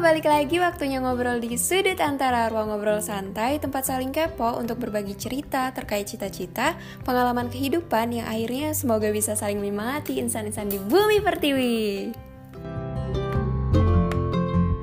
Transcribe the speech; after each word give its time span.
balik 0.00 0.32
lagi 0.32 0.56
waktunya 0.56 0.96
ngobrol 0.96 1.44
di 1.44 1.60
sudut 1.60 2.00
antara 2.00 2.48
ruang 2.48 2.72
ngobrol 2.72 3.04
santai, 3.04 3.60
tempat 3.60 3.84
saling 3.84 4.16
kepo 4.16 4.56
untuk 4.56 4.80
berbagi 4.80 5.12
cerita 5.12 5.68
terkait 5.76 6.08
cita-cita, 6.08 6.72
pengalaman 7.04 7.52
kehidupan 7.52 8.16
yang 8.16 8.24
akhirnya 8.24 8.72
semoga 8.72 9.12
bisa 9.12 9.36
saling 9.36 9.60
menyemangati 9.60 10.16
insan-insan 10.16 10.72
di 10.72 10.80
bumi 10.80 11.20
pertiwi. 11.20 11.80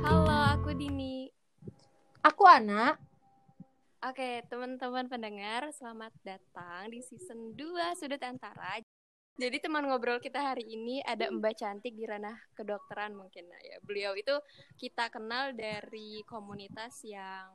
Halo, 0.05 0.38
aku 0.54 0.77
Dini. 0.77 1.34
Aku 2.21 2.45
Ana. 2.45 2.93
Oke, 4.05 4.45
teman-teman 4.54 5.09
pendengar, 5.09 5.65
selamat 5.73 6.13
datang 6.21 6.93
di 6.93 7.02
season 7.02 7.57
2 7.57 7.97
Sudut 7.97 8.21
Antara. 8.21 8.86
Jadi 9.38 9.61
teman 9.61 9.85
ngobrol 9.85 10.17
kita 10.17 10.41
hari 10.41 10.65
ini 10.65 10.97
ada 11.05 11.29
Mbak 11.29 11.61
Cantik 11.61 11.93
di 11.93 12.09
ranah 12.09 12.33
kedokteran 12.57 13.14
mungkin 13.14 13.45
nah, 13.45 13.61
ya. 13.61 13.78
Beliau 13.86 14.18
itu 14.18 14.33
kita 14.82 15.14
kenal 15.14 15.54
dari 15.54 16.25
komunitas 16.25 17.05
yang 17.05 17.54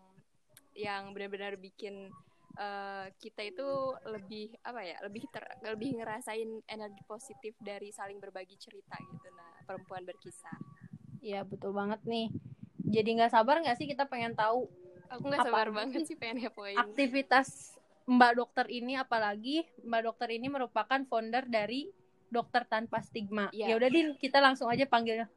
yang 0.78 1.10
benar-benar 1.10 1.58
bikin 1.58 2.06
uh, 2.54 3.10
kita 3.18 3.50
itu 3.50 3.68
lebih 4.08 4.54
apa 4.62 4.80
ya 4.86 4.96
lebih 5.02 5.26
ter, 5.28 5.42
lebih 5.66 5.98
ngerasain 5.98 6.62
energi 6.70 7.02
positif 7.04 7.58
dari 7.58 7.90
saling 7.90 8.22
berbagi 8.22 8.56
cerita 8.56 8.96
gitu 9.02 9.28
nah 9.34 9.50
perempuan 9.66 10.06
berkisah. 10.06 10.54
Iya 11.18 11.42
betul 11.42 11.74
banget 11.74 11.98
nih. 12.06 12.30
Jadi 12.78 13.10
nggak 13.18 13.34
sabar 13.34 13.58
nggak 13.58 13.74
sih 13.74 13.90
kita 13.90 14.06
pengen 14.06 14.38
tahu? 14.38 14.70
Aku 15.10 15.28
nggak 15.28 15.50
sabar 15.50 15.68
banget 15.74 16.06
sih 16.08 16.14
pengen 16.14 16.46
poin. 16.54 16.78
Aktivitas 16.78 17.74
Mbak 18.06 18.32
Dokter 18.34 18.66
ini 18.68 18.98
apalagi 18.98 19.62
Mbak 19.86 20.02
Dokter 20.02 20.28
ini 20.34 20.50
merupakan 20.50 21.00
founder 21.06 21.46
dari 21.46 21.86
Dokter 22.32 22.66
Tanpa 22.66 23.04
Stigma. 23.04 23.52
Ya, 23.52 23.70
ya 23.70 23.74
udah 23.78 23.90
Din, 23.92 24.16
kita 24.16 24.40
langsung 24.40 24.66
aja 24.66 24.88
panggilnya. 24.88 25.28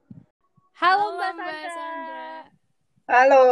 Halo, 0.80 1.16
halo 1.16 1.20
Mbak, 1.20 1.32
Mbak 1.36 1.68
Sandra. 1.72 2.30
Halo 3.06 3.46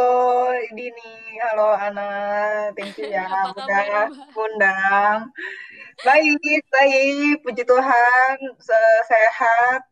Dini, 0.74 1.38
halo 1.38 1.78
Ana, 1.78 2.10
thank 2.74 2.98
you 2.98 3.06
ya 3.06 3.22
udah 3.54 4.10
undang. 4.34 5.30
Baik, 6.02 6.66
baik, 6.74 7.38
puji 7.46 7.62
Tuhan, 7.62 8.36
sehat. 9.06 9.86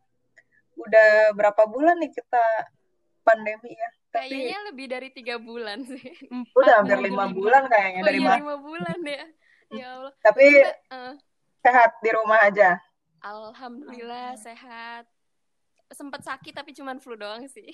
Udah 0.75 1.31
berapa 1.31 1.63
bulan 1.63 1.95
nih 2.03 2.11
kita 2.11 2.67
pandemi 3.23 3.71
ya? 3.71 3.89
Kayaknya 4.13 4.59
lebih 4.69 4.85
dari 4.85 5.09
tiga 5.09 5.35
bulan 5.41 5.81
sih. 5.89 6.05
Udah 6.59 6.85
hampir 6.85 7.01
lima 7.01 7.33
bulan 7.33 7.65
kayaknya 7.65 8.01
oh, 8.01 8.05
dari 8.05 8.19
iya, 8.21 8.37
lima 8.37 8.55
bulan 8.61 8.99
ya. 9.01 9.25
Ya 9.73 9.87
Allah. 9.97 10.13
Tapi 10.21 10.45
uh, 10.93 11.17
sehat 11.65 11.97
di 12.05 12.09
rumah 12.13 12.37
aja. 12.45 12.77
Alhamdulillah 13.25 14.37
sehat. 14.37 15.09
Sempat 15.89 16.21
sakit 16.21 16.53
tapi 16.53 16.77
cuman 16.77 17.01
flu 17.01 17.17
doang 17.17 17.49
sih. 17.49 17.73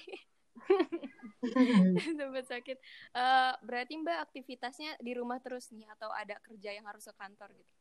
Sempat 2.20 2.48
sakit. 2.48 2.78
Uh, 3.12 3.52
berarti 3.68 4.00
Mbak 4.00 4.32
aktivitasnya 4.32 4.96
di 5.04 5.12
rumah 5.12 5.44
terus 5.44 5.76
nih 5.76 5.92
atau 6.00 6.08
ada 6.16 6.40
kerja 6.40 6.72
yang 6.72 6.88
harus 6.88 7.04
ke 7.04 7.12
kantor 7.20 7.52
gitu? 7.52 7.76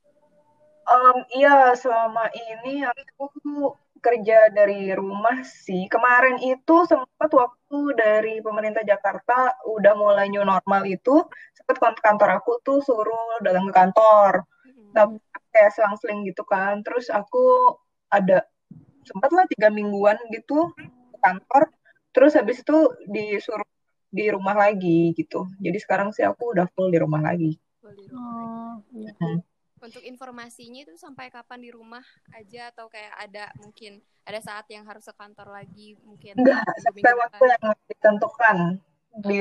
Um, 0.89 1.21
iya, 1.37 1.77
selama 1.77 2.33
ini 2.33 2.81
aku 2.81 3.77
kerja 4.01 4.49
dari 4.49 4.89
rumah 4.97 5.45
sih. 5.45 5.85
Kemarin 5.93 6.41
itu 6.41 6.89
sempat 6.89 7.29
waktu 7.29 7.79
dari 7.93 8.35
pemerintah 8.41 8.81
Jakarta 8.81 9.53
udah 9.69 9.93
mulai 9.93 10.33
new 10.33 10.41
normal 10.41 10.89
itu, 10.89 11.21
sempat 11.53 12.01
kantor 12.01 12.41
aku 12.41 12.65
tuh 12.65 12.81
suruh 12.81 13.37
datang 13.45 13.69
ke 13.69 13.75
kantor. 13.77 14.33
Hmm. 14.65 14.93
Tapi 14.97 15.15
kayak 15.53 15.77
selang-seling 15.77 16.25
gitu 16.25 16.41
kan. 16.49 16.81
Terus 16.81 17.13
aku 17.13 17.77
ada 18.09 18.49
sempat 19.05 19.29
lah 19.37 19.45
tiga 19.45 19.69
mingguan 19.69 20.17
gitu 20.33 20.73
ke 20.73 21.19
kantor. 21.21 21.69
Terus 22.17 22.33
habis 22.33 22.65
itu 22.65 22.97
disuruh 23.05 23.69
di 24.09 24.33
rumah 24.33 24.57
lagi 24.57 25.13
gitu. 25.13 25.45
Jadi 25.61 25.77
sekarang 25.85 26.17
sih 26.17 26.25
aku 26.25 26.57
udah 26.57 26.65
full 26.73 26.89
di 26.89 26.97
rumah 26.97 27.21
lagi. 27.21 27.61
Oh, 27.85 28.81
iya. 28.97 29.13
Hmm 29.21 29.45
untuk 29.79 30.03
informasinya 30.03 30.83
itu 30.83 30.95
sampai 30.99 31.31
kapan 31.31 31.63
di 31.63 31.71
rumah 31.71 32.03
aja 32.35 32.71
atau 32.75 32.91
kayak 32.91 33.15
ada 33.15 33.51
mungkin 33.63 34.03
ada 34.27 34.41
saat 34.45 34.67
yang 34.69 34.85
harus 34.85 35.07
ke 35.07 35.15
kantor 35.17 35.49
lagi 35.55 35.97
mungkin? 36.05 36.37
Enggak 36.37 36.63
sampai 36.85 37.13
waktu 37.17 37.45
yang 37.49 37.65
ditentukan. 37.89 38.57
Di 39.25 39.41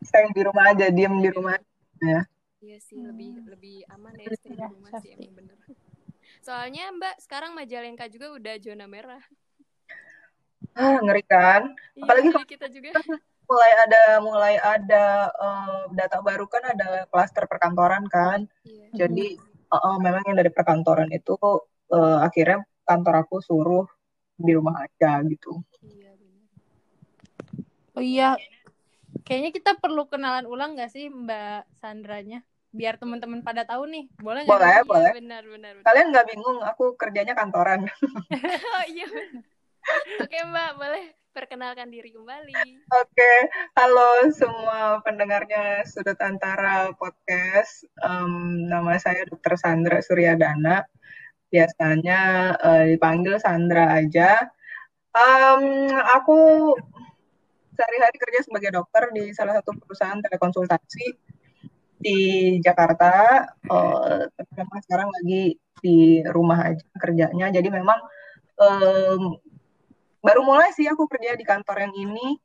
saya 0.00 0.30
di 0.32 0.42
rumah 0.46 0.72
aja 0.72 0.86
diem 0.88 1.14
di 1.20 1.30
rumah 1.32 1.58
ya. 2.00 2.22
Iya 2.62 2.78
sih 2.78 3.02
hmm. 3.02 3.08
lebih 3.10 3.30
lebih 3.50 3.76
aman 3.90 4.14
ya 4.14 4.28
stay 4.38 4.54
di 4.54 4.62
iya, 4.62 4.70
rumah 4.70 4.92
sih 5.02 5.10
emang 5.18 5.34
bener. 5.34 5.58
Soalnya 6.46 6.84
mbak 6.94 7.18
sekarang 7.18 7.52
Majalengka 7.58 8.06
juga 8.06 8.30
udah 8.32 8.54
zona 8.62 8.86
merah. 8.86 9.22
Ah 10.78 11.02
ngeri 11.02 11.24
kan? 11.26 11.74
Iya, 11.98 12.02
apalagi 12.06 12.28
kita 12.46 12.66
juga. 12.70 13.02
mulai 13.42 13.72
ada 13.84 14.02
mulai 14.24 14.54
ada 14.56 15.04
uh, 15.36 15.84
data 15.92 16.24
baru 16.24 16.46
kan 16.48 16.62
ada 16.72 17.04
klaster 17.10 17.44
perkantoran 17.50 18.06
kan. 18.08 18.46
Iya. 18.64 19.04
jadi 19.04 19.36
uh, 19.72 19.96
memang 19.98 20.22
yang 20.28 20.36
dari 20.36 20.52
perkantoran 20.52 21.08
itu 21.08 21.34
uh, 21.40 22.18
akhirnya 22.20 22.60
kantor 22.84 23.24
aku 23.24 23.40
suruh 23.40 23.86
di 24.36 24.52
rumah 24.52 24.84
aja 24.84 25.24
gitu. 25.24 25.64
Iya, 25.80 26.12
oh 27.96 28.04
iya, 28.04 28.28
kayaknya 29.24 29.50
kita 29.54 29.70
perlu 29.80 30.08
kenalan 30.08 30.44
ulang 30.44 30.76
gak 30.76 30.92
sih 30.92 31.08
Mbak 31.08 31.80
Sandranya? 31.80 32.44
Biar 32.72 32.96
teman-teman 32.96 33.44
pada 33.44 33.68
tahu 33.68 33.84
nih, 33.84 34.08
boleh 34.16 34.48
nggak? 34.48 34.52
Boleh, 34.56 34.76
boleh. 34.88 35.12
Iya, 35.12 35.18
benar, 35.20 35.42
benar, 35.44 35.72
benar. 35.76 35.84
Kalian 35.84 36.06
nggak 36.08 36.26
bingung? 36.32 36.58
Aku 36.72 36.96
kerjanya 36.96 37.36
kantoran. 37.36 37.84
oh 38.76 38.84
iya. 38.88 39.08
Oke 40.24 40.38
Mbak, 40.40 40.70
boleh 40.80 41.21
perkenalkan 41.32 41.88
diri 41.88 42.12
kembali. 42.12 42.84
Oke, 42.92 43.08
okay. 43.08 43.38
halo 43.72 44.28
semua 44.36 45.00
pendengarnya 45.00 45.80
Sudut 45.88 46.20
Antara 46.20 46.92
Podcast. 46.92 47.88
Um, 48.04 48.68
nama 48.68 49.00
saya 49.00 49.24
Dr. 49.24 49.56
Sandra 49.56 50.04
Suryadana. 50.04 50.84
Biasanya 51.48 52.20
uh, 52.60 52.84
dipanggil 52.84 53.40
Sandra 53.40 53.96
aja. 53.96 54.44
Um, 55.16 55.88
aku 56.20 56.72
sehari-hari 57.80 58.16
kerja 58.20 58.40
sebagai 58.44 58.70
dokter 58.76 59.08
di 59.16 59.32
salah 59.32 59.56
satu 59.56 59.72
perusahaan 59.80 60.20
telekonsultasi 60.20 61.06
di 61.96 62.18
Jakarta. 62.60 63.48
Uh, 63.72 64.28
sekarang 64.84 65.08
lagi 65.08 65.56
di 65.80 66.20
rumah 66.28 66.76
aja 66.76 66.84
kerjanya. 67.00 67.48
Jadi 67.48 67.72
memang 67.72 67.96
um, 68.60 69.40
baru 70.22 70.46
mulai 70.46 70.70
sih 70.72 70.86
aku 70.86 71.10
kerja 71.10 71.34
di 71.34 71.44
kantor 71.44 71.90
yang 71.90 71.94
ini. 71.98 72.38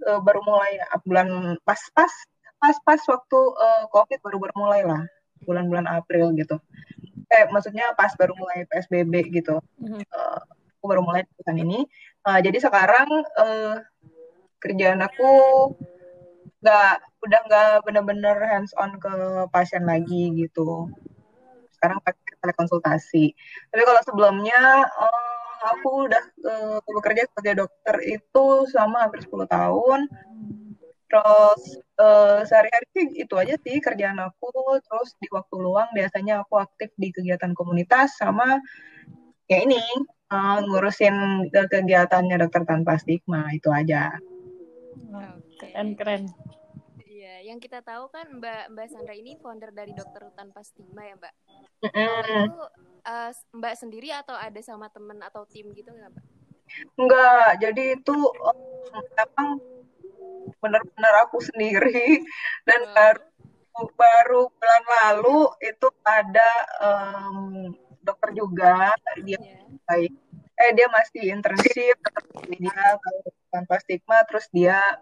Uh, 0.00 0.16
baru 0.24 0.40
mulai 0.40 0.80
bulan 1.04 1.60
pas-pas 1.60 2.08
pas-pas 2.56 3.00
waktu 3.04 3.40
uh, 3.56 3.84
covid 3.92 4.16
baru 4.24 4.36
baru 4.40 4.54
mulai 4.56 4.80
lah 4.84 5.02
bulan-bulan 5.44 5.88
April 5.88 6.32
gitu. 6.36 6.60
Eh 7.32 7.48
maksudnya 7.48 7.92
pas 7.96 8.12
baru 8.16 8.36
mulai 8.36 8.68
PSBB 8.68 9.32
gitu. 9.32 9.60
Uh, 9.80 10.40
aku 10.80 10.84
baru 10.88 11.04
mulai 11.04 11.24
perusahaan 11.28 11.60
ini. 11.60 11.84
Uh, 12.24 12.40
jadi 12.40 12.60
sekarang 12.60 13.08
uh, 13.40 13.80
kerjaan 14.60 15.00
aku 15.00 15.28
nggak 16.60 16.94
udah 17.24 17.40
nggak 17.48 17.72
bener-bener 17.88 18.36
hands 18.44 18.76
on 18.76 18.96
ke 19.00 19.12
pasien 19.52 19.84
lagi 19.88 20.32
gitu. 20.36 20.88
Sekarang 21.76 22.00
pakai 22.04 22.36
telekonsultasi. 22.40 23.32
Tapi 23.72 23.82
kalau 23.84 24.00
sebelumnya 24.04 24.84
uh, 24.84 25.29
aku 25.60 26.08
udah 26.08 26.24
uh, 26.46 26.78
bekerja 26.82 27.28
sebagai 27.30 27.66
dokter 27.66 27.96
itu 28.08 28.46
selama 28.72 29.08
hampir 29.08 29.20
10 29.24 29.46
tahun. 29.48 30.00
Terus 31.10 31.62
uh, 31.98 32.40
sehari-hari 32.46 32.86
sih 32.94 33.06
itu 33.26 33.34
aja 33.34 33.54
sih 33.60 33.76
kerjaan 33.82 34.22
aku. 34.22 34.80
Terus 34.80 35.18
di 35.18 35.28
waktu 35.34 35.56
luang 35.58 35.90
biasanya 35.92 36.46
aku 36.46 36.62
aktif 36.62 36.94
di 36.96 37.10
kegiatan 37.10 37.52
komunitas 37.52 38.14
sama 38.16 38.62
ya 39.50 39.58
ini 39.66 39.82
uh, 40.30 40.58
ngurusin 40.62 41.50
kegiatannya 41.50 42.38
dokter 42.38 42.62
tanpa 42.62 42.96
stigma 43.02 43.50
itu 43.50 43.68
aja. 43.74 44.14
Keren 45.58 45.98
keren. 45.98 46.22
Iya, 47.40 47.56
yang 47.56 47.60
kita 47.64 47.80
tahu 47.80 48.12
kan 48.12 48.36
Mbak 48.36 48.76
Mbak 48.76 48.86
Sandra 48.92 49.16
ini 49.16 49.32
founder 49.40 49.72
dari 49.72 49.96
Dokter 49.96 50.28
Tanpa 50.36 50.60
Stigma 50.60 51.08
ya 51.08 51.16
Mbak. 51.16 51.34
Mm 51.80 51.88
-hmm. 51.88 52.44
Itu 52.52 52.64
uh, 53.08 53.32
Mbak 53.56 53.74
sendiri 53.80 54.12
atau 54.12 54.36
ada 54.36 54.60
sama 54.60 54.92
temen 54.92 55.16
atau 55.24 55.48
tim 55.48 55.72
gitu 55.72 55.88
nggak 55.88 56.12
Mbak? 56.12 56.24
Enggak, 57.00 57.48
jadi 57.64 57.96
itu 57.96 58.12
um, 58.44 58.60
memang 58.92 59.48
benar-benar 60.60 61.14
aku 61.24 61.40
sendiri 61.40 62.20
dan 62.68 62.80
oh. 62.84 62.92
baru 62.92 63.24
baru 63.96 64.42
bulan 64.52 64.84
lalu 65.00 65.40
itu 65.64 65.88
ada 66.04 66.50
um, 66.84 67.72
dokter 68.04 68.36
juga 68.36 68.92
dia 69.24 69.40
yeah. 69.40 69.64
baik 69.88 70.12
eh 70.60 70.70
dia 70.76 70.92
masih 70.92 71.32
internship 71.32 71.96
dia 72.52 73.00
tanpa 73.48 73.80
stigma 73.80 74.20
terus 74.28 74.44
dia 74.52 75.00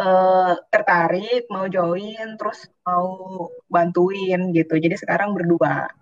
uh, 0.00 0.56
tertarik 0.72 1.44
mau 1.52 1.68
join 1.68 2.40
terus 2.40 2.64
mau 2.88 3.46
bantuin 3.68 4.50
gitu 4.56 4.80
jadi 4.80 4.96
sekarang 4.96 5.36
berdua 5.36 5.92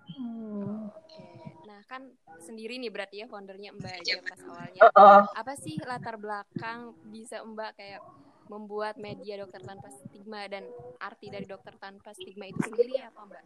sendiri 2.49 2.81
nih 2.81 2.89
berarti 2.89 3.15
ya 3.21 3.27
foundernya 3.29 3.69
Mbak 3.77 3.93
aja 4.01 4.13
pas 4.25 4.41
awalnya. 4.41 4.81
Uh 4.81 4.89
-uh. 4.89 5.21
Apa 5.37 5.53
sih 5.53 5.77
latar 5.85 6.17
belakang 6.17 6.97
bisa 7.13 7.45
Mbak 7.45 7.71
kayak 7.77 8.01
membuat 8.49 8.97
media 8.97 9.37
dokter 9.37 9.61
tanpa 9.61 9.93
stigma 9.93 10.49
dan 10.49 10.65
arti 10.97 11.29
dari 11.29 11.45
dokter 11.45 11.77
tanpa 11.77 12.09
stigma 12.17 12.49
itu 12.49 12.57
sendiri 12.65 13.05
apa 13.05 13.19
Mbak? 13.21 13.43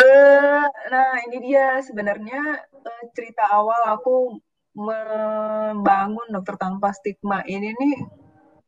Uh, 0.00 0.64
nah 0.92 1.12
ini 1.26 1.36
dia 1.48 1.80
sebenarnya 1.80 2.40
uh, 2.70 3.04
cerita 3.16 3.48
awal 3.48 3.98
aku 3.98 4.36
membangun 4.76 6.28
dokter 6.30 6.54
tanpa 6.60 6.92
stigma 6.92 7.40
ini 7.48 7.72
nih 7.72 7.96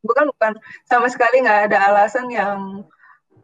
bukan 0.03 0.29
bukan 0.35 0.53
sama 0.85 1.07
sekali 1.07 1.41
nggak 1.43 1.71
ada 1.71 1.77
alasan 1.89 2.27
yang 2.29 2.83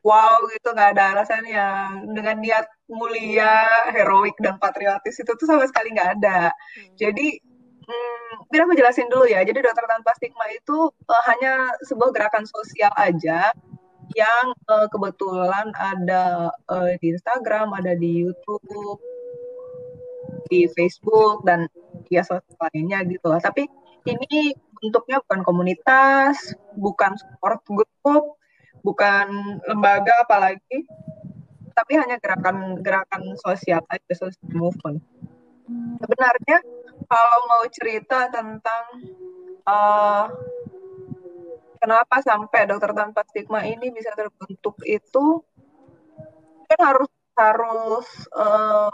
wow 0.04 0.40
gitu 0.56 0.72
nggak 0.72 0.96
ada 0.96 1.04
alasan 1.16 1.44
yang 1.48 2.12
dengan 2.16 2.40
niat 2.40 2.68
mulia 2.88 3.90
heroik 3.92 4.36
dan 4.40 4.56
patriotis 4.60 5.20
itu 5.20 5.32
tuh 5.36 5.48
sama 5.48 5.66
sekali 5.68 5.96
nggak 5.96 6.22
ada. 6.22 6.52
Hmm. 6.52 6.96
jadi 7.00 7.28
hmm, 7.90 8.32
biar 8.54 8.62
aku 8.66 8.78
jelasin 8.78 9.10
dulu 9.10 9.26
ya. 9.26 9.42
Jadi 9.42 9.60
dokter 9.62 9.86
tanpa 9.90 10.14
stigma 10.18 10.46
itu 10.54 10.90
uh, 10.90 11.24
hanya 11.30 11.74
sebuah 11.86 12.14
gerakan 12.14 12.46
sosial 12.46 12.94
aja 12.98 13.50
yang 14.18 14.46
uh, 14.70 14.88
kebetulan 14.90 15.70
ada 15.78 16.50
uh, 16.70 16.92
di 16.98 17.14
Instagram 17.14 17.74
ada 17.78 17.94
di 17.94 18.26
YouTube 18.26 18.98
di 20.50 20.66
Facebook 20.74 21.46
dan 21.46 21.70
ya 22.10 22.26
sosial 22.26 22.58
lainnya 22.58 23.06
gitu 23.06 23.30
tapi 23.38 23.70
ini 24.10 24.56
bentuknya 24.80 25.22
bukan 25.24 25.42
komunitas 25.44 26.36
bukan 26.76 27.16
support 27.20 27.62
group 27.68 28.40
bukan 28.81 29.60
lembaga 29.68 30.24
apalagi 30.24 30.88
tapi 31.80 31.96
hanya 31.96 32.20
gerakan-gerakan 32.20 33.40
sosial 33.40 33.80
aja 33.88 34.12
social 34.12 34.52
movement. 34.52 35.00
Sebenarnya 36.04 36.60
kalau 37.08 37.40
mau 37.48 37.64
cerita 37.72 38.28
tentang 38.28 38.84
uh, 39.64 40.28
kenapa 41.80 42.20
sampai 42.20 42.68
dokter 42.68 42.92
tanpa 42.92 43.24
stigma 43.31 43.64
ini 43.64 43.96
bisa 43.96 44.12
terbentuk 44.12 44.76
itu 44.84 45.40
kan 46.68 46.80
harus 46.84 47.12
harus 47.40 48.08
uh, 48.36 48.92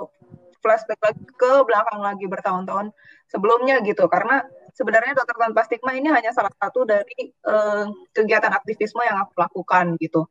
flashback 0.61 1.01
lagi 1.01 1.25
ke 1.25 1.51
belakang 1.65 2.05
lagi 2.05 2.25
bertahun-tahun 2.29 2.93
sebelumnya 3.33 3.81
gitu. 3.81 4.05
Karena 4.05 4.45
sebenarnya 4.75 5.15
dokter 5.15 5.39
tanpa 5.39 5.63
stigma 5.63 5.95
ini 5.95 6.11
hanya 6.11 6.35
salah 6.35 6.51
satu 6.51 6.83
dari 6.83 7.31
uh, 7.47 7.87
kegiatan 8.11 8.51
aktivisme 8.51 8.99
yang 9.07 9.23
aku 9.23 9.33
lakukan 9.39 9.95
gitu. 10.03 10.27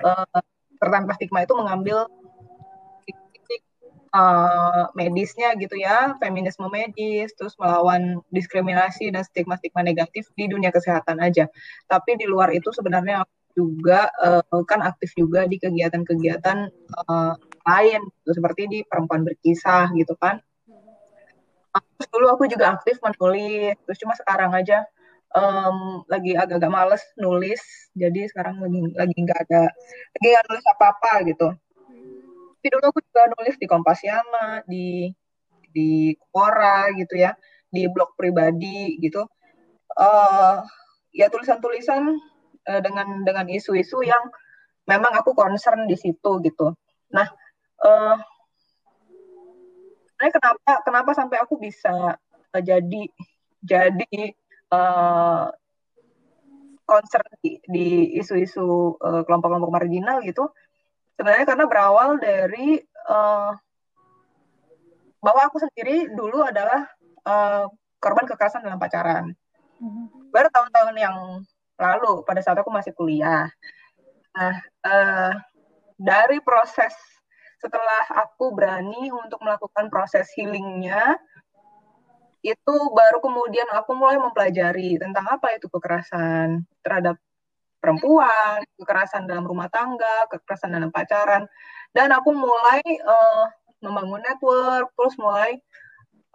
Uh, 0.00 0.40
dokter 0.74 0.88
tanpa 0.88 1.12
stigma 1.20 1.44
itu 1.44 1.52
mengambil 1.52 2.08
uh, 4.16 4.88
medisnya 4.96 5.52
gitu 5.60 5.76
ya, 5.76 6.16
feminisme 6.16 6.64
medis, 6.72 7.36
terus 7.36 7.52
melawan 7.60 8.24
diskriminasi 8.32 9.12
dan 9.12 9.22
stigma-stigma 9.22 9.84
negatif 9.84 10.32
di 10.32 10.48
dunia 10.48 10.72
kesehatan 10.72 11.20
aja. 11.20 11.44
Tapi 11.84 12.16
di 12.16 12.24
luar 12.24 12.56
itu 12.56 12.72
sebenarnya 12.72 13.28
aku 13.28 13.34
juga 13.54 14.10
uh, 14.18 14.64
kan 14.66 14.82
aktif 14.82 15.14
juga 15.14 15.44
di 15.44 15.60
kegiatan-kegiatan 15.60 16.58
uh, 17.04 17.34
lain, 17.64 18.00
gitu, 18.24 18.30
seperti 18.32 18.62
di 18.66 18.78
perempuan 18.82 19.22
berkisah 19.28 19.92
gitu 19.94 20.16
kan 20.16 20.40
terus 21.74 22.08
dulu 22.10 22.26
aku 22.30 22.44
juga 22.46 22.78
aktif 22.78 23.02
menulis 23.02 23.74
terus 23.82 23.98
cuma 23.98 24.14
sekarang 24.14 24.54
aja 24.54 24.86
um, 25.34 26.06
lagi 26.06 26.38
agak-agak 26.38 26.70
males 26.70 27.02
nulis 27.18 27.60
jadi 27.98 28.30
sekarang 28.30 28.62
lagi 28.62 28.80
lagi 28.94 29.16
nggak 29.18 29.40
ada 29.50 29.62
lagi 30.14 30.26
nggak 30.30 30.46
nulis 30.48 30.64
apa-apa 30.74 31.12
gitu. 31.28 31.48
Tapi 32.64 32.66
dulu 32.72 32.84
aku 32.88 33.00
juga 33.04 33.22
nulis 33.36 33.54
di 33.60 33.66
Kompasiana 33.68 34.64
di 34.64 35.12
di 35.74 36.16
Quora 36.32 36.88
gitu 36.96 37.18
ya 37.18 37.36
di 37.68 37.84
blog 37.90 38.16
pribadi 38.16 38.96
gitu. 39.02 39.26
Uh, 39.94 40.64
ya 41.14 41.30
tulisan-tulisan 41.30 42.18
uh, 42.66 42.80
dengan 42.82 43.22
dengan 43.22 43.46
isu-isu 43.46 44.02
yang 44.02 44.24
memang 44.88 45.12
aku 45.14 45.36
concern 45.36 45.86
di 45.86 45.94
situ 45.98 46.40
gitu. 46.40 46.72
Nah 47.12 47.28
uh, 47.84 48.16
sebenarnya 50.24 50.40
kenapa 50.40 50.72
kenapa 50.88 51.10
sampai 51.12 51.38
aku 51.44 51.54
bisa 51.60 52.16
uh, 52.16 52.62
jadi 52.64 53.02
jadi 53.60 54.32
uh, 54.72 55.52
concern 56.88 57.28
di, 57.44 58.16
isu-isu 58.16 58.96
uh, 59.00 59.20
kelompok-kelompok 59.28 59.68
marginal 59.68 60.24
gitu 60.24 60.48
sebenarnya 61.20 61.44
karena 61.44 61.64
berawal 61.68 62.16
dari 62.16 62.80
uh, 63.08 63.52
bahwa 65.20 65.40
aku 65.44 65.60
sendiri 65.60 66.08
dulu 66.12 66.40
adalah 66.40 66.88
uh, 67.28 67.68
korban 68.00 68.24
kekerasan 68.24 68.64
dalam 68.64 68.80
pacaran 68.80 69.28
mm-hmm. 69.80 70.32
baru 70.32 70.48
tahun-tahun 70.48 70.96
yang 70.96 71.16
lalu 71.76 72.24
pada 72.24 72.40
saat 72.40 72.56
aku 72.56 72.72
masih 72.72 72.96
kuliah 72.96 73.52
nah 74.32 74.56
uh, 74.88 75.32
dari 76.00 76.40
proses 76.40 76.96
setelah 77.64 78.04
aku 78.28 78.52
berani 78.52 79.08
untuk 79.08 79.40
melakukan 79.40 79.88
proses 79.88 80.28
healingnya 80.36 81.16
itu 82.44 82.76
baru 82.92 83.24
kemudian 83.24 83.64
aku 83.72 83.96
mulai 83.96 84.20
mempelajari 84.20 85.00
tentang 85.00 85.24
apa 85.32 85.56
itu 85.56 85.64
kekerasan 85.72 86.68
terhadap 86.84 87.16
perempuan, 87.80 88.60
kekerasan 88.76 89.24
dalam 89.24 89.48
rumah 89.48 89.72
tangga, 89.72 90.28
kekerasan 90.28 90.76
dalam 90.76 90.92
pacaran, 90.92 91.48
dan 91.96 92.12
aku 92.12 92.36
mulai 92.36 92.84
uh, 93.00 93.48
membangun 93.80 94.20
network, 94.20 94.92
terus 94.92 95.16
mulai 95.16 95.56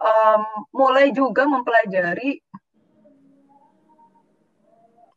um, 0.02 0.42
mulai 0.74 1.14
juga 1.14 1.46
mempelajari 1.46 2.42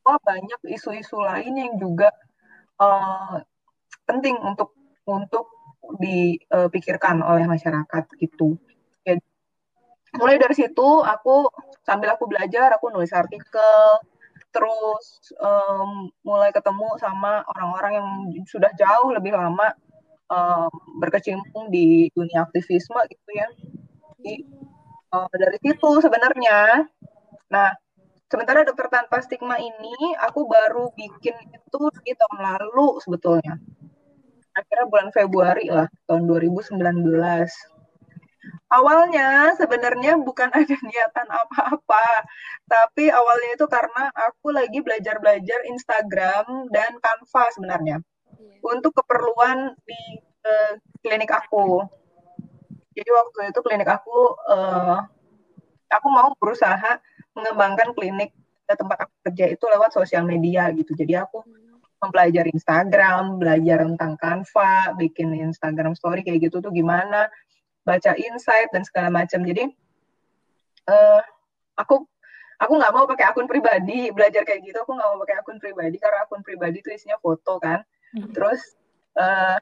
wah 0.03 0.19
banyak 0.19 0.59
isu-isu 0.67 1.15
lain 1.15 1.53
yang 1.55 1.73
juga 1.79 2.11
uh, 2.77 3.39
penting 4.03 4.35
untuk 4.43 4.75
untuk 5.07 5.52
dipikirkan 5.99 7.19
oleh 7.21 7.45
masyarakat 7.45 8.03
gitu. 8.19 8.55
Jadi, 9.03 9.21
mulai 10.15 10.39
dari 10.39 10.55
situ 10.55 10.87
aku 11.03 11.51
sambil 11.83 12.15
aku 12.15 12.29
belajar 12.29 12.71
aku 12.75 12.93
nulis 12.93 13.11
artikel 13.11 13.99
terus 14.53 15.33
um, 15.41 16.13
mulai 16.21 16.53
ketemu 16.53 16.93
sama 17.01 17.41
orang-orang 17.49 17.91
yang 17.97 18.07
sudah 18.45 18.69
jauh 18.77 19.09
lebih 19.09 19.33
lama 19.33 19.73
um, 20.29 20.69
berkecimpung 21.01 21.73
di 21.73 22.07
dunia 22.13 22.45
aktivisme 22.45 23.01
gitu 23.09 23.29
ya. 23.33 23.49
Jadi, 24.21 24.45
uh, 25.09 25.33
dari 25.33 25.57
situ 25.57 25.89
sebenarnya, 26.05 26.85
nah 27.49 27.73
sementara 28.29 28.65
dokter 28.65 28.89
tanpa 28.93 29.21
stigma 29.25 29.57
ini 29.57 30.17
aku 30.21 30.45
baru 30.45 30.89
bikin 30.97 31.33
itu 31.53 31.81
di 32.05 32.13
tahun 32.17 32.39
lalu 32.41 33.01
sebetulnya 33.01 33.57
akhirnya 34.53 34.85
bulan 34.89 35.09
Februari 35.09 35.67
lah 35.69 35.89
tahun 36.05 36.29
2019. 36.29 36.77
Awalnya 38.73 39.55
sebenarnya 39.55 40.19
bukan 40.19 40.49
ada 40.59 40.77
niatan 40.83 41.27
apa-apa, 41.29 42.05
tapi 42.67 43.09
awalnya 43.09 43.55
itu 43.55 43.65
karena 43.69 44.11
aku 44.13 44.51
lagi 44.51 44.79
belajar-belajar 44.83 45.63
Instagram 45.69 46.69
dan 46.73 46.97
Canva 46.99 47.43
sebenarnya 47.55 47.97
yeah. 48.37 48.59
untuk 48.65 48.93
keperluan 48.97 49.77
di 49.87 50.01
uh, 50.43 50.73
klinik 51.01 51.31
aku. 51.31 51.85
Jadi 52.93 53.09
waktu 53.09 53.39
itu 53.49 53.59
klinik 53.65 53.89
aku, 53.89 54.37
uh, 54.53 55.01
aku 55.89 56.07
mau 56.13 56.29
berusaha 56.37 57.01
mengembangkan 57.33 57.97
klinik 57.97 58.29
tempat 58.69 59.05
aku 59.09 59.13
kerja 59.29 59.53
itu 59.53 59.65
lewat 59.65 59.93
sosial 59.93 60.25
media 60.25 60.69
gitu. 60.73 60.93
Jadi 60.93 61.17
aku 61.17 61.41
hmm 61.41 61.62
mempelajari 62.03 62.51
Instagram, 62.51 63.39
belajar 63.39 63.87
tentang 63.87 64.13
Canva, 64.19 64.91
bikin 64.99 65.31
Instagram 65.39 65.95
story 65.95 66.27
kayak 66.27 66.51
gitu 66.51 66.59
tuh 66.59 66.75
gimana, 66.75 67.31
baca 67.87 68.11
insight 68.19 68.67
dan 68.75 68.83
segala 68.83 69.07
macam. 69.07 69.39
Jadi 69.47 69.71
uh, 70.91 71.21
aku 71.79 72.03
aku 72.59 72.73
nggak 72.75 72.93
mau 72.95 73.07
pakai 73.07 73.25
akun 73.31 73.47
pribadi 73.47 74.11
belajar 74.11 74.43
kayak 74.43 74.67
gitu. 74.67 74.83
Aku 74.83 74.91
nggak 74.91 75.09
mau 75.15 75.19
pakai 75.23 75.35
akun 75.39 75.57
pribadi 75.63 75.95
karena 75.99 76.27
akun 76.27 76.43
pribadi 76.43 76.83
itu 76.83 76.89
isinya 76.91 77.15
foto 77.23 77.59
kan. 77.63 77.79
Hmm. 78.11 78.31
Terus 78.35 78.59
uh, 79.15 79.57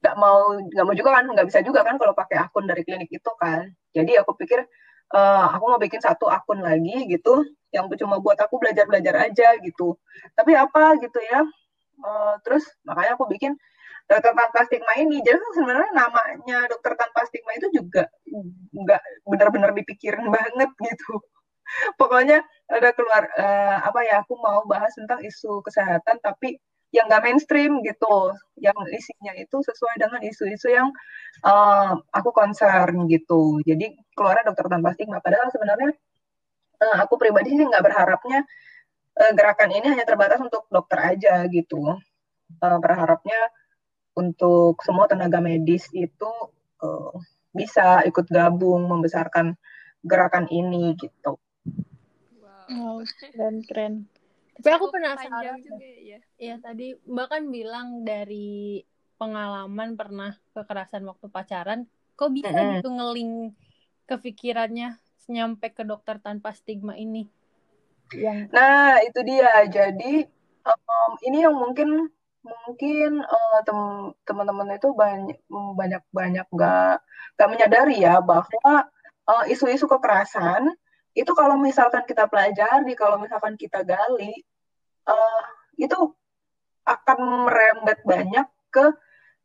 nggak 0.00 0.16
mau 0.16 0.56
nggak 0.60 0.84
mau 0.86 0.94
juga 0.94 1.10
kan 1.20 1.24
nggak 1.28 1.46
bisa 1.48 1.60
juga 1.60 1.80
kan 1.82 1.96
kalau 2.00 2.14
pakai 2.16 2.40
akun 2.40 2.64
dari 2.64 2.82
klinik 2.84 3.12
itu 3.12 3.32
kan. 3.36 3.68
Jadi 3.92 4.16
aku 4.16 4.32
pikir 4.36 4.64
uh, 5.12 5.46
aku 5.52 5.64
mau 5.68 5.80
bikin 5.80 6.00
satu 6.00 6.28
akun 6.28 6.64
lagi 6.64 7.08
gitu 7.08 7.44
yang 7.76 7.86
cuma 8.00 8.16
buat 8.18 8.40
aku 8.40 8.56
belajar-belajar 8.56 9.14
aja 9.28 9.60
gitu 9.60 10.00
tapi 10.32 10.56
apa 10.56 10.96
gitu 11.04 11.20
ya 11.20 11.44
uh, 12.00 12.34
terus 12.40 12.64
makanya 12.88 13.20
aku 13.20 13.28
bikin 13.28 13.52
dokter 14.06 14.32
tanpa 14.32 14.64
stigma 14.64 14.92
ini 14.96 15.20
jadi 15.20 15.36
sebenarnya 15.52 15.90
namanya 15.92 16.58
dokter 16.70 16.96
tanpa 16.96 17.26
stigma 17.28 17.52
itu 17.58 17.68
juga 17.74 18.08
nggak 18.72 19.02
benar-benar 19.28 19.70
dipikirin 19.76 20.30
banget 20.30 20.70
gitu 20.80 21.20
pokoknya 22.00 22.40
ada 22.70 22.90
keluar 22.96 23.28
uh, 23.36 23.78
apa 23.84 24.00
ya 24.06 24.22
aku 24.24 24.38
mau 24.38 24.64
bahas 24.64 24.94
tentang 24.94 25.20
isu 25.20 25.60
kesehatan 25.66 26.22
tapi 26.22 26.56
yang 26.94 27.06
nggak 27.10 27.24
mainstream 27.28 27.82
gitu, 27.82 28.32
yang 28.56 28.76
isinya 28.94 29.36
itu 29.36 29.56
sesuai 29.58 30.00
dengan 30.00 30.20
isu-isu 30.24 30.68
yang 30.70 30.88
uh, 31.44 31.92
aku 32.14 32.30
concern 32.32 33.04
gitu. 33.10 33.60
Jadi 33.66 33.98
keluarnya 34.14 34.48
dokter 34.48 34.66
tanpa 34.70 34.94
stigma. 34.94 35.18
Padahal 35.20 35.50
sebenarnya 35.50 35.92
uh, 36.80 36.96
aku 37.02 37.16
pribadi 37.16 37.56
sih 37.56 37.64
nggak 37.64 37.84
berharapnya 37.84 38.44
uh, 39.16 39.32
gerakan 39.32 39.70
ini 39.72 39.86
hanya 39.96 40.04
terbatas 40.04 40.40
untuk 40.40 40.68
dokter 40.68 41.16
aja 41.16 41.44
gitu. 41.48 41.96
Uh, 42.62 42.78
berharapnya 42.78 43.50
untuk 44.16 44.80
semua 44.80 45.10
tenaga 45.10 45.42
medis 45.42 45.88
itu 45.92 46.30
uh, 46.80 47.12
bisa 47.52 48.04
ikut 48.04 48.28
gabung 48.28 48.88
membesarkan 48.88 49.56
gerakan 50.04 50.46
ini 50.52 50.96
gitu. 50.96 51.40
Wow, 52.68 53.04
keren 53.20 53.64
keren. 53.64 53.94
Tapi 54.56 54.72
aku 54.72 54.88
penasaran 54.88 55.60
juga 55.60 55.84
ya. 56.00 56.18
Iya 56.40 56.56
tadi 56.64 56.96
Mbak 57.04 57.26
kan 57.28 57.42
bilang 57.52 57.88
dari 58.08 58.80
pengalaman 59.20 59.96
pernah 59.96 60.32
kekerasan 60.56 61.04
waktu 61.04 61.28
pacaran, 61.28 61.88
kok 62.16 62.32
bisa 62.32 62.52
mm 62.52 62.56
-hmm. 62.56 62.74
gitu 62.80 62.88
ngeling 62.92 63.32
kepikirannya 64.08 64.96
nyampe 65.26 65.74
ke 65.74 65.82
dokter 65.82 66.18
tanpa 66.22 66.54
stigma 66.54 66.94
ini? 66.94 67.26
Yang... 68.14 68.50
Nah 68.54 69.02
itu 69.02 69.20
dia. 69.26 69.66
Jadi 69.66 70.26
um, 70.66 71.10
ini 71.26 71.42
yang 71.42 71.54
mungkin 71.54 72.10
mungkin 72.46 73.26
uh, 73.26 73.60
teman-teman 74.22 74.78
itu 74.78 74.94
banyak 74.94 75.38
banyak 75.50 76.02
banyak 76.14 76.46
nggak 76.54 77.48
menyadari 77.50 78.06
ya 78.06 78.22
bahwa 78.22 78.86
uh, 79.26 79.44
isu-isu 79.50 79.90
kekerasan 79.90 80.70
itu 81.16 81.32
kalau 81.32 81.56
misalkan 81.56 82.04
kita 82.04 82.28
pelajari, 82.28 82.92
kalau 82.92 83.16
misalkan 83.16 83.56
kita 83.56 83.80
gali, 83.80 84.36
uh, 85.08 85.42
itu 85.80 85.96
akan 86.84 87.48
merembet 87.48 88.04
banyak 88.04 88.46
ke 88.68 88.84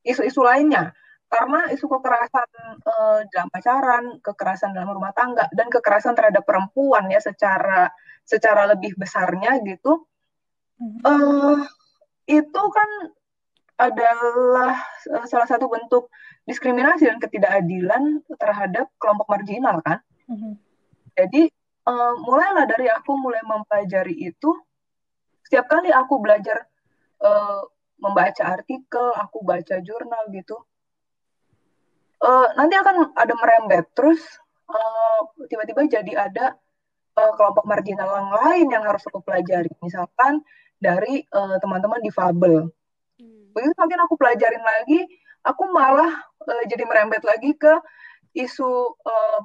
isu-isu 0.04 0.44
lainnya. 0.44 0.92
Karena 1.32 1.72
isu 1.72 1.88
kekerasan 1.88 2.50
uh, 2.84 3.24
dalam 3.32 3.48
pacaran, 3.48 4.20
kekerasan 4.20 4.76
dalam 4.76 4.92
rumah 4.92 5.16
tangga, 5.16 5.48
dan 5.56 5.72
kekerasan 5.72 6.12
terhadap 6.12 6.44
perempuan 6.44 7.08
ya 7.08 7.24
secara 7.24 7.88
secara 8.28 8.68
lebih 8.68 9.00
besarnya 9.00 9.64
gitu, 9.64 10.04
uh, 11.08 11.58
itu 12.28 12.64
kan 12.76 12.90
adalah 13.80 14.76
salah 15.26 15.48
satu 15.48 15.72
bentuk 15.72 16.12
diskriminasi 16.44 17.08
dan 17.08 17.18
ketidakadilan 17.18 18.22
terhadap 18.36 18.92
kelompok 19.00 19.32
marginal 19.32 19.80
kan. 19.88 20.04
Mm 20.28 20.36
-hmm. 20.36 20.54
Jadi 21.16 21.48
uh, 21.88 22.14
mulailah 22.22 22.68
dari 22.68 22.92
aku 22.92 23.16
mulai 23.16 23.42
mempelajari 23.48 24.16
itu 24.20 24.52
setiap 25.48 25.68
kali 25.68 25.92
aku 25.92 26.20
belajar 26.22 26.64
uh, 27.24 27.62
membaca 28.02 28.44
artikel 28.56 29.14
aku 29.20 29.44
baca 29.46 29.84
jurnal 29.84 30.32
gitu 30.34 30.58
uh, 32.22 32.48
nanti 32.58 32.76
akan 32.78 33.14
ada 33.18 33.34
merembet 33.38 33.86
terus 33.98 34.22
tiba-tiba 35.52 35.84
uh, 35.84 35.90
jadi 35.92 36.14
ada 36.32 36.46
uh, 37.20 37.32
kelompok 37.36 37.68
marginal 37.68 38.08
yang 38.08 38.32
lain 38.32 38.66
yang 38.72 38.84
harus 38.88 39.04
aku 39.10 39.20
pelajari 39.20 39.70
misalkan 39.84 40.40
dari 40.82 41.28
teman-teman 41.62 42.02
uh, 42.02 42.06
difabel 42.06 42.72
hmm. 43.20 43.52
begitu 43.54 43.74
makin 43.78 44.00
aku 44.06 44.16
pelajarin 44.16 44.64
lagi 44.64 45.06
aku 45.46 45.64
malah 45.70 46.12
uh, 46.46 46.64
jadi 46.70 46.84
merembet 46.86 47.22
lagi 47.26 47.54
ke 47.58 47.74
isu 48.38 48.96
uh, 49.04 49.40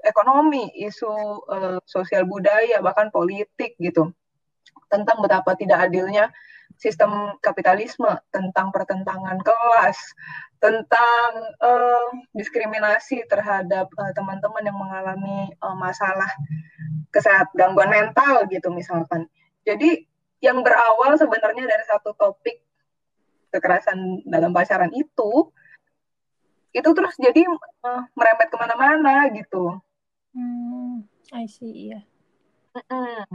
ekonomi, 0.00 0.72
isu 0.80 1.12
uh, 1.44 1.78
sosial 1.84 2.24
budaya, 2.24 2.80
bahkan 2.80 3.12
politik 3.12 3.76
gitu. 3.76 4.12
Tentang 4.88 5.20
betapa 5.20 5.54
tidak 5.54 5.90
adilnya 5.90 6.32
sistem 6.80 7.36
kapitalisme, 7.44 8.08
tentang 8.32 8.72
pertentangan 8.72 9.36
kelas, 9.44 10.00
tentang 10.56 11.30
uh, 11.60 12.08
diskriminasi 12.32 13.28
terhadap 13.28 13.92
uh, 14.00 14.12
teman-teman 14.16 14.64
yang 14.64 14.78
mengalami 14.80 15.52
uh, 15.60 15.76
masalah 15.76 16.32
kesehatan 17.12 17.52
gangguan 17.52 17.92
mental 17.92 18.48
gitu 18.48 18.72
misalkan. 18.72 19.28
Jadi 19.68 20.08
yang 20.40 20.64
berawal 20.64 21.20
sebenarnya 21.20 21.68
dari 21.68 21.84
satu 21.84 22.16
topik 22.16 22.64
kekerasan 23.52 24.24
dalam 24.24 24.56
pacaran 24.56 24.88
itu 24.96 25.52
itu 26.70 26.86
terus 26.96 27.12
jadi 27.20 27.44
uh, 27.84 28.02
merembet 28.16 28.48
ke 28.48 28.56
mana-mana 28.56 29.26
gitu 29.36 29.76
Hmm, 30.30 31.10
I 31.34 31.50
see, 31.50 31.90
iya. 31.90 32.06
Uh-uh. 32.70 33.26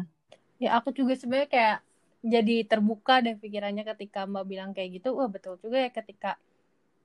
Ya 0.64 0.80
aku 0.80 0.96
juga 0.96 1.20
sebenarnya 1.20 1.50
kayak 1.52 1.78
jadi 2.26 2.66
terbuka 2.66 3.22
deh 3.22 3.38
pikirannya 3.38 3.86
ketika 3.86 4.26
Mbak 4.26 4.46
bilang 4.50 4.72
kayak 4.74 4.98
gitu. 5.02 5.14
Wah 5.14 5.30
betul 5.30 5.62
juga 5.62 5.78
ya 5.86 5.94
ketika 5.94 6.42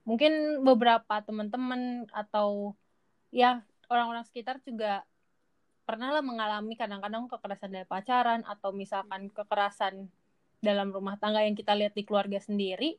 mungkin 0.09 0.65
beberapa 0.65 1.21
teman-teman 1.21 2.09
atau 2.09 2.73
ya 3.29 3.61
orang-orang 3.93 4.25
sekitar 4.25 4.65
juga 4.65 5.05
pernah 5.85 6.09
lah 6.09 6.25
mengalami 6.25 6.73
kadang-kadang 6.73 7.29
kekerasan 7.29 7.71
dari 7.75 7.85
pacaran 7.85 8.41
atau 8.49 8.73
misalkan 8.73 9.29
kekerasan 9.29 10.09
dalam 10.65 10.89
rumah 10.89 11.21
tangga 11.21 11.45
yang 11.45 11.53
kita 11.53 11.77
lihat 11.77 11.93
di 11.93 12.03
keluarga 12.09 12.41
sendiri. 12.41 12.97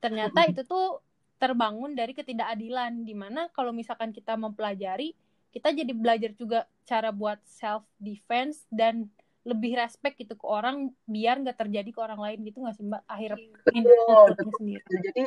Ternyata 0.00 0.48
itu 0.48 0.64
tuh 0.64 1.04
terbangun 1.36 1.92
dari 1.92 2.16
ketidakadilan 2.16 3.04
di 3.04 3.12
mana 3.12 3.52
kalau 3.52 3.70
misalkan 3.76 4.10
kita 4.10 4.34
mempelajari 4.34 5.14
kita 5.48 5.72
jadi 5.72 5.92
belajar 5.94 6.30
juga 6.36 6.68
cara 6.84 7.08
buat 7.14 7.40
self 7.46 7.84
defense 7.98 8.68
dan 8.68 9.08
lebih 9.48 9.80
respect 9.80 10.20
gitu 10.20 10.36
ke 10.36 10.44
orang 10.44 10.92
biar 11.08 11.40
nggak 11.40 11.56
terjadi 11.56 11.88
ke 11.88 12.00
orang 12.04 12.20
lain 12.20 12.38
gitu 12.44 12.60
nggak 12.60 12.76
sih 12.76 12.84
mbak 12.84 13.02
akhir 13.08 13.40
betul, 13.64 14.24
betul. 14.36 14.52
sendiri 14.60 14.84
jadi 15.00 15.22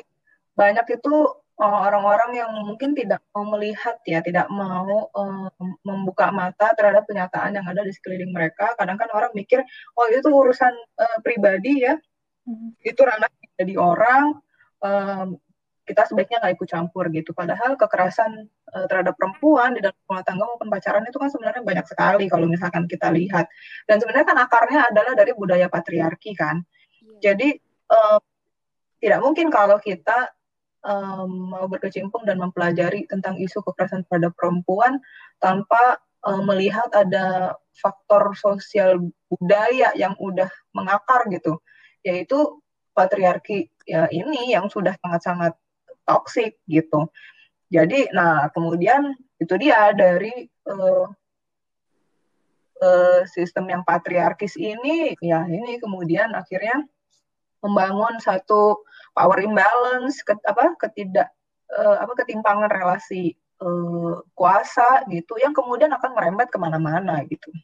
banyak 0.53 0.85
itu 0.93 1.15
eh, 1.57 1.79
orang-orang 1.89 2.31
yang 2.37 2.51
mungkin 2.61 2.93
tidak 2.93 3.25
mau 3.33 3.49
melihat 3.57 3.97
ya 4.05 4.21
tidak 4.21 4.45
mau 4.53 5.09
um, 5.17 5.49
membuka 5.81 6.29
mata 6.29 6.77
terhadap 6.77 7.09
kenyataan 7.09 7.57
yang 7.57 7.65
ada 7.65 7.81
di 7.81 7.89
sekeliling 7.89 8.29
mereka 8.29 8.77
kadang 8.77 9.01
kan 9.01 9.09
orang 9.17 9.33
mikir 9.33 9.65
oh 9.97 10.07
itu 10.13 10.29
urusan 10.29 10.73
uh, 11.01 11.17
pribadi 11.25 11.81
ya 11.81 11.97
hmm. 12.45 12.77
itu 12.85 13.01
ranah 13.01 13.31
jadi 13.57 13.73
orang 13.81 14.37
um, 14.85 15.41
kita 15.91 16.07
sebaiknya 16.07 16.39
nggak 16.39 16.53
ikut 16.55 16.67
campur 16.71 17.11
gitu. 17.11 17.35
Padahal 17.35 17.75
kekerasan 17.75 18.47
uh, 18.71 18.85
terhadap 18.87 19.19
perempuan 19.19 19.75
di 19.75 19.83
dalam 19.83 19.99
rumah 20.07 20.23
tangga 20.23 20.47
maupun 20.47 20.71
pacaran 20.71 21.03
itu 21.03 21.19
kan 21.19 21.27
sebenarnya 21.27 21.61
banyak 21.67 21.85
sekali 21.91 22.25
kalau 22.31 22.47
misalkan 22.47 22.87
kita 22.87 23.11
lihat. 23.11 23.51
Dan 23.83 23.99
sebenarnya 23.99 24.27
kan 24.31 24.37
akarnya 24.39 24.79
adalah 24.87 25.13
dari 25.19 25.35
budaya 25.35 25.67
patriarki 25.67 26.31
kan. 26.31 26.63
Yeah. 27.19 27.35
Jadi 27.35 27.59
uh, 27.91 28.23
tidak 29.03 29.19
mungkin 29.19 29.51
kalau 29.51 29.75
kita 29.83 30.31
um, 30.85 31.53
mau 31.53 31.65
berkecimpung 31.67 32.23
dan 32.23 32.39
mempelajari 32.39 33.05
tentang 33.11 33.37
isu 33.37 33.61
kekerasan 33.65 34.05
terhadap 34.07 34.33
perempuan 34.37 35.01
tanpa 35.37 35.99
uh, 36.25 36.41
melihat 36.45 36.89
ada 36.93 37.57
faktor 37.75 38.33
sosial 38.37 39.01
budaya 39.29 39.93
yang 39.97 40.13
udah 40.21 40.49
mengakar 40.75 41.25
gitu, 41.33 41.61
yaitu 42.05 42.61
patriarki 42.91 43.71
ya 43.87 44.05
ini 44.11 44.51
yang 44.51 44.67
sudah 44.67 44.93
sangat-sangat 44.99 45.55
toksik 46.05 46.59
gitu. 46.65 47.07
Jadi, 47.71 48.11
nah 48.11 48.51
kemudian 48.51 49.15
itu 49.39 49.53
dia 49.55 49.95
dari 49.95 50.43
uh, 50.67 51.07
uh, 52.83 53.21
sistem 53.31 53.71
yang 53.71 53.81
patriarkis 53.87 54.59
ini, 54.59 55.15
ya 55.23 55.47
ini 55.47 55.79
kemudian 55.79 56.35
akhirnya 56.35 56.83
membangun 57.63 58.19
satu 58.19 58.83
power 59.15 59.39
imbalance, 59.39 60.19
ke, 60.19 60.35
apa 60.43 60.75
ketidak 60.83 61.31
uh, 61.71 62.03
apa 62.03 62.11
ketimpangan 62.25 62.67
relasi 62.67 63.39
uh, 63.63 64.19
kuasa 64.35 65.07
gitu, 65.07 65.39
yang 65.39 65.55
kemudian 65.55 65.95
akan 65.95 66.11
merembet 66.11 66.51
ke 66.51 66.59
mana-mana 66.59 67.23
gitu. 67.29 67.55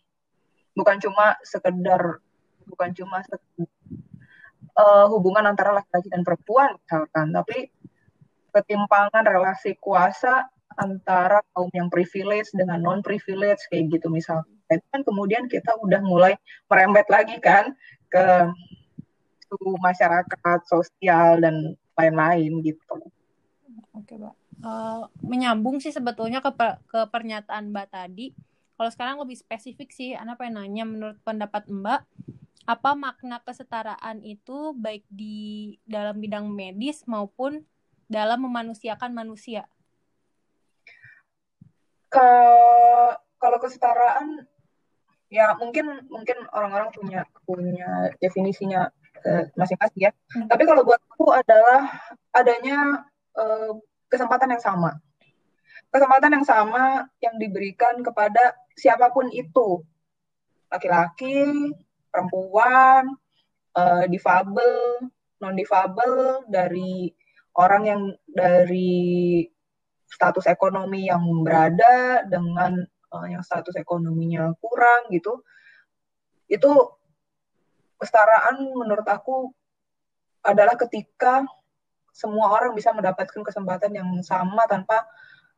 Bukan 0.71 1.03
cuma 1.03 1.35
sekedar, 1.43 2.23
bukan 2.63 2.95
cuma 2.95 3.19
sekedar, 3.27 3.67
uh, 4.77 5.05
hubungan 5.11 5.51
antara 5.51 5.75
laki-laki 5.75 6.07
dan 6.07 6.23
perempuan 6.23 6.79
misalkan, 6.79 7.35
tapi 7.35 7.75
ketimpangan 8.57 9.23
relasi 9.23 9.77
kuasa 9.77 10.49
antara 10.77 11.41
kaum 11.53 11.69
yang 11.73 11.89
privilege 11.89 12.49
dengan 12.53 12.81
non 12.81 13.01
privilege 13.05 13.61
kayak 13.69 13.89
gitu 13.93 14.09
misalnya 14.09 14.45
itu 14.67 14.87
kan 14.91 15.01
kemudian 15.07 15.47
kita 15.47 15.71
udah 15.79 16.01
mulai 16.03 16.35
merembet 16.67 17.07
lagi 17.07 17.39
kan 17.39 17.71
ke 18.11 18.25
masyarakat 19.79 20.59
sosial 20.67 21.39
dan 21.39 21.79
lain-lain 21.95 22.59
gitu. 22.61 22.99
Oke, 23.95 24.19
Mbak. 24.19 24.35
Uh, 24.57 25.05
menyambung 25.21 25.79
sih 25.79 25.93
sebetulnya 25.93 26.43
ke 26.43 26.51
ke 26.89 26.99
pernyataan 27.07 27.71
Mbak 27.71 27.87
tadi. 27.87 28.35
Kalau 28.77 28.91
sekarang 28.93 29.17
lebih 29.23 29.39
spesifik 29.39 29.89
sih, 29.89 30.13
Ana 30.13 30.37
pengen 30.37 30.61
nanya 30.61 30.83
menurut 30.85 31.17
pendapat 31.25 31.65
Mbak, 31.65 32.01
apa 32.67 32.91
makna 32.93 33.39
kesetaraan 33.41 34.21
itu 34.21 34.75
baik 34.75 35.07
di 35.09 35.77
dalam 35.87 36.19
bidang 36.19 36.51
medis 36.51 37.07
maupun 37.07 37.63
dalam 38.07 38.43
memanusiakan 38.43 39.11
manusia? 39.13 39.67
Ke, 42.07 42.27
kalau 43.37 43.57
kesetaraan 43.59 44.47
ya 45.27 45.51
mungkin 45.59 46.07
mungkin 46.07 46.39
orang-orang 46.55 46.87
punya 46.95 47.27
punya 47.43 48.15
definisinya 48.23 48.87
masing-masing 49.57 50.01
ya. 50.07 50.11
Hmm. 50.33 50.47
Tapi 50.47 50.63
kalau 50.63 50.87
buat 50.87 51.01
aku 51.11 51.33
adalah 51.33 51.89
adanya 52.31 53.03
uh, 53.35 53.75
kesempatan 54.07 54.55
yang 54.55 54.63
sama. 54.63 54.95
Kesempatan 55.91 56.31
yang 56.35 56.45
sama 56.45 57.07
yang 57.23 57.35
diberikan 57.39 58.03
kepada 58.03 58.55
siapa 58.75 59.09
pun 59.11 59.31
itu. 59.31 59.81
Laki-laki, 60.67 61.71
perempuan, 62.11 63.07
uh, 63.75 64.03
difabel, 64.11 65.07
non-difabel, 65.39 66.43
dari 66.51 67.11
orang 67.57 67.83
yang 67.89 68.01
dari 68.29 69.43
status 70.07 70.47
ekonomi 70.47 71.09
yang 71.09 71.21
berada 71.43 72.23
dengan 72.23 72.79
uh, 73.11 73.27
yang 73.27 73.43
status 73.43 73.75
ekonominya 73.75 74.53
kurang 74.61 75.11
gitu. 75.11 75.43
Itu 76.47 76.95
kesetaraan 77.97 78.61
menurut 78.77 79.03
aku 79.09 79.51
adalah 80.45 80.77
ketika 80.79 81.43
semua 82.13 82.53
orang 82.53 82.73
bisa 82.73 82.93
mendapatkan 82.93 83.41
kesempatan 83.43 83.93
yang 83.93 84.09
sama 84.23 84.63
tanpa 84.69 85.05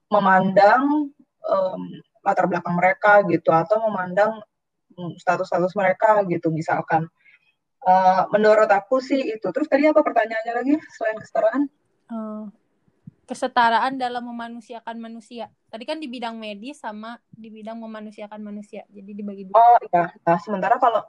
memandang 0.09 1.13
um, 1.45 1.81
latar 2.25 2.49
belakang 2.49 2.75
mereka 2.75 3.23
gitu 3.29 3.53
atau 3.53 3.79
memandang 3.87 4.43
status-status 5.15 5.71
mereka 5.79 6.27
gitu 6.27 6.51
misalkan 6.51 7.07
uh, 7.87 8.27
menurut 8.35 8.67
aku 8.67 8.99
sih 8.99 9.39
itu 9.39 9.47
terus 9.55 9.71
tadi 9.71 9.87
apa 9.87 10.03
pertanyaannya 10.03 10.53
lagi 10.59 10.73
selain 10.91 11.15
kesetaraan 11.15 11.63
uh, 12.09 12.49
kesetaraan 13.29 14.01
dalam 14.01 14.25
memanusiakan 14.25 14.97
manusia 14.97 15.53
tadi 15.69 15.85
kan 15.85 16.01
di 16.01 16.09
bidang 16.09 16.37
medis 16.41 16.81
sama 16.81 17.21
di 17.29 17.53
bidang 17.53 17.77
memanusiakan 17.77 18.41
manusia 18.41 18.83
jadi 18.89 19.11
dibagi 19.13 19.49
dua 19.49 19.57
oh 19.57 19.77
iya 19.85 20.09
nah 20.25 20.37
sementara 20.41 20.81
kalau 20.81 21.05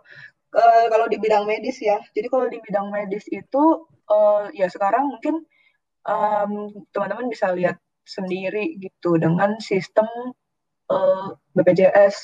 uh, 0.54 0.86
kalau 0.90 1.06
di 1.06 1.16
bidang 1.18 1.46
medis 1.46 1.78
ya. 1.82 1.98
Jadi 2.14 2.26
kalau 2.30 2.46
di 2.50 2.58
bidang 2.62 2.90
medis 2.90 3.26
itu 3.30 3.86
uh, 4.10 4.50
ya 4.54 4.66
sekarang 4.70 5.10
mungkin 5.10 5.46
teman-teman 6.90 7.28
bisa 7.28 7.52
lihat 7.54 7.76
sendiri 8.08 8.80
gitu 8.80 9.20
dengan 9.20 9.60
sistem 9.60 10.08
uh, 10.90 11.30
eh, 11.30 11.54
BPJS 11.54 12.16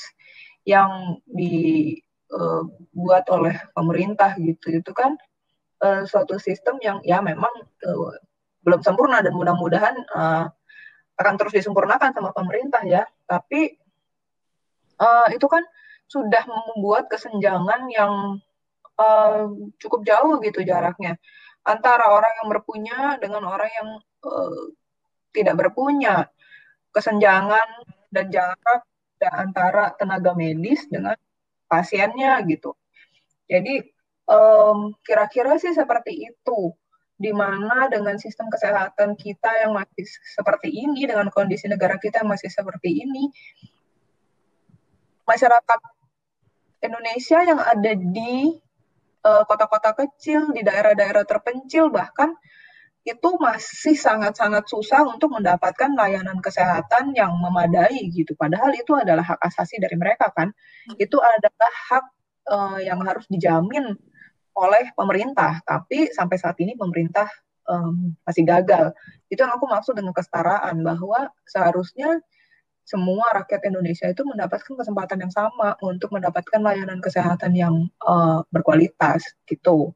yang 0.67 1.21
dibuat 1.29 3.23
uh, 3.29 3.35
oleh 3.37 3.55
pemerintah 3.71 4.35
gitu. 4.41 4.81
Itu 4.81 4.91
kan 4.91 5.15
uh, 5.85 6.03
suatu 6.03 6.41
sistem 6.41 6.81
yang 6.83 6.99
ya 7.05 7.21
memang 7.23 7.53
uh, 7.85 8.11
belum 8.61 8.81
sempurna 8.83 9.21
dan 9.23 9.33
mudah-mudahan 9.33 9.95
uh, 10.13 10.45
akan 11.17 11.33
terus 11.41 11.53
disempurnakan 11.57 12.13
sama 12.13 12.31
pemerintah 12.31 12.81
ya. 12.85 13.03
Tapi 13.25 13.73
uh, 15.01 15.27
itu 15.33 15.45
kan 15.49 15.65
sudah 16.07 16.43
membuat 16.47 17.11
kesenjangan 17.11 17.89
yang 17.91 18.39
uh, 18.95 19.51
cukup 19.81 20.05
jauh 20.07 20.39
gitu 20.41 20.63
jaraknya. 20.63 21.19
Antara 21.67 22.07
orang 22.07 22.31
yang 22.43 22.47
berpunya 22.47 22.99
dengan 23.19 23.43
orang 23.43 23.71
yang 23.71 23.89
uh, 24.23 24.71
tidak 25.35 25.55
berpunya. 25.59 26.29
Kesenjangan 26.95 27.85
dan 28.09 28.25
jarak 28.31 28.81
antara 29.21 29.93
tenaga 29.97 30.33
medis 30.37 30.85
dengan 30.87 31.17
pasiennya 31.67 32.39
gitu. 32.47 32.73
Jadi 33.49 33.83
um, 34.29 34.95
kira-kira 35.03 35.57
sih 35.57 35.73
seperti 35.73 36.31
itu 36.31 36.71
di 37.17 37.33
mana 37.33 37.89
dengan 37.89 38.15
sistem 38.21 38.47
kesehatan 38.53 39.17
kita 39.17 39.65
yang 39.65 39.73
masih 39.73 40.05
seperti 40.37 40.69
ini 40.69 41.09
dengan 41.09 41.33
kondisi 41.33 41.65
negara 41.65 41.97
kita 41.97 42.21
yang 42.21 42.29
masih 42.29 42.49
seperti 42.53 42.93
ini 42.93 43.33
masyarakat 45.27 45.79
Indonesia 46.81 47.39
yang 47.43 47.59
ada 47.59 47.91
di 47.93 48.55
eh, 49.25 49.43
kota-kota 49.43 49.91
kecil, 49.97 50.55
di 50.55 50.63
daerah-daerah 50.63 51.27
terpencil 51.27 51.91
bahkan 51.91 52.31
itu 53.07 53.29
masih 53.39 53.95
sangat-sangat 53.95 54.67
susah 54.67 55.07
untuk 55.07 55.31
mendapatkan 55.31 55.95
layanan 55.95 56.43
kesehatan 56.43 57.15
yang 57.15 57.31
memadai 57.39 58.03
gitu. 58.11 58.35
Padahal 58.35 58.75
itu 58.75 58.91
adalah 58.99 59.23
hak 59.23 59.39
asasi 59.47 59.79
dari 59.79 59.95
mereka 59.95 60.27
kan. 60.35 60.51
Itu 60.99 61.15
adalah 61.23 61.71
hak 61.87 62.05
uh, 62.51 62.79
yang 62.83 62.99
harus 63.07 63.23
dijamin 63.31 63.95
oleh 64.57 64.89
pemerintah. 64.97 65.61
Tapi 65.61 66.09
sampai 66.09 66.37
saat 66.41 66.57
ini 66.57 66.73
pemerintah 66.73 67.29
um, 67.69 68.17
masih 68.25 68.41
gagal. 68.41 68.91
Itu 69.29 69.45
yang 69.45 69.53
aku 69.53 69.69
maksud 69.69 69.93
dengan 69.93 70.17
kesetaraan 70.17 70.81
bahwa 70.81 71.29
seharusnya 71.45 72.17
semua 72.87 73.27
rakyat 73.35 73.67
Indonesia 73.67 74.07
itu 74.07 74.23
mendapatkan 74.23 74.73
kesempatan 74.79 75.27
yang 75.27 75.33
sama 75.35 75.75
untuk 75.83 76.15
mendapatkan 76.15 76.63
layanan 76.63 77.03
kesehatan 77.03 77.51
yang 77.51 77.75
uh, 78.07 78.41
berkualitas 78.47 79.27
gitu. 79.43 79.91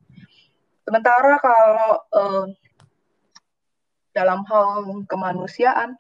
Sementara 0.84 1.40
kalau 1.40 1.92
uh, 2.12 2.46
dalam 4.12 4.44
hal 4.44 4.84
kemanusiaan, 5.08 5.96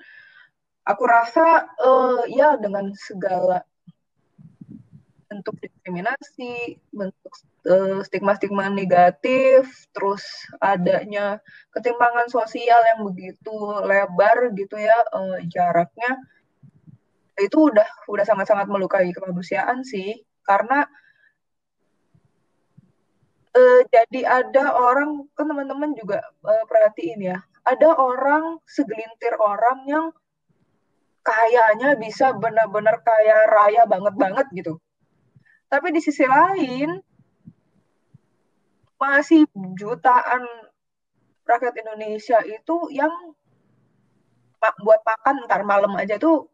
aku 0.83 1.03
rasa 1.07 1.71
uh, 1.79 2.27
ya 2.27 2.59
dengan 2.59 2.91
segala 2.91 3.63
bentuk 5.31 5.55
diskriminasi, 5.63 6.75
bentuk 6.91 7.31
stigma-stigma 8.03 8.67
negatif, 8.67 9.87
terus 9.95 10.27
adanya 10.59 11.39
ketimpangan 11.71 12.27
sosial 12.27 12.83
yang 12.83 13.07
begitu 13.07 13.55
lebar 13.87 14.51
gitu 14.59 14.75
ya 14.75 14.99
uh, 15.15 15.39
jaraknya 15.47 16.19
itu 17.39 17.71
udah 17.71 17.87
udah 18.11 18.25
sangat-sangat 18.27 18.67
melukai 18.67 19.07
kemanusiaan 19.15 19.87
sih. 19.87 20.19
Karena 20.43 20.83
uh, 23.55 23.81
jadi 23.87 24.43
ada 24.43 24.75
orang 24.75 25.31
kan 25.31 25.47
teman-teman 25.47 25.95
juga 25.95 26.19
perhatiin 26.43 27.23
ya 27.23 27.39
ada 27.61 27.93
orang 27.93 28.57
segelintir 28.65 29.37
orang 29.37 29.85
yang 29.85 30.05
kayaknya 31.21 31.93
bisa 32.01 32.33
benar-benar 32.33 33.05
kaya 33.05 33.45
raya 33.45 33.85
banget 33.85 34.15
banget 34.17 34.47
gitu 34.57 34.73
tapi 35.71 35.87
di 35.95 36.03
sisi 36.03 36.27
lain 36.27 36.99
masih 38.99 39.47
jutaan 39.79 40.43
rakyat 41.47 41.73
Indonesia 41.79 42.43
itu 42.43 42.91
yang 42.91 43.09
buat 44.83 45.01
makan 45.01 45.47
ntar 45.47 45.63
malam 45.63 45.95
aja 45.97 46.19
tuh 46.19 46.51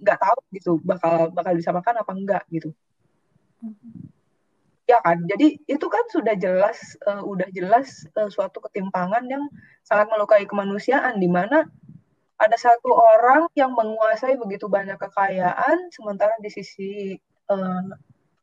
nggak 0.00 0.18
tahu 0.18 0.38
gitu 0.56 0.72
bakal 0.82 1.28
bakal 1.30 1.52
bisa 1.54 1.70
makan 1.70 2.02
apa 2.02 2.12
enggak 2.16 2.44
gitu. 2.50 2.72
Ya 4.86 4.98
kan? 5.02 5.22
Jadi 5.26 5.60
itu 5.66 5.86
kan 5.86 6.04
sudah 6.10 6.34
jelas 6.38 6.98
uh, 7.06 7.22
udah 7.22 7.46
jelas 7.52 8.06
uh, 8.16 8.30
suatu 8.32 8.58
ketimpangan 8.64 9.28
yang 9.28 9.44
sangat 9.84 10.10
melukai 10.10 10.46
kemanusiaan 10.48 11.20
di 11.20 11.28
mana 11.30 11.68
ada 12.36 12.56
satu 12.58 12.90
orang 12.92 13.48
yang 13.56 13.72
menguasai 13.72 14.36
begitu 14.36 14.68
banyak 14.68 14.98
kekayaan 14.98 15.90
sementara 15.94 16.36
di 16.38 16.50
sisi 16.52 17.16
uh, 17.50 17.82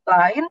lain 0.04 0.46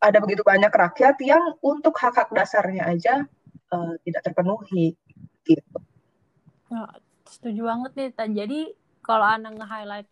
ada 0.00 0.18
begitu 0.24 0.40
banyak 0.40 0.72
rakyat 0.72 1.20
yang 1.20 1.60
untuk 1.60 1.92
hak 2.00 2.16
hak 2.16 2.30
dasarnya 2.32 2.88
aja 2.88 3.28
uh, 3.72 3.94
tidak 4.02 4.22
terpenuhi 4.24 4.96
gitu. 5.44 5.78
Nah, 6.72 6.88
setuju 7.28 7.68
banget 7.68 7.92
nih 7.98 8.10
Tan. 8.16 8.32
Jadi 8.32 8.72
kalau 9.04 9.26
Ana 9.26 9.52
nge-highlight 9.52 10.08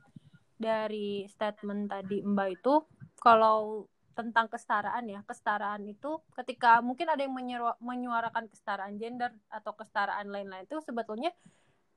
dari 0.59 1.25
statement 1.31 1.89
tadi 1.89 2.21
Mbak 2.21 2.49
itu 2.61 2.75
kalau 3.23 3.87
tentang 4.19 4.51
kesetaraan 4.51 5.07
ya 5.07 5.23
kesetaraan 5.23 5.87
itu 5.87 6.19
ketika 6.35 6.83
mungkin 6.83 7.07
ada 7.07 7.23
yang 7.23 7.39
menyuarakan 7.79 8.51
kesetaraan 8.51 8.99
gender 8.99 9.31
atau 9.47 9.79
kesetaraan 9.79 10.27
lain-lain 10.27 10.67
itu 10.67 10.83
sebetulnya 10.83 11.31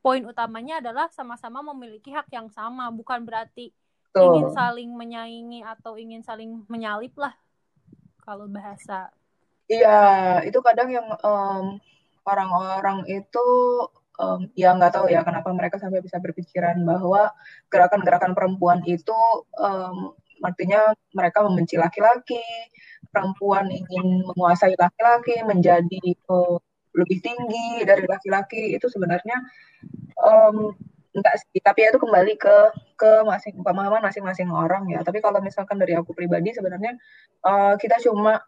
poin 0.05 0.21
utamanya 0.29 0.77
adalah 0.77 1.09
sama-sama 1.09 1.65
memiliki 1.73 2.13
hak 2.13 2.29
yang 2.29 2.45
sama 2.53 2.93
bukan 2.93 3.25
berarti 3.25 3.73
Tuh. 4.11 4.35
ingin 4.35 4.51
saling 4.51 4.91
menyaingi 4.91 5.59
atau 5.63 5.95
ingin 5.95 6.19
saling 6.19 6.67
menyalip 6.67 7.15
lah 7.15 7.31
kalau 8.19 8.45
bahasa 8.51 9.07
iya 9.71 10.39
itu 10.43 10.59
kadang 10.59 10.91
yang 10.91 11.07
um, 11.23 11.79
orang-orang 12.27 13.07
itu 13.07 13.47
um, 14.19 14.51
ya 14.53 14.75
nggak 14.75 14.93
tahu 14.93 15.07
ya 15.07 15.23
kenapa 15.23 15.49
mereka 15.55 15.79
sampai 15.79 16.03
bisa 16.03 16.19
berpikiran 16.19 16.77
bahwa 16.83 17.31
gerakan-gerakan 17.71 18.35
perempuan 18.35 18.83
itu 18.83 19.15
um, 19.57 20.13
artinya 20.41 20.93
mereka 21.13 21.45
membenci 21.45 21.77
laki-laki, 21.77 22.41
perempuan 23.13 23.69
ingin 23.69 24.25
menguasai 24.25 24.73
laki-laki, 24.73 25.45
menjadi 25.45 26.01
uh, 26.27 26.57
lebih 26.91 27.23
tinggi 27.23 27.85
dari 27.87 28.03
laki-laki 28.03 28.75
itu 28.75 28.89
sebenarnya 28.91 29.37
um, 30.19 30.75
enggak 31.11 31.35
sih 31.43 31.59
tapi 31.59 31.83
itu 31.83 31.99
kembali 31.99 32.33
ke 32.39 32.55
ke 32.95 33.11
masing 33.27 33.59
pemahaman 33.59 33.99
masing-masing 33.99 34.47
orang 34.47 34.87
ya 34.87 35.03
tapi 35.03 35.19
kalau 35.19 35.43
misalkan 35.43 35.75
dari 35.75 35.91
aku 35.95 36.15
pribadi 36.15 36.55
sebenarnya 36.55 36.95
uh, 37.43 37.75
kita 37.75 37.99
cuma 37.99 38.39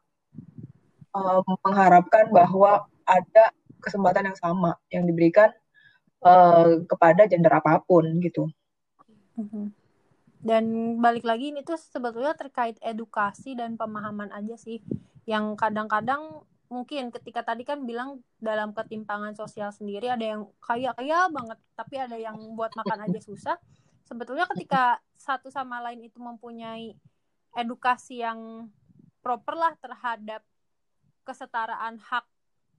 uh, 1.12 1.42
mengharapkan 1.64 2.32
bahwa 2.32 2.88
ada 3.04 3.52
kesempatan 3.84 4.32
yang 4.32 4.38
sama 4.40 4.80
yang 4.88 5.04
diberikan 5.04 5.52
uh, 6.24 6.80
kepada 6.88 7.28
gender 7.28 7.52
apa 7.52 7.84
pun 7.84 8.08
gitu. 8.24 8.48
Mm-hmm. 9.34 9.66
dan 10.46 10.64
balik 11.02 11.26
lagi 11.26 11.50
ini 11.50 11.66
tuh 11.66 11.74
sebetulnya 11.74 12.38
terkait 12.38 12.78
edukasi 12.86 13.58
dan 13.58 13.82
pemahaman 13.82 14.30
aja 14.30 14.54
sih 14.62 14.78
yang 15.26 15.58
kadang-kadang 15.58 16.46
mungkin 16.74 17.14
ketika 17.14 17.46
tadi 17.46 17.62
kan 17.62 17.86
bilang 17.86 18.26
dalam 18.42 18.74
ketimpangan 18.74 19.38
sosial 19.38 19.70
sendiri 19.70 20.10
ada 20.10 20.26
yang 20.26 20.50
kaya 20.58 20.90
kaya 20.98 21.30
banget 21.30 21.62
tapi 21.78 22.02
ada 22.02 22.18
yang 22.18 22.36
buat 22.58 22.74
makan 22.74 23.06
aja 23.06 23.20
susah 23.22 23.62
sebetulnya 24.10 24.50
ketika 24.50 24.98
satu 25.14 25.54
sama 25.54 25.78
lain 25.86 26.02
itu 26.02 26.18
mempunyai 26.18 26.98
edukasi 27.54 28.26
yang 28.26 28.68
proper 29.22 29.54
lah 29.54 29.78
terhadap 29.78 30.42
kesetaraan 31.22 32.02
hak 32.02 32.26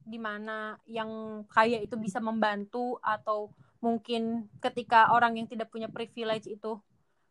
di 0.04 0.20
mana 0.20 0.76
yang 0.85 1.42
kaya 1.48 1.80
itu 1.80 1.96
bisa 1.96 2.20
membantu 2.20 3.00
atau 3.00 3.48
mungkin 3.80 4.50
ketika 4.61 5.14
orang 5.16 5.40
yang 5.40 5.48
tidak 5.48 5.72
punya 5.72 5.88
privilege 5.88 6.50
itu 6.50 6.76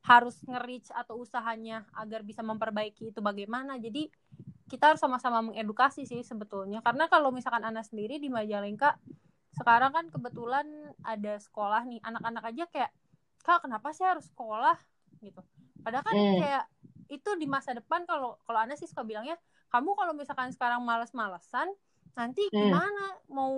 harus 0.03 0.35
nge-reach 0.43 0.91
atau 0.91 1.21
usahanya 1.21 1.87
agar 1.95 2.25
bisa 2.27 2.43
memperbaiki 2.43 3.13
itu 3.13 3.19
bagaimana. 3.23 3.79
Jadi 3.79 4.11
kita 4.69 4.93
harus 4.93 5.01
sama-sama 5.01 5.43
mengedukasi 5.43 6.07
sih 6.07 6.21
sebetulnya. 6.23 6.79
Karena 6.79 7.07
kalau 7.11 7.29
misalkan 7.29 7.63
anak 7.63 7.87
sendiri 7.87 8.17
di 8.17 8.31
Majalengka 8.31 8.97
sekarang 9.53 9.93
kan 9.93 10.05
kebetulan 10.09 10.65
ada 11.05 11.37
sekolah 11.37 11.85
nih. 11.85 11.99
Anak-anak 12.01 12.43
aja 12.49 12.63
kayak, 12.71 12.91
"Kak, 13.45 13.67
kenapa 13.67 13.93
sih 13.93 14.07
harus 14.07 14.25
sekolah?" 14.31 14.75
gitu. 15.21 15.41
Padahal 15.83 16.03
kan 16.03 16.15
hmm. 16.15 16.39
kayak 16.41 16.65
itu 17.11 17.29
di 17.37 17.45
masa 17.45 17.75
depan 17.77 18.07
kalau 18.09 18.39
kalau 18.47 18.59
Ana 18.59 18.73
sih 18.79 18.89
suka 18.89 19.05
bilangnya, 19.05 19.37
"Kamu 19.69 19.93
kalau 19.93 20.17
misalkan 20.17 20.49
sekarang 20.49 20.81
males-malesan, 20.81 21.69
nanti 22.13 22.45
hmm. 22.49 22.53
gimana 22.53 23.05
hmm. 23.09 23.33
mau 23.33 23.55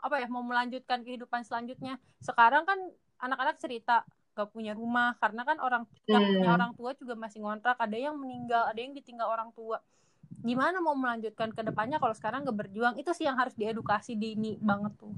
apa 0.00 0.20
ya 0.20 0.28
mau 0.28 0.40
melanjutkan 0.40 1.04
kehidupan 1.04 1.44
selanjutnya 1.44 2.00
sekarang 2.24 2.64
kan 2.64 2.80
anak-anak 3.20 3.60
cerita 3.60 4.08
gak 4.32 4.54
punya 4.54 4.72
rumah 4.72 5.18
karena 5.18 5.42
kan 5.44 5.58
orang 5.60 5.82
yang 6.08 6.24
hmm. 6.24 6.34
punya 6.40 6.50
orang 6.54 6.72
tua 6.78 6.90
juga 6.96 7.18
masih 7.18 7.44
ngontrak 7.44 7.76
ada 7.76 7.96
yang 7.98 8.16
meninggal 8.16 8.64
ada 8.70 8.80
yang 8.80 8.96
ditinggal 8.96 9.28
orang 9.28 9.52
tua 9.52 9.82
gimana 10.42 10.78
mau 10.78 10.94
melanjutkan 10.94 11.50
ke 11.50 11.62
depannya 11.66 11.98
kalau 11.98 12.14
sekarang 12.14 12.46
gak 12.46 12.58
berjuang? 12.66 12.94
Itu 12.96 13.12
sih 13.12 13.26
yang 13.26 13.36
harus 13.36 13.54
diedukasi 13.58 14.14
dini 14.14 14.56
banget 14.60 14.94
tuh. 14.98 15.12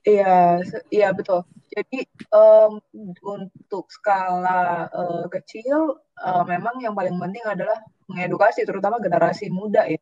Iya 0.00 0.64
iya 0.88 1.12
betul. 1.12 1.44
Jadi 1.68 2.08
um, 2.32 2.80
untuk 3.20 3.92
skala 3.92 4.88
uh, 4.88 5.26
kecil 5.28 6.00
uh, 6.24 6.42
memang 6.48 6.80
yang 6.80 6.96
paling 6.96 7.20
penting 7.20 7.44
adalah 7.44 7.76
mengedukasi 8.08 8.64
terutama 8.64 8.96
generasi 8.96 9.52
muda 9.52 9.84
ya. 9.84 10.00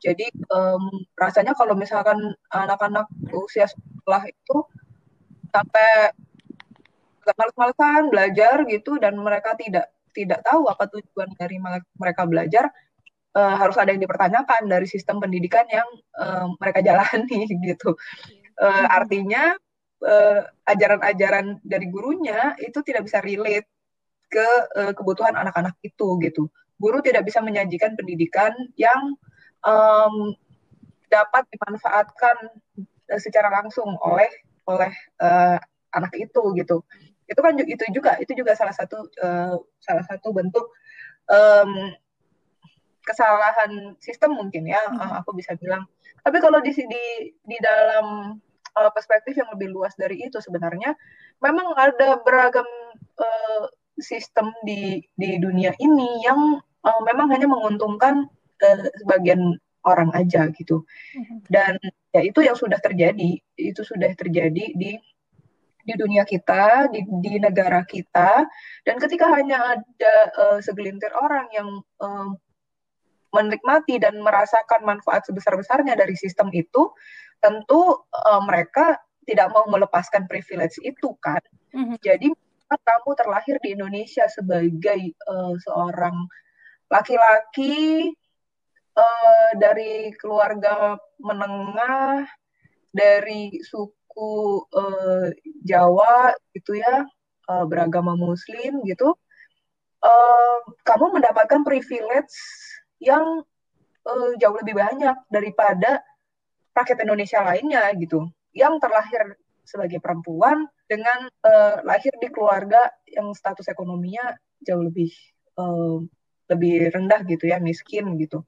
Jadi 0.00 0.32
um, 0.48 0.88
rasanya 1.12 1.52
kalau 1.52 1.76
misalkan 1.76 2.32
anak-anak 2.48 3.04
usia 3.36 3.68
sekolah 3.68 4.24
itu 4.32 4.56
sampai 5.52 6.10
males-malesan 7.24 8.12
belajar 8.12 8.64
gitu 8.68 8.96
dan 8.96 9.16
mereka 9.20 9.56
tidak 9.56 9.92
tidak 10.14 10.40
tahu 10.40 10.68
apa 10.72 10.88
tujuan 10.88 11.28
dari 11.36 11.56
mereka 12.00 12.22
belajar 12.24 12.70
uh, 13.34 13.54
harus 13.58 13.76
ada 13.76 13.90
yang 13.90 14.02
dipertanyakan 14.02 14.70
dari 14.70 14.86
sistem 14.86 15.18
pendidikan 15.18 15.66
yang 15.68 15.86
uh, 16.18 16.46
mereka 16.58 16.80
jalani 16.80 17.50
gitu. 17.68 17.94
Uh, 18.54 18.86
artinya 18.86 19.58
ajaran-ajaran 20.68 21.58
uh, 21.58 21.60
dari 21.64 21.88
gurunya 21.88 22.52
itu 22.60 22.84
tidak 22.84 23.08
bisa 23.08 23.24
relate 23.24 23.64
ke 24.28 24.48
uh, 24.76 24.92
kebutuhan 24.92 25.34
anak-anak 25.34 25.74
itu 25.82 26.18
gitu. 26.22 26.50
Guru 26.76 27.00
tidak 27.00 27.24
bisa 27.24 27.40
menyajikan 27.40 27.94
pendidikan 27.94 28.52
yang 28.76 29.16
um, 29.64 30.34
dapat 31.08 31.46
dimanfaatkan 31.54 32.36
secara 33.16 33.48
langsung 33.48 33.94
oleh 34.02 34.28
oleh 34.66 34.92
uh, 35.22 35.56
anak 35.94 36.12
itu 36.18 36.42
gitu. 36.58 36.82
Itu 37.24 37.40
kan 37.40 37.56
itu 37.56 37.84
juga 37.94 38.18
itu 38.20 38.32
juga 38.36 38.52
salah 38.58 38.74
satu 38.74 39.08
uh, 39.22 39.56
salah 39.80 40.04
satu 40.04 40.34
bentuk 40.34 40.66
um, 41.30 41.94
kesalahan 43.04 43.94
sistem 44.00 44.36
mungkin 44.36 44.66
ya 44.66 44.80
hmm. 44.88 44.98
uh, 44.98 45.12
aku 45.22 45.36
bisa 45.36 45.54
bilang 45.60 45.84
tapi 46.24 46.40
kalau 46.40 46.58
di 46.64 46.72
di 46.72 47.04
di 47.30 47.56
dalam 47.60 48.36
uh, 48.74 48.90
perspektif 48.90 49.36
yang 49.36 49.48
lebih 49.52 49.70
luas 49.70 49.92
dari 49.94 50.24
itu 50.24 50.40
sebenarnya 50.40 50.96
memang 51.44 51.76
ada 51.76 52.18
beragam 52.24 52.66
uh, 53.20 53.64
sistem 54.00 54.50
di 54.66 55.04
di 55.14 55.38
dunia 55.38 55.76
ini 55.78 56.24
yang 56.24 56.58
uh, 56.82 57.00
memang 57.04 57.30
hanya 57.30 57.46
menguntungkan 57.46 58.26
uh, 58.64 58.86
sebagian 59.04 59.60
orang 59.84 60.08
aja 60.16 60.48
gitu 60.56 60.82
hmm. 61.14 61.44
dan 61.52 61.76
ya 62.16 62.24
itu 62.24 62.40
yang 62.40 62.56
sudah 62.56 62.80
terjadi 62.80 63.36
itu 63.60 63.80
sudah 63.84 64.10
terjadi 64.16 64.72
di 64.72 64.96
di 65.84 65.94
dunia 65.94 66.24
kita, 66.24 66.88
di, 66.88 67.04
di 67.20 67.36
negara 67.36 67.84
kita, 67.84 68.48
dan 68.88 68.96
ketika 68.96 69.28
hanya 69.28 69.76
ada 69.76 70.14
uh, 70.40 70.58
segelintir 70.64 71.12
orang 71.12 71.46
yang 71.52 71.68
uh, 72.00 72.32
menikmati 73.34 73.98
dan 73.98 74.22
merasakan 74.22 74.86
manfaat 74.86 75.26
sebesar-besarnya 75.26 75.98
dari 75.98 76.14
sistem 76.14 76.54
itu, 76.54 76.94
tentu 77.42 78.06
uh, 78.14 78.42
mereka 78.46 79.02
tidak 79.26 79.50
mau 79.50 79.66
melepaskan 79.66 80.30
privilege 80.30 80.78
itu 80.86 81.18
kan. 81.18 81.42
Mm-hmm. 81.74 81.98
Jadi 81.98 82.28
kamu 82.70 83.10
terlahir 83.18 83.56
di 83.60 83.74
Indonesia 83.74 84.30
sebagai 84.30 85.00
uh, 85.26 85.54
seorang 85.66 86.14
laki-laki 86.86 88.10
uh, 88.94 89.50
dari 89.58 90.14
keluarga 90.14 90.94
menengah, 91.18 92.30
dari 92.94 93.58
suku 93.66 94.04
suku 94.14 94.62
uh, 94.78 95.26
Jawa 95.66 96.30
gitu 96.54 96.78
ya 96.78 97.02
uh, 97.50 97.64
beragama 97.66 98.14
Muslim 98.14 98.78
gitu 98.86 99.10
uh, 100.06 100.58
kamu 100.86 101.18
mendapatkan 101.18 101.66
privilege 101.66 102.30
yang 103.00 103.42
uh, 104.06 104.30
jauh 104.38 104.56
lebih 104.60 104.78
banyak 104.78 105.16
daripada 105.30 106.02
rakyat 106.74 107.06
Indonesia 107.06 107.40
lainnya 107.42 107.90
gitu 107.98 108.28
yang 108.54 108.78
terlahir 108.78 109.38
sebagai 109.64 109.98
perempuan 109.98 110.68
dengan 110.84 111.26
uh, 111.46 111.80
lahir 111.82 112.12
di 112.20 112.28
keluarga 112.28 112.92
yang 113.08 113.32
status 113.32 113.66
ekonominya 113.72 114.36
jauh 114.60 114.84
lebih 114.84 115.10
uh, 115.56 116.04
lebih 116.52 116.92
rendah 116.92 117.24
gitu 117.24 117.48
ya 117.48 117.56
miskin 117.56 118.20
gitu 118.20 118.44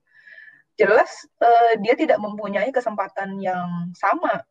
jelas 0.76 1.24
uh, 1.40 1.72
dia 1.80 1.96
tidak 1.96 2.20
mempunyai 2.20 2.68
kesempatan 2.68 3.40
yang 3.40 3.90
sama 3.96 4.44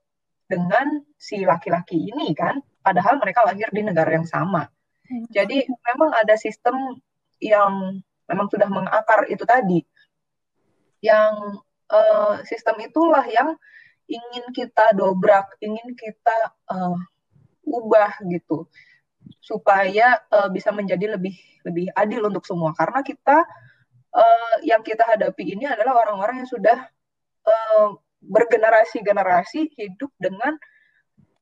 dengan 0.46 1.02
si 1.18 1.42
laki-laki 1.42 2.14
ini 2.14 2.34
kan, 2.38 2.62
padahal 2.86 3.18
mereka 3.18 3.42
lahir 3.46 3.70
di 3.74 3.82
negara 3.82 4.14
yang 4.14 4.30
sama. 4.30 4.70
Hmm. 5.06 5.26
Jadi 5.34 5.66
memang 5.66 6.14
ada 6.14 6.38
sistem 6.38 7.02
yang 7.42 8.02
memang 8.26 8.48
sudah 8.50 8.70
mengakar 8.70 9.30
itu 9.30 9.44
tadi, 9.46 9.80
yang 11.02 11.62
uh, 11.90 12.42
sistem 12.46 12.82
itulah 12.82 13.26
yang 13.30 13.54
ingin 14.06 14.46
kita 14.54 14.94
dobrak, 14.94 15.58
ingin 15.62 15.94
kita 15.98 16.54
uh, 16.70 16.98
ubah 17.66 18.22
gitu, 18.30 18.70
supaya 19.42 20.22
uh, 20.30 20.50
bisa 20.50 20.70
menjadi 20.70 21.18
lebih 21.18 21.34
lebih 21.66 21.90
adil 21.98 22.30
untuk 22.30 22.46
semua. 22.46 22.74
Karena 22.78 23.02
kita 23.02 23.46
uh, 24.14 24.56
yang 24.62 24.86
kita 24.86 25.06
hadapi 25.06 25.58
ini 25.58 25.66
adalah 25.66 26.06
orang-orang 26.06 26.46
yang 26.46 26.50
sudah 26.50 26.78
uh, 27.46 27.88
bergenerasi-generasi 28.26 29.78
hidup 29.78 30.10
dengan 30.18 30.58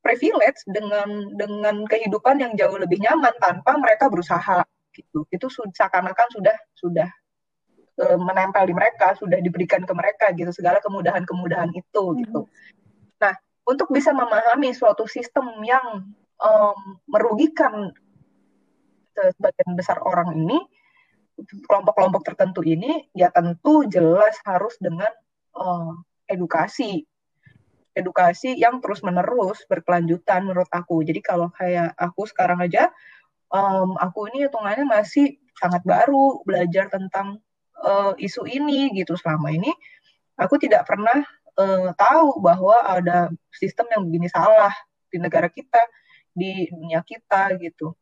privilege 0.04 0.68
dengan 0.68 1.32
dengan 1.40 1.88
kehidupan 1.88 2.44
yang 2.44 2.52
jauh 2.60 2.76
lebih 2.76 3.00
nyaman 3.00 3.32
tanpa 3.40 3.80
mereka 3.80 4.12
berusaha 4.12 4.68
gitu. 4.94 5.26
Itu 5.34 5.50
seakan-akan 5.50 6.28
sudah 6.32 6.56
sudah 6.78 7.10
e, 7.98 8.06
menempel 8.18 8.70
di 8.70 8.74
mereka 8.78 9.18
sudah 9.18 9.42
diberikan 9.42 9.84
ke 9.84 9.94
mereka 9.94 10.30
gitu 10.38 10.54
segala 10.54 10.80
kemudahan-kemudahan 10.80 11.74
itu 11.74 12.04
hmm. 12.04 12.18
gitu. 12.26 12.42
Nah 13.20 13.34
untuk 13.66 13.90
bisa 13.90 14.14
memahami 14.14 14.72
suatu 14.76 15.08
sistem 15.08 15.50
yang 15.64 16.08
um, 16.40 16.80
merugikan 17.08 17.96
sebagian 19.14 19.78
besar 19.78 20.02
orang 20.02 20.34
ini 20.36 20.58
kelompok-kelompok 21.70 22.26
tertentu 22.26 22.62
ini 22.66 23.10
ya 23.14 23.30
tentu 23.34 23.86
jelas 23.90 24.38
harus 24.46 24.74
dengan 24.78 25.10
uh, 25.58 25.94
edukasi. 26.30 27.06
Edukasi 27.94 28.58
yang 28.58 28.82
terus 28.82 29.06
menerus 29.06 29.62
berkelanjutan 29.70 30.50
menurut 30.50 30.70
aku. 30.74 31.06
Jadi 31.06 31.22
kalau 31.22 31.54
kayak 31.54 31.94
aku 31.94 32.26
sekarang 32.26 32.58
aja 32.66 32.90
um, 33.54 33.96
aku 34.02 34.28
ini 34.34 34.50
hitungannya 34.50 34.84
masih 34.90 35.38
sangat 35.54 35.86
baru 35.86 36.42
belajar 36.44 36.90
tentang 36.90 37.40
uh, 37.86 38.18
isu 38.18 38.50
ini 38.50 38.90
gitu. 38.98 39.14
Selama 39.14 39.54
ini 39.54 39.70
aku 40.36 40.58
tidak 40.58 40.90
pernah 40.90 41.22
uh, 41.62 41.94
tahu 41.94 42.42
bahwa 42.42 42.82
ada 42.84 43.30
sistem 43.54 43.86
yang 43.94 44.02
begini 44.10 44.28
salah 44.28 44.74
di 45.14 45.22
negara 45.22 45.48
kita 45.48 45.80
di 46.34 46.66
dunia 46.74 47.06
kita 47.06 47.54
gitu. 47.62 47.94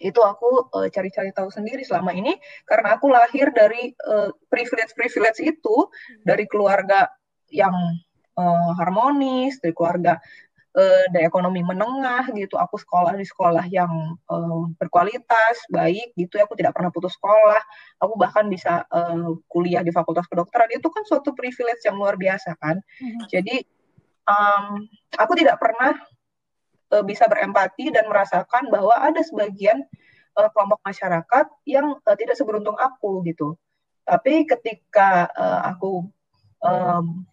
Itu 0.00 0.24
aku 0.24 0.72
uh, 0.72 0.88
cari-cari 0.88 1.28
tahu 1.36 1.52
sendiri 1.52 1.84
selama 1.84 2.16
ini 2.16 2.40
karena 2.64 2.96
aku 2.96 3.12
lahir 3.12 3.52
dari 3.52 3.92
uh, 4.08 4.32
privilege 4.48 4.96
privilege 4.96 5.44
itu 5.44 5.76
dari 6.24 6.48
keluarga 6.48 7.12
yang 7.52 7.76
uh, 8.40 8.72
harmonis 8.80 9.60
dari 9.60 9.76
keluarga 9.76 10.16
uh, 10.76 11.04
dari 11.10 11.24
ekonomi 11.26 11.62
menengah 11.64 12.30
gitu. 12.34 12.58
Aku 12.58 12.78
sekolah 12.78 13.16
di 13.18 13.26
sekolah 13.26 13.66
yang 13.70 13.90
uh, 14.30 14.62
berkualitas 14.78 15.66
baik 15.70 16.14
gitu. 16.14 16.38
Ya 16.38 16.46
aku 16.46 16.58
tidak 16.58 16.76
pernah 16.76 16.90
putus 16.94 17.14
sekolah. 17.18 17.62
Aku 18.02 18.14
bahkan 18.18 18.46
bisa 18.46 18.86
uh, 18.90 19.34
kuliah 19.50 19.82
di 19.82 19.90
fakultas 19.90 20.26
kedokteran. 20.30 20.70
Itu 20.74 20.90
kan 20.90 21.02
suatu 21.06 21.34
privilege 21.34 21.82
yang 21.86 21.98
luar 21.98 22.14
biasa 22.14 22.54
kan? 22.58 22.78
Mm-hmm. 23.00 23.24
jadi 23.30 23.56
um, 24.28 24.86
aku 25.16 25.32
tidak 25.38 25.56
pernah 25.58 25.96
uh, 26.94 27.04
bisa 27.06 27.26
berempati 27.26 27.90
dan 27.90 28.06
merasakan 28.06 28.68
bahwa 28.68 28.94
ada 28.98 29.20
sebagian 29.24 29.82
uh, 30.38 30.48
kelompok 30.52 30.80
masyarakat 30.86 31.46
yang 31.66 31.96
uh, 32.04 32.16
tidak 32.18 32.36
seberuntung 32.38 32.76
aku 32.78 33.22
gitu. 33.26 33.56
Tapi 34.06 34.46
ketika 34.48 35.30
uh, 35.34 35.60
aku 35.70 36.08
um, 36.64 37.24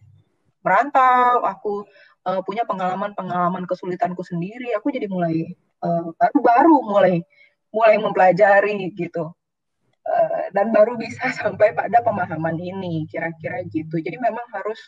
merantau 0.62 1.42
aku 1.46 1.86
uh, 2.28 2.40
punya 2.44 2.68
pengalaman-pengalaman 2.68 3.64
kesulitanku 3.64 4.20
sendiri, 4.20 4.76
aku 4.76 4.92
jadi 4.92 5.08
mulai 5.08 5.56
uh, 5.80 6.12
baru 6.12 6.38
baru 6.44 6.76
mulai 6.84 7.14
mulai 7.72 7.96
mempelajari 7.96 8.92
gitu. 8.92 9.32
Uh, 10.08 10.48
dan 10.56 10.72
baru 10.72 10.96
bisa 10.96 11.32
sampai 11.40 11.72
pada 11.72 12.04
pemahaman 12.04 12.56
ini 12.60 13.08
kira-kira 13.08 13.64
gitu. 13.72 13.96
Jadi 13.96 14.20
memang 14.20 14.44
harus 14.52 14.78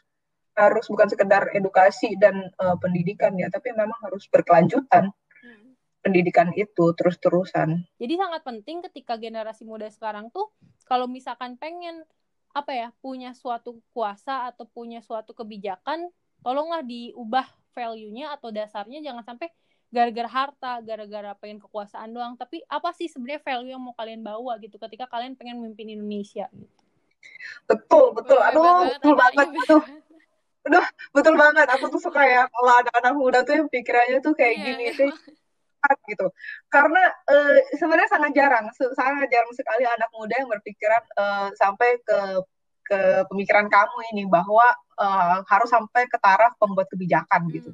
harus 0.58 0.84
bukan 0.92 1.08
sekedar 1.08 1.48
edukasi 1.56 2.20
dan 2.20 2.52
uh, 2.60 2.76
pendidikan 2.76 3.32
ya, 3.40 3.48
tapi 3.48 3.72
memang 3.72 3.96
harus 4.04 4.28
berkelanjutan 4.28 5.08
hmm. 5.40 5.68
pendidikan 6.04 6.52
itu 6.52 6.92
terus-terusan. 6.92 7.80
Jadi 7.96 8.14
sangat 8.20 8.44
penting 8.44 8.84
ketika 8.84 9.16
generasi 9.16 9.64
muda 9.64 9.88
sekarang 9.88 10.28
tuh 10.28 10.52
kalau 10.84 11.08
misalkan 11.08 11.56
pengen 11.56 12.04
apa 12.50 12.74
ya 12.74 12.88
punya 12.98 13.30
suatu 13.30 13.78
kuasa 13.94 14.50
atau 14.50 14.66
punya 14.66 14.98
suatu 15.06 15.30
kebijakan 15.30 16.10
tolonglah 16.40 16.82
diubah 16.84 17.46
value-nya 17.72 18.34
atau 18.34 18.50
dasarnya 18.50 19.00
jangan 19.00 19.24
sampai 19.24 19.48
gara-gara 19.90 20.30
harta, 20.30 20.72
gara-gara 20.86 21.34
pengen 21.34 21.58
kekuasaan 21.58 22.14
doang, 22.14 22.38
tapi 22.38 22.62
apa 22.70 22.94
sih 22.94 23.10
sebenarnya 23.10 23.42
value 23.42 23.74
yang 23.74 23.82
mau 23.82 23.94
kalian 23.98 24.22
bawa 24.22 24.54
gitu 24.62 24.78
ketika 24.78 25.10
kalian 25.10 25.34
pengen 25.34 25.58
memimpin 25.58 25.90
Indonesia 25.90 26.46
gitu. 26.54 26.82
Betul, 27.66 28.14
betul. 28.14 28.38
Aduh, 28.38 28.86
betul 28.86 29.14
banget 29.18 29.48
itu. 29.50 29.76
Aduh, 30.70 30.86
betul 31.10 31.34
banget. 31.34 31.66
Aku 31.74 31.90
tuh 31.90 31.98
suka 31.98 32.22
ya 32.22 32.46
kalau 32.46 32.72
anak-anak 32.84 33.14
muda 33.18 33.38
tuh 33.42 33.58
yang 33.58 33.68
pikirannya 33.68 34.22
tuh 34.22 34.32
kayak 34.38 34.54
yeah, 34.56 34.64
gini 34.72 34.86
sih 34.94 35.10
gitu. 36.06 36.26
Karena 36.68 37.02
uh, 37.26 37.56
sebenarnya 37.74 38.10
sangat 38.12 38.30
jarang, 38.36 38.66
sangat 38.76 39.28
jarang 39.32 39.52
sekali 39.56 39.88
anak 39.88 40.10
muda 40.12 40.34
yang 40.36 40.50
berpikiran 40.52 41.02
uh, 41.16 41.48
sampai 41.56 41.98
ke 42.04 42.44
ke 42.90 43.30
pemikiran 43.30 43.70
kamu 43.70 43.98
ini 44.10 44.26
bahwa 44.26 44.66
uh, 44.98 45.46
harus 45.46 45.70
sampai 45.70 46.10
ke 46.10 46.18
taraf 46.18 46.58
pembuat 46.58 46.90
kebijakan 46.90 47.46
hmm. 47.46 47.52
gitu. 47.54 47.70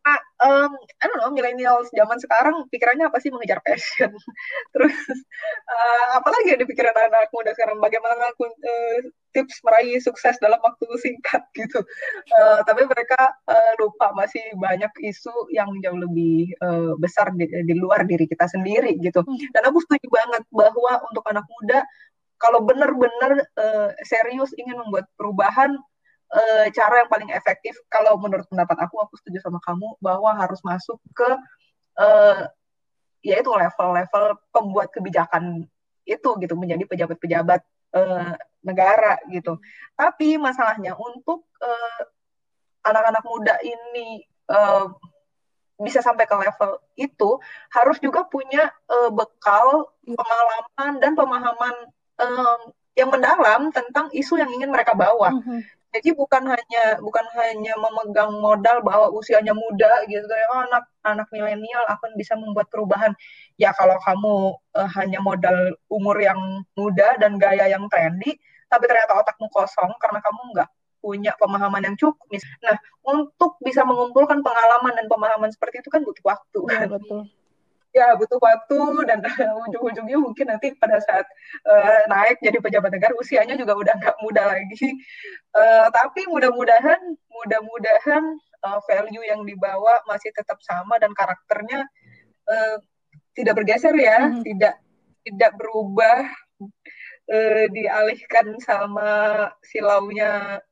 Nah, 0.00 0.16
um, 0.40 0.72
I 0.96 1.04
don't 1.12 1.20
know, 1.20 1.28
milenial 1.28 1.84
zaman 1.92 2.16
sekarang 2.16 2.64
pikirannya 2.72 3.12
apa 3.12 3.20
sih 3.20 3.28
mengejar 3.28 3.60
passion. 3.60 4.08
Terus, 4.72 4.96
uh, 5.68 6.06
apalagi 6.16 6.56
yang 6.56 6.60
dipikiran 6.64 6.96
anak 6.96 7.28
muda 7.28 7.52
sekarang, 7.52 7.76
bagaimana 7.84 8.32
aku 8.32 8.48
uh, 8.48 8.98
tips 9.36 9.60
meraih 9.60 10.00
sukses 10.00 10.40
dalam 10.40 10.56
waktu 10.64 10.88
singkat 11.04 11.44
gitu. 11.58 11.84
Uh, 12.32 12.64
tapi 12.64 12.88
mereka 12.88 13.28
uh, 13.44 13.72
lupa 13.76 14.16
masih 14.16 14.42
banyak 14.56 14.90
isu 15.04 15.52
yang 15.52 15.68
jauh 15.84 16.00
lebih 16.00 16.48
uh, 16.64 16.96
besar 16.96 17.30
di, 17.36 17.44
di 17.46 17.74
luar 17.76 18.08
diri 18.08 18.24
kita 18.24 18.48
sendiri 18.48 18.96
gitu. 19.04 19.20
Hmm. 19.20 19.36
Dan 19.52 19.68
aku 19.68 19.84
setuju 19.84 20.08
banget 20.08 20.42
bahwa 20.48 21.04
untuk 21.12 21.28
anak 21.28 21.44
muda, 21.44 21.84
kalau 22.40 22.64
benar-benar 22.64 23.44
uh, 23.60 23.92
serius 24.08 24.50
ingin 24.56 24.80
membuat 24.80 25.04
perubahan, 25.20 25.76
uh, 26.32 26.66
cara 26.72 27.04
yang 27.04 27.10
paling 27.12 27.30
efektif 27.36 27.76
kalau 27.92 28.16
menurut 28.16 28.48
pendapat 28.48 28.80
aku 28.80 28.96
aku 29.04 29.14
setuju 29.20 29.44
sama 29.44 29.60
kamu 29.60 30.00
bahwa 30.00 30.32
harus 30.40 30.58
masuk 30.64 30.96
ke 31.12 31.28
uh, 32.00 32.48
yaitu 33.20 33.52
level-level 33.52 34.40
pembuat 34.48 34.88
kebijakan 34.88 35.68
itu 36.08 36.30
gitu 36.40 36.56
menjadi 36.56 36.88
pejabat-pejabat 36.88 37.60
uh, 37.92 38.32
negara 38.64 39.20
gitu. 39.28 39.60
Tapi 39.92 40.40
masalahnya 40.40 40.96
untuk 40.96 41.44
uh, 41.60 42.02
anak-anak 42.88 43.24
muda 43.28 43.54
ini 43.60 44.24
uh, 44.48 44.88
bisa 45.80 46.04
sampai 46.04 46.28
ke 46.28 46.36
level 46.36 46.76
itu 46.96 47.30
harus 47.72 47.96
juga 48.00 48.24
punya 48.28 48.68
uh, 48.88 49.12
bekal 49.12 49.92
pengalaman 50.04 50.92
dan 51.00 51.12
pemahaman 51.16 51.74
um, 52.20 52.60
yang 52.94 53.08
mendalam 53.08 53.72
tentang 53.72 54.12
isu 54.12 54.36
yang 54.36 54.50
ingin 54.52 54.68
mereka 54.68 54.92
bawa. 54.92 55.32
Mm 55.32 55.42
-hmm. 55.42 55.60
Jadi 55.90 56.14
bukan 56.14 56.46
hanya 56.46 57.02
bukan 57.02 57.26
hanya 57.34 57.74
memegang 57.74 58.38
modal 58.38 58.78
bahwa 58.86 59.10
usianya 59.10 59.50
muda 59.50 60.06
gitu 60.06 60.22
ya 60.22 60.46
oh, 60.54 60.62
anak 60.70 60.86
anak 61.02 61.26
milenial 61.34 61.82
akan 61.90 62.14
bisa 62.14 62.38
membuat 62.38 62.70
perubahan. 62.70 63.10
Ya 63.58 63.74
kalau 63.74 63.98
kamu 64.06 64.54
uh, 64.78 64.88
hanya 64.94 65.18
modal 65.18 65.74
umur 65.90 66.14
yang 66.22 66.38
muda 66.78 67.18
dan 67.18 67.42
gaya 67.42 67.66
yang 67.66 67.90
trendy, 67.90 68.38
tapi 68.70 68.86
ternyata 68.86 69.18
otakmu 69.18 69.50
kosong 69.50 69.90
karena 69.98 70.22
kamu 70.22 70.40
nggak 70.54 70.70
punya 71.02 71.32
pemahaman 71.34 71.82
yang 71.82 71.96
cukup. 71.98 72.28
Nah, 72.62 72.76
untuk 73.02 73.58
bisa 73.58 73.82
mengumpulkan 73.82 74.46
pengalaman 74.46 74.94
dan 74.94 75.10
pemahaman 75.10 75.50
seperti 75.50 75.82
itu 75.82 75.90
kan 75.90 76.06
butuh 76.06 76.22
waktu. 76.22 76.60
Ya, 76.70 76.86
betul 76.86 77.26
ya 77.90 78.14
butuh 78.14 78.38
waktu 78.38 78.80
dan 79.06 79.18
ujung-ujungnya 79.66 80.18
mungkin 80.18 80.46
nanti 80.46 80.74
pada 80.78 81.02
saat 81.02 81.26
uh, 81.66 82.06
naik 82.06 82.38
jadi 82.38 82.58
pejabat 82.62 82.94
negara 82.94 83.14
usianya 83.18 83.58
juga 83.58 83.74
udah 83.74 83.94
nggak 83.98 84.16
muda 84.22 84.42
lagi 84.46 84.94
uh, 85.58 85.90
tapi 85.90 86.26
mudah-mudahan 86.30 87.00
mudah-mudahan 87.30 88.24
uh, 88.62 88.80
value 88.86 89.26
yang 89.26 89.42
dibawa 89.42 90.02
masih 90.06 90.30
tetap 90.30 90.62
sama 90.62 91.02
dan 91.02 91.10
karakternya 91.14 91.86
uh, 92.46 92.78
tidak 93.34 93.58
bergeser 93.58 93.94
ya 93.98 94.30
mm 94.30 94.30
-hmm. 94.38 94.42
tidak 94.46 94.74
tidak 95.26 95.52
berubah 95.58 96.30
uh, 97.26 97.64
dialihkan 97.74 98.54
sama 98.62 99.50
silaunya 99.66 100.62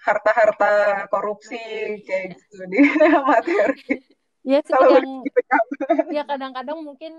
harta-harta 0.00 1.04
korupsi 1.12 1.60
kayak 2.08 2.32
gitu 2.32 2.64
di 2.72 2.80
materi 3.28 4.00
ya 4.46 4.58
sih 4.64 4.72
yang 4.72 5.08
ya 6.16 6.22
kadang-kadang 6.24 6.78
mungkin 6.80 7.12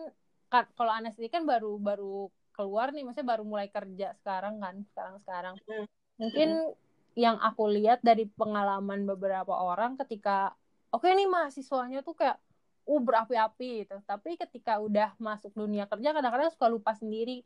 kalau 0.49 0.91
Anas 0.91 1.15
ini 1.21 1.31
kan 1.31 1.47
baru 1.47 1.79
baru 1.79 2.27
keluar 2.51 2.91
nih 2.91 3.07
maksudnya 3.07 3.31
baru 3.31 3.43
mulai 3.47 3.71
kerja 3.71 4.13
sekarang 4.19 4.59
kan 4.59 4.83
sekarang 4.91 5.15
sekarang 5.23 5.55
hmm. 5.65 5.85
mungkin 6.19 6.49
hmm. 6.67 6.75
yang 7.15 7.37
aku 7.39 7.71
lihat 7.71 8.03
dari 8.03 8.27
pengalaman 8.27 9.07
beberapa 9.07 9.55
orang 9.55 9.95
ketika 10.01 10.51
oke 10.91 11.07
okay 11.07 11.15
nih 11.15 11.27
mahasiswanya 11.29 12.03
tuh 12.03 12.17
kayak 12.17 12.37
uh 12.81 13.01
berapi-api 13.01 13.85
gitu 13.85 13.97
tapi 14.03 14.35
ketika 14.35 14.81
udah 14.81 15.15
masuk 15.21 15.53
dunia 15.55 15.87
kerja 15.87 16.11
kadang-kadang 16.11 16.51
suka 16.51 16.67
lupa 16.67 16.91
sendiri 16.97 17.45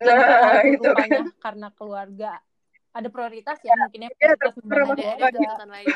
nah, 0.00 0.64
itu 0.64 0.88
kan. 0.88 1.28
karena 1.44 1.68
keluarga 1.74 2.40
ada 2.94 3.08
prioritas 3.12 3.60
ya, 3.62 3.76
ya 3.76 3.84
mungkin 3.84 4.00
ya, 4.08 4.10
ya 4.16 5.28
ada, 5.28 5.66
lain 5.68 5.86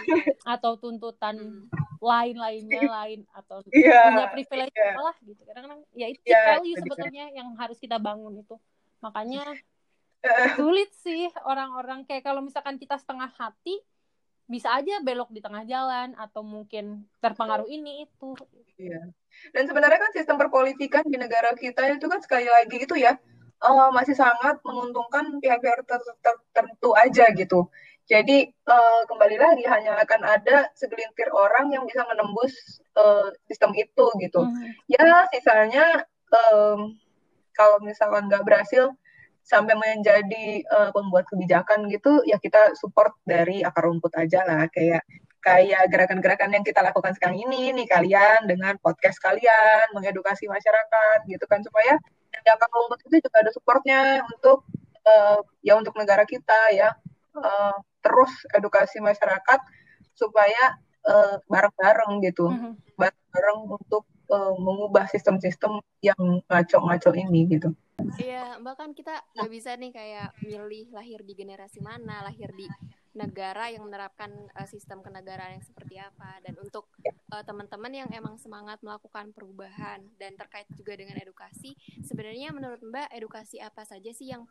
atau 0.44 0.76
tuntutan 0.76 1.34
hmm. 1.40 1.91
Lain 2.02 2.34
lainnya 2.34 2.82
lain 2.82 3.20
atau 3.30 3.62
ya, 3.70 4.10
punya 4.10 4.26
privilege 4.34 4.74
ya. 4.74 4.98
lah 4.98 5.16
gitu 5.22 5.40
kadang-kadang 5.46 5.80
ya 5.94 6.06
itu 6.10 6.26
ya, 6.26 6.58
value 6.58 6.76
sebetulnya 6.82 7.24
yang 7.30 7.48
harus 7.54 7.78
kita 7.78 8.02
bangun 8.02 8.42
itu 8.42 8.58
makanya 8.98 9.46
sulit 10.54 10.90
sih 11.02 11.30
orang-orang 11.46 12.06
kayak 12.06 12.26
kalau 12.26 12.42
misalkan 12.42 12.78
kita 12.78 12.98
setengah 12.98 13.30
hati 13.38 13.78
bisa 14.46 14.74
aja 14.74 15.00
belok 15.00 15.30
di 15.30 15.40
tengah 15.40 15.64
jalan 15.64 16.12
atau 16.18 16.44
mungkin 16.44 17.08
terpengaruh 17.24 17.64
ini 17.70 18.04
itu. 18.04 18.36
Iya. 18.76 19.08
Dan 19.54 19.64
sebenarnya 19.64 19.96
kan 19.96 20.12
sistem 20.12 20.36
perpolitikan 20.36 21.06
di 21.08 21.16
negara 21.16 21.56
kita 21.56 21.88
itu 21.88 22.04
kan 22.04 22.20
sekali 22.20 22.44
lagi 22.50 22.76
itu 22.84 22.94
ya 22.98 23.16
uh, 23.64 23.90
masih 23.94 24.12
sangat 24.12 24.60
menguntungkan 24.66 25.38
pihak-pihak 25.40 25.86
tertentu 26.52 26.90
aja 26.92 27.24
gitu. 27.32 27.70
Jadi 28.10 28.50
uh, 28.66 29.02
kembali 29.06 29.36
lagi 29.38 29.64
hanya 29.70 29.94
akan 30.02 30.20
ada 30.26 30.68
segelintir 30.74 31.30
orang 31.30 31.70
yang 31.70 31.86
bisa 31.86 32.02
menembus 32.10 32.82
uh, 32.98 33.30
sistem 33.46 33.70
itu 33.78 34.06
gitu. 34.18 34.42
Hmm. 34.42 34.70
Ya 34.90 35.26
sisanya 35.30 36.02
um, 36.34 36.98
kalau 37.54 37.78
misalkan 37.80 38.26
nggak 38.26 38.42
berhasil 38.42 38.90
sampai 39.42 39.74
menjadi 39.74 40.66
uh, 40.70 40.90
pembuat 40.90 41.26
kebijakan 41.30 41.90
gitu, 41.90 42.22
ya 42.26 42.38
kita 42.38 42.74
support 42.78 43.14
dari 43.26 43.62
akar 43.62 43.86
rumput 43.86 44.14
aja 44.18 44.46
lah 44.46 44.66
kayak 44.70 45.02
kayak 45.42 45.90
gerakan-gerakan 45.90 46.54
yang 46.54 46.62
kita 46.62 46.78
lakukan 46.86 47.18
sekarang 47.18 47.34
ini 47.34 47.74
nih 47.74 47.86
kalian 47.90 48.46
dengan 48.46 48.78
podcast 48.78 49.18
kalian 49.18 49.90
mengedukasi 49.90 50.46
masyarakat 50.46 51.26
gitu 51.26 51.44
kan 51.50 51.58
supaya 51.66 51.98
yang 52.46 52.54
akan 52.54 52.70
rumput 52.70 52.98
itu 53.10 53.26
juga 53.26 53.36
ada 53.42 53.50
supportnya 53.50 54.22
untuk 54.22 54.62
uh, 55.02 55.42
ya 55.66 55.74
untuk 55.74 55.98
negara 55.98 56.22
kita 56.22 56.70
ya 56.70 56.94
uh, 57.34 57.74
terus 58.02 58.32
edukasi 58.52 58.98
masyarakat 58.98 59.60
supaya 60.12 60.76
bareng 61.02 61.42
bareng-bareng 61.50 62.12
gitu 62.30 62.46
mm-hmm. 62.46 62.72
bareng-bareng 62.94 63.58
untuk 63.74 64.06
uh, 64.32 64.54
mengubah 64.56 65.04
sistem-sistem 65.10 65.82
yang 66.00 66.18
ngaco-ngaco 66.48 67.10
ini 67.12 67.46
gitu. 67.50 67.74
Iya, 68.18 68.58
bahkan 68.64 68.96
kita 68.96 69.22
nggak 69.36 69.50
bisa 69.52 69.78
nih 69.78 69.92
kayak 69.94 70.34
milih 70.42 70.90
lahir 70.90 71.20
di 71.22 71.34
generasi 71.38 71.78
mana, 71.84 72.24
lahir 72.24 72.50
di 72.56 72.66
negara 73.12 73.68
yang 73.68 73.84
menerapkan 73.84 74.32
uh, 74.56 74.64
sistem 74.64 75.04
kenegaraan 75.04 75.60
yang 75.60 75.64
seperti 75.64 76.00
apa 76.00 76.40
dan 76.40 76.56
untuk 76.56 76.88
uh, 77.28 77.44
teman-teman 77.44 77.92
yang 77.92 78.08
emang 78.08 78.40
semangat 78.40 78.80
melakukan 78.80 79.36
perubahan 79.36 80.00
dan 80.16 80.32
terkait 80.32 80.64
juga 80.72 80.96
dengan 80.96 81.20
edukasi 81.20 81.76
sebenarnya 82.00 82.56
menurut 82.56 82.80
Mbak 82.80 83.12
edukasi 83.12 83.60
apa 83.60 83.84
saja 83.84 84.08
sih 84.16 84.32
yang 84.32 84.48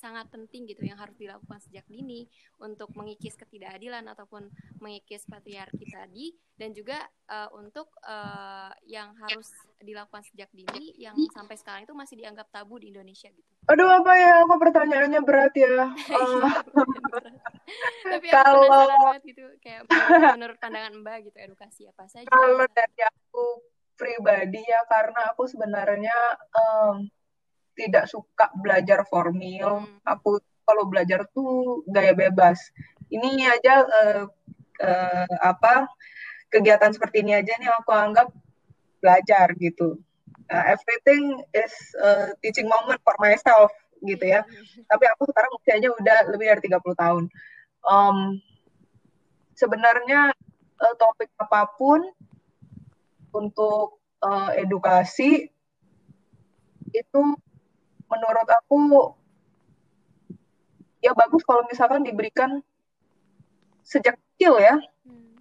sangat 0.00 0.32
penting 0.32 0.64
gitu 0.64 0.88
yang 0.88 0.96
harus 0.96 1.12
dilakukan 1.20 1.60
sejak 1.60 1.84
dini 1.92 2.24
untuk 2.56 2.88
mengikis 2.96 3.36
ketidakadilan 3.36 4.08
ataupun 4.08 4.48
mengikis 4.80 5.28
patriarki 5.28 5.84
tadi 5.92 6.32
dan 6.56 6.72
juga 6.72 7.04
uh, 7.28 7.52
untuk 7.60 7.92
uh, 8.08 8.72
yang 8.88 9.12
harus 9.20 9.52
dilakukan 9.76 10.24
sejak 10.24 10.48
dini 10.56 10.96
yang 10.96 11.12
sampai 11.36 11.60
sekarang 11.60 11.84
itu 11.84 11.92
masih 11.92 12.16
dianggap 12.16 12.48
tabu 12.48 12.80
di 12.80 12.88
Indonesia 12.88 13.28
gitu. 13.28 13.50
Aduh 13.68 13.92
apa 13.92 14.12
ya, 14.16 14.32
aku 14.48 14.56
pertanyaannya 14.56 15.20
berat 15.20 15.54
ya. 15.54 15.92
Uh, 16.10 16.42
Tapi 18.02 18.26
kalau 18.34 18.66
banget 18.66 19.22
gitu 19.30 19.46
kayak 19.62 19.86
menurut, 19.86 20.34
menurut 20.34 20.58
pandangan 20.58 20.92
Mbak 21.06 21.16
gitu 21.30 21.38
edukasi 21.38 21.82
apa 21.86 22.10
saja. 22.10 22.26
Kalau 22.26 22.66
dari 22.66 23.00
aku 23.06 23.44
pribadi 23.94 24.64
ya 24.64 24.80
karena 24.90 25.30
aku 25.30 25.46
sebenarnya 25.46 26.16
um, 26.50 27.06
tidak 27.80 28.04
suka 28.04 28.52
belajar 28.60 29.08
formil. 29.08 29.88
Hmm. 29.88 29.96
Aku 30.04 30.36
kalau 30.68 30.84
belajar 30.84 31.24
tuh 31.32 31.80
gaya 31.88 32.12
bebas. 32.12 32.60
Ini 33.08 33.48
aja 33.48 33.74
uh, 33.88 34.22
uh, 34.84 35.34
apa 35.40 35.88
kegiatan 36.52 36.92
seperti 36.92 37.24
ini 37.24 37.40
aja 37.40 37.56
nih 37.56 37.72
aku 37.72 37.90
anggap 37.96 38.28
belajar 39.00 39.56
gitu. 39.56 39.96
Uh, 40.52 40.64
everything 40.76 41.40
is 41.56 41.72
a 42.02 42.36
teaching 42.44 42.68
moment 42.68 43.00
for 43.00 43.16
myself 43.16 43.72
gitu 44.04 44.28
ya. 44.28 44.44
Hmm. 44.44 44.84
Tapi 44.84 45.04
aku 45.16 45.32
sekarang 45.32 45.50
usianya 45.56 45.90
udah 45.96 46.18
lebih 46.28 46.46
dari 46.52 46.62
30 46.68 47.02
tahun. 47.02 47.24
Um, 47.80 48.36
sebenarnya 49.56 50.36
uh, 50.80 50.94
topik 51.00 51.32
apa 51.40 51.64
pun 51.80 52.04
untuk 53.30 54.00
uh, 54.20 54.50
edukasi 54.58 55.48
itu 56.90 57.22
menurut 58.10 58.48
aku 58.50 58.76
ya 61.00 61.16
bagus 61.16 61.42
kalau 61.46 61.64
misalkan 61.70 62.04
diberikan 62.04 62.60
sejak 63.86 64.18
kecil 64.18 64.60
ya. 64.60 64.76
Hmm. 65.06 65.34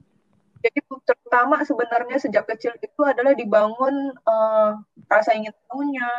Jadi 0.64 0.80
terutama 1.08 1.64
sebenarnya 1.64 2.18
sejak 2.20 2.48
kecil 2.48 2.76
itu 2.80 3.02
adalah 3.04 3.36
dibangun 3.36 4.16
uh, 4.28 4.80
rasa 5.08 5.36
ingin 5.36 5.56
tahunya, 5.68 6.12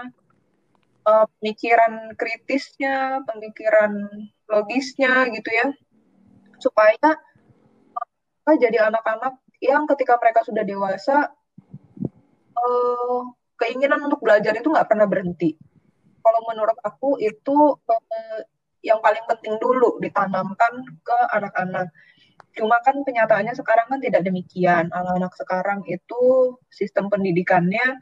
uh, 1.04 1.26
pemikiran 1.38 2.16
kritisnya, 2.16 3.20
pemikiran 3.28 4.08
logisnya 4.48 5.28
gitu 5.28 5.50
ya, 5.52 5.68
supaya 6.56 7.20
uh, 8.48 8.56
jadi 8.56 8.88
anak-anak 8.88 9.36
yang 9.60 9.84
ketika 9.92 10.16
mereka 10.16 10.40
sudah 10.40 10.64
dewasa 10.64 11.36
uh, 12.56 13.20
keinginan 13.60 14.00
untuk 14.08 14.24
belajar 14.24 14.56
itu 14.56 14.72
nggak 14.72 14.88
pernah 14.88 15.04
berhenti 15.04 15.52
kalau 16.20 16.40
menurut 16.48 16.78
aku 16.84 17.16
itu 17.20 17.56
eh, 17.90 18.40
yang 18.80 19.00
paling 19.04 19.24
penting 19.28 19.60
dulu 19.60 20.00
ditanamkan 20.00 20.72
ke 21.04 21.18
anak-anak. 21.36 21.92
Cuma 22.56 22.80
kan 22.82 22.96
kenyataannya 23.04 23.54
sekarang 23.54 23.86
kan 23.92 24.00
tidak 24.00 24.24
demikian. 24.24 24.88
Anak-anak 24.90 25.32
sekarang 25.36 25.80
itu 25.86 26.56
sistem 26.72 27.12
pendidikannya 27.12 28.00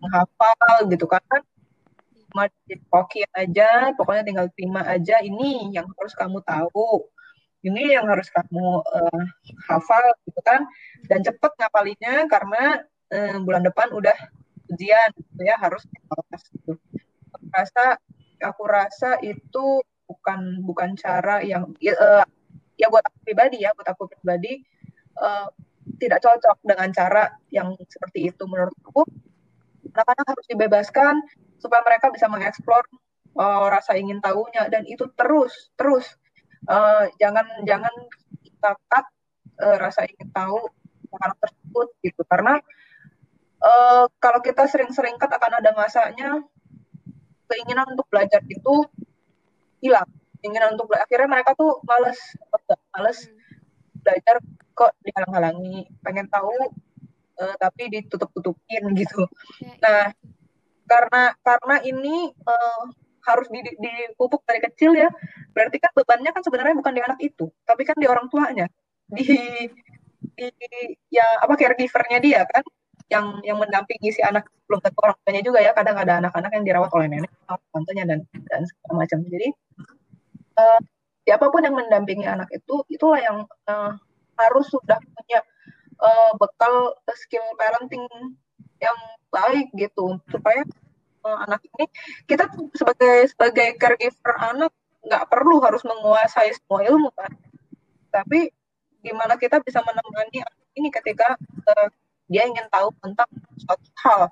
menghafal 0.00 0.88
gitu 0.88 1.06
kan. 1.06 1.40
Cuma 2.32 2.50
dipokin 2.66 3.30
aja, 3.36 3.94
pokoknya 3.94 4.24
tinggal 4.26 4.46
terima 4.56 4.82
aja 4.88 5.22
ini 5.22 5.70
yang 5.70 5.86
harus 5.86 6.14
kamu 6.16 6.42
tahu. 6.42 7.06
Ini 7.64 7.96
yang 7.96 8.04
harus 8.12 8.28
kamu 8.28 8.84
uh, 8.84 9.24
hafal 9.70 10.04
gitu 10.28 10.40
kan. 10.44 10.66
Dan 11.08 11.24
cepet 11.24 11.52
ngapalinya 11.60 12.28
karena 12.28 12.84
uh, 13.12 13.36
bulan 13.40 13.62
depan 13.64 13.88
udah 13.92 14.16
ujian 14.72 15.10
gitu 15.16 15.42
ya 15.44 15.56
harus 15.60 15.84
gitu 15.84 16.80
rasa 17.54 17.84
aku 18.42 18.62
rasa 18.66 19.22
itu 19.22 19.80
bukan 20.04 20.60
bukan 20.66 20.98
cara 20.98 21.40
yang 21.40 21.70
ya, 21.78 21.94
uh, 21.96 22.26
ya 22.76 22.90
buat 22.90 23.06
aku 23.06 23.18
pribadi 23.24 23.62
ya 23.64 23.72
buat 23.72 23.88
aku 23.88 24.10
pribadi 24.10 24.60
uh, 25.22 25.48
tidak 26.02 26.20
cocok 26.20 26.58
dengan 26.66 26.90
cara 26.90 27.30
yang 27.54 27.72
seperti 27.86 28.34
itu 28.34 28.42
menurut 28.50 28.74
aku 28.84 29.06
anak-anak 29.94 30.26
harus 30.26 30.46
dibebaskan 30.50 31.14
supaya 31.62 31.80
mereka 31.86 32.10
bisa 32.10 32.26
mengeksplor 32.26 32.82
uh, 33.38 33.66
rasa 33.70 33.94
ingin 33.94 34.18
tahunya. 34.18 34.68
Dan 34.68 34.88
itu 34.90 35.06
terus 35.14 35.70
terus 35.78 36.04
uh, 36.66 37.06
jangan 37.22 37.46
jangan 37.68 37.94
kita 38.42 38.70
cut 38.90 39.06
uh, 39.62 39.76
rasa 39.78 40.08
ingin 40.08 40.28
tahu 40.34 40.58
anak 41.22 41.38
tersebut 41.38 41.88
gitu. 42.02 42.22
Karena 42.26 42.58
uh, 43.62 44.04
kalau 44.18 44.40
kita 44.42 44.66
sering-sering 44.66 45.14
cut 45.20 45.30
akan 45.30 45.62
ada 45.62 45.70
masanya 45.76 46.42
keinginan 47.54 47.86
untuk 47.94 48.10
belajar 48.10 48.42
itu 48.50 48.74
hilang. 49.78 50.10
Keinginan 50.42 50.74
untuk 50.74 50.90
belajar 50.90 51.06
akhirnya 51.06 51.28
mereka 51.30 51.50
tuh 51.54 51.78
males 51.86 52.18
males 52.90 53.18
belajar 54.02 54.42
kok 54.74 54.92
dihalang-halangi. 55.06 55.86
Pengen 56.02 56.26
tahu 56.26 56.52
uh, 57.38 57.54
tapi 57.56 57.94
ditutup-tutupin 57.94 58.82
gitu. 58.98 59.24
Ya, 59.62 59.72
nah 59.78 60.02
karena 60.84 61.32
karena 61.40 61.76
ini 61.86 62.34
uh, 62.44 62.84
harus 63.24 63.48
dipupuk 63.48 64.44
dari 64.44 64.60
kecil 64.60 64.92
ya 64.92 65.08
berarti 65.56 65.80
kan 65.80 65.96
bebannya 65.96 66.28
kan 66.28 66.44
sebenarnya 66.44 66.76
bukan 66.76 66.92
di 66.92 67.00
anak 67.00 67.16
itu 67.24 67.48
tapi 67.64 67.86
kan 67.88 67.96
di 67.96 68.04
orang 68.10 68.28
tuanya. 68.28 68.68
Di 69.08 69.24
di 70.34 70.50
ya 71.12 71.24
apa 71.40 71.54
caregivernya 71.54 72.18
dia 72.18 72.42
kan 72.48 72.64
yang 73.14 73.26
yang 73.46 73.58
mendampingi 73.62 74.10
si 74.10 74.20
anak 74.26 74.50
belum 74.66 74.82
tentu 74.82 74.98
orang 75.06 75.16
tuanya 75.22 75.42
juga 75.46 75.58
ya. 75.62 75.70
Kadang 75.70 75.96
ada 76.02 76.18
anak-anak 76.18 76.50
yang 76.50 76.64
dirawat 76.66 76.90
oleh 76.90 77.06
nenek 77.06 77.30
tantenya 77.70 78.04
dan 78.10 78.18
dan 78.50 78.60
segala 78.66 79.06
macam. 79.06 79.18
Jadi 79.30 79.48
uh, 80.58 80.80
siapa 81.22 81.46
pun 81.48 81.62
yang 81.62 81.76
mendampingi 81.78 82.26
anak 82.26 82.50
itu 82.50 82.82
itulah 82.90 83.22
yang 83.22 83.46
uh, 83.70 83.94
harus 84.34 84.66
sudah 84.66 84.98
punya 84.98 85.40
uh, 86.02 86.32
bekal 86.34 86.98
skill 87.14 87.46
parenting 87.54 88.02
yang 88.82 88.98
baik 89.30 89.70
gitu. 89.78 90.18
Supaya 90.28 90.66
uh, 91.22 91.38
anak 91.46 91.62
ini 91.64 91.86
kita 92.26 92.50
sebagai 92.74 93.30
sebagai 93.30 93.78
caregiver 93.78 94.34
anak 94.42 94.74
nggak 95.04 95.24
perlu 95.28 95.60
harus 95.60 95.84
menguasai 95.84 96.56
semua 96.56 96.80
ilmu 96.80 97.12
kan 97.12 97.28
tapi 98.08 98.48
gimana 99.04 99.36
kita 99.36 99.60
bisa 99.60 99.84
menemani 99.84 100.40
ini 100.80 100.88
ketika 100.88 101.36
uh, 101.68 101.88
dia 102.28 102.48
ingin 102.48 102.66
tahu 102.72 102.90
tentang 103.00 103.28
suatu 103.60 103.88
hal. 104.04 104.22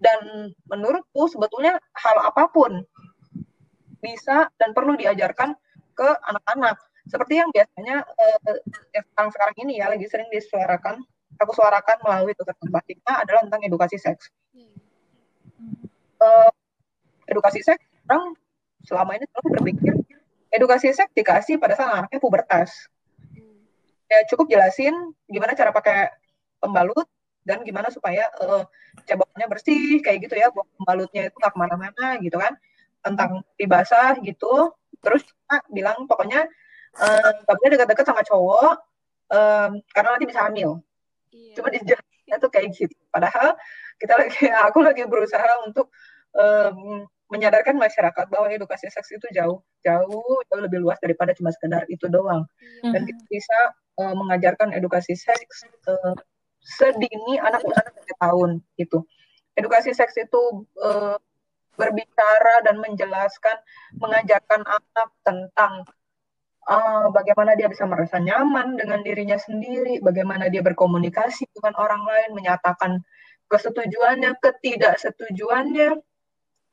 Dan 0.00 0.52
menurutku 0.68 1.28
sebetulnya 1.28 1.80
hal 1.96 2.16
apa 2.28 2.48
pun 2.52 2.84
bisa 4.04 4.52
dan 4.60 4.76
perlu 4.76 4.94
diajarkan 5.00 5.56
ke 5.96 6.08
anak-anak. 6.28 6.76
Seperti 7.08 7.40
yang 7.40 7.48
biasanya 7.52 8.04
eh, 8.04 8.60
sekarang 9.12 9.30
sekarang 9.32 9.56
ini 9.64 9.80
ya 9.80 9.88
lagi 9.92 10.08
sering 10.08 10.28
disuarakan 10.28 11.04
aku 11.38 11.52
suarakan 11.54 11.98
melalui 12.04 12.34
tutur 12.36 12.54
Batiknya 12.70 13.22
adalah 13.22 13.42
tentang 13.46 13.62
edukasi 13.66 13.96
seks. 13.98 14.30
Eh, 16.20 16.50
edukasi 17.28 17.60
seks 17.64 17.82
orang 18.08 18.36
selama 18.84 19.16
ini 19.16 19.24
selalu 19.32 19.48
berpikir 19.56 19.94
edukasi 20.52 20.92
seks 20.92 21.10
dikasih 21.16 21.56
pada 21.56 21.74
saat 21.74 22.04
anaknya 22.04 22.20
pubertas. 22.20 22.70
Ya 24.08 24.20
cukup 24.28 24.52
jelasin 24.52 24.92
gimana 25.26 25.56
cara 25.56 25.72
pakai 25.72 26.12
pembalut 26.60 27.08
dan 27.44 27.60
gimana 27.62 27.92
supaya 27.92 28.28
uh, 28.40 28.64
ceboknya 29.04 29.46
bersih 29.46 30.00
kayak 30.00 30.24
gitu 30.24 30.34
ya 30.40 30.48
buat 30.50 30.64
pembalutnya 30.80 31.28
itu 31.28 31.36
nggak 31.36 31.52
ke 31.52 31.58
mana-mana 31.60 32.06
gitu 32.20 32.36
kan. 32.40 32.56
Tentang 33.04 33.44
dibasah 33.60 34.16
gitu. 34.24 34.72
Terus 35.04 35.22
kita 35.28 35.60
bilang 35.68 36.08
pokoknya 36.08 36.48
eh, 36.96 37.30
nggak 37.44 37.52
uh, 37.52 37.58
boleh 37.60 37.70
dekat-dekat 37.76 38.06
sama 38.08 38.24
cowok 38.24 38.74
um, 39.28 39.70
karena 39.92 40.08
nanti 40.16 40.26
bisa 40.26 40.40
hamil. 40.48 40.80
Iya. 41.34 41.54
cuma 41.58 41.68
dijelasnya 41.74 42.36
tuh 42.38 42.50
kayak 42.50 42.68
gitu. 42.72 42.96
Padahal 43.10 43.58
kita 43.98 44.14
lagi 44.14 44.38
aku 44.70 44.78
lagi 44.86 45.02
berusaha 45.04 45.66
untuk 45.66 45.90
um, 46.32 47.04
menyadarkan 47.32 47.74
masyarakat 47.74 48.30
bahwa 48.30 48.46
edukasi 48.52 48.86
seks 48.86 49.10
itu 49.16 49.26
jauh 49.34 49.58
jauh 49.82 50.38
jauh 50.46 50.62
lebih 50.62 50.78
luas 50.78 51.00
daripada 51.02 51.34
cuma 51.34 51.50
sekedar 51.50 51.82
itu 51.90 52.06
doang. 52.06 52.46
Iya. 52.86 52.94
dan 52.94 53.02
kita 53.08 53.22
bisa 53.26 53.58
uh, 53.98 54.14
mengajarkan 54.14 54.70
edukasi 54.76 55.18
seks 55.18 55.66
uh, 55.90 56.14
sedini 56.64 57.36
anak 57.36 57.60
usia 57.62 57.84
tiga 57.92 58.16
tahun 58.18 58.64
gitu. 58.80 59.04
Edukasi 59.54 59.92
seks 59.92 60.16
itu 60.16 60.64
e, 60.80 61.20
berbicara 61.76 62.64
dan 62.64 62.80
menjelaskan, 62.80 63.60
mengajarkan 64.00 64.64
anak 64.64 65.08
tentang 65.22 65.84
e, 66.64 66.76
bagaimana 67.12 67.54
dia 67.54 67.68
bisa 67.68 67.84
merasa 67.84 68.16
nyaman 68.18 68.80
dengan 68.80 69.04
dirinya 69.04 69.38
sendiri, 69.38 70.00
bagaimana 70.00 70.48
dia 70.48 70.64
berkomunikasi 70.64 71.46
dengan 71.52 71.76
orang 71.78 72.02
lain, 72.02 72.30
menyatakan 72.34 73.04
kesetujuannya, 73.46 74.40
ketidaksetujuannya, 74.40 76.00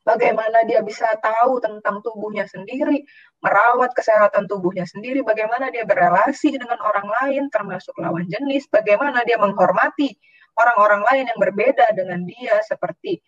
bagaimana 0.02 0.66
dia 0.66 0.82
bisa 0.82 1.06
tahu 1.18 1.62
tentang 1.62 2.02
tubuhnya 2.02 2.46
sendiri, 2.46 3.06
merawat 3.42 3.94
kesehatan 3.94 4.50
tubuhnya 4.50 4.86
sendiri, 4.86 5.22
bagaimana 5.22 5.70
dia 5.70 5.86
berrelasi 5.86 6.58
dengan 6.58 6.78
orang 6.82 7.06
lain, 7.22 7.48
termasuk 7.50 7.94
lawan 7.98 8.26
jenis, 8.26 8.66
bagaimana 8.70 9.22
dia 9.22 9.38
menghormati 9.38 10.14
orang-orang 10.58 11.02
lain 11.08 11.24
yang 11.30 11.40
berbeda 11.40 11.86
dengan 11.96 12.20
dia, 12.26 12.60
seperti 12.66 13.22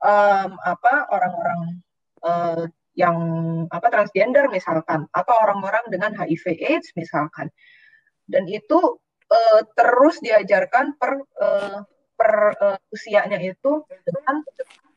um, 0.00 0.56
apa 0.62 1.10
orang-orang 1.10 1.60
uh, 2.24 2.64
yang 2.94 3.16
apa 3.72 3.88
transgender 3.90 4.46
misalkan, 4.48 5.06
atau 5.12 5.34
orang-orang 5.42 5.84
dengan 5.90 6.14
HIV/AIDS 6.16 6.94
misalkan, 6.94 7.50
dan 8.30 8.46
itu 8.46 8.78
uh, 9.32 9.60
terus 9.74 10.22
diajarkan 10.22 10.96
per 10.96 11.12
uh, 11.40 11.80
per 12.16 12.32
uh, 12.62 12.78
usianya 12.94 13.42
itu 13.42 13.82
dengan 14.06 14.46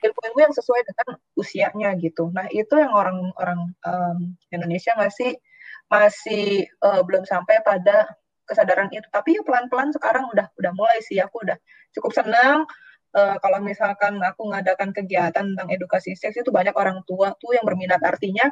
ilmu-ilmu 0.05 0.39
yang 0.39 0.53
sesuai 0.53 0.81
dengan 0.85 1.17
usianya 1.33 1.89
gitu. 1.97 2.29
Nah 2.29 2.45
itu 2.53 2.77
yang 2.77 2.93
orang-orang 2.93 3.73
um, 3.81 4.17
Indonesia 4.53 4.93
masih 4.93 5.37
masih 5.89 6.65
uh, 6.81 7.01
belum 7.05 7.25
sampai 7.25 7.61
pada 7.65 8.09
kesadaran 8.45 8.89
itu. 8.93 9.05
Tapi 9.09 9.37
ya 9.37 9.41
pelan-pelan 9.41 9.89
sekarang 9.93 10.29
udah 10.33 10.49
udah 10.57 10.71
mulai 10.77 11.01
sih. 11.01 11.17
Aku 11.21 11.41
udah 11.41 11.57
cukup 11.97 12.13
senang 12.13 12.69
uh, 13.17 13.35
kalau 13.41 13.59
misalkan 13.61 14.21
aku 14.21 14.53
ngadakan 14.53 14.93
kegiatan 14.93 15.45
tentang 15.53 15.67
edukasi 15.73 16.13
seks 16.13 16.37
itu 16.37 16.49
banyak 16.53 16.73
orang 16.77 17.01
tua 17.09 17.33
tuh 17.41 17.57
yang 17.57 17.65
berminat. 17.65 18.01
Artinya 18.05 18.45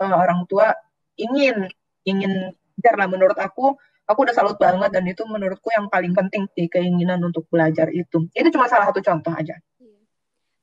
uh, 0.00 0.16
orang 0.16 0.48
tua 0.48 0.72
ingin 1.20 1.68
ingin 2.08 2.52
karena 2.80 3.08
menurut 3.08 3.36
aku 3.40 3.76
aku 4.06 4.18
udah 4.22 4.34
salut 4.36 4.56
banget 4.60 4.94
dan 4.94 5.04
itu 5.08 5.26
menurutku 5.26 5.72
yang 5.74 5.90
paling 5.90 6.14
penting 6.14 6.46
sih 6.54 6.70
keinginan 6.70 7.20
untuk 7.24 7.44
belajar 7.50 7.90
itu. 7.92 8.28
Itu 8.32 8.48
cuma 8.54 8.70
salah 8.70 8.88
satu 8.88 9.02
contoh 9.02 9.34
aja 9.34 9.56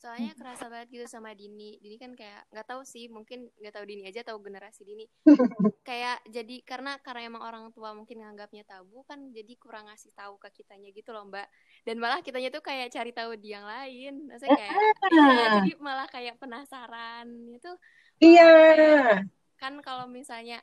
soalnya 0.03 0.35
kerasa 0.35 0.67
banget 0.67 0.91
gitu 0.91 1.05
sama 1.07 1.31
Dini. 1.31 1.79
Dini 1.79 1.95
kan 1.95 2.11
kayak 2.11 2.51
nggak 2.51 2.67
tahu 2.67 2.83
sih 2.83 3.07
mungkin 3.07 3.47
nggak 3.55 3.71
tahu 3.71 3.87
Dini 3.87 4.03
aja 4.03 4.19
tahu 4.27 4.43
generasi 4.43 4.83
Dini. 4.83 5.07
Kayak 5.87 6.19
jadi 6.27 6.59
karena 6.67 6.99
karena 6.99 7.31
emang 7.31 7.43
orang 7.43 7.71
tua 7.71 7.95
mungkin 7.95 8.19
nganggapnya 8.19 8.67
tabu 8.67 9.07
kan 9.07 9.31
jadi 9.31 9.55
kurang 9.55 9.87
ngasih 9.87 10.11
tahu 10.11 10.35
ke 10.43 10.51
kitanya 10.59 10.91
gitu 10.91 11.15
loh 11.15 11.23
Mbak. 11.31 11.47
Dan 11.87 12.03
malah 12.03 12.19
kitanya 12.19 12.51
tuh 12.51 12.59
kayak 12.59 12.91
cari 12.91 13.15
tahu 13.15 13.39
di 13.39 13.55
yang 13.55 13.63
lain. 13.63 14.27
Maksudnya 14.27 14.59
kayak 14.59 14.75
ya, 15.07 15.47
jadi 15.63 15.71
malah 15.79 16.07
kayak 16.11 16.35
penasaran. 16.35 17.27
Itu 17.55 17.71
iya. 18.19 19.23
kan 19.55 19.79
kalau 19.79 20.11
misalnya 20.11 20.59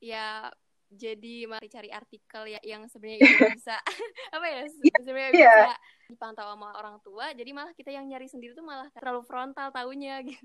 ya 0.00 0.48
jadi 0.92 1.48
mari 1.48 1.68
cari 1.72 1.88
artikel 1.88 2.42
ya 2.52 2.60
yang 2.60 2.84
sebenarnya 2.86 3.20
bisa 3.56 3.76
apa 4.36 4.46
ya 4.46 4.62
iya, 4.68 4.96
sebenarnya 5.00 5.32
yeah. 5.32 5.56
bisa 5.56 5.74
dipantau 6.12 6.46
sama 6.52 6.68
orang 6.76 6.96
tua 7.00 7.32
jadi 7.32 7.50
malah 7.56 7.72
kita 7.72 7.90
yang 7.90 8.04
nyari 8.06 8.28
sendiri 8.28 8.52
tuh 8.52 8.64
malah 8.64 8.88
terlalu 8.92 9.24
frontal 9.24 9.72
taunya 9.72 10.20
gitu 10.28 10.44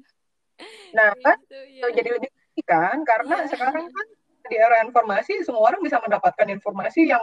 nah 0.96 1.14
kan 1.22 1.38
gitu, 1.46 1.60
ya. 1.78 1.92
jadi 1.94 2.10
lebih 2.18 2.32
kan 2.66 2.98
karena 3.06 3.46
yeah. 3.46 3.50
sekarang 3.52 3.86
kan 3.86 4.08
di 4.48 4.56
era 4.56 4.80
informasi 4.82 5.44
semua 5.44 5.70
orang 5.70 5.84
bisa 5.84 6.00
mendapatkan 6.00 6.48
informasi 6.48 7.12
yang 7.12 7.22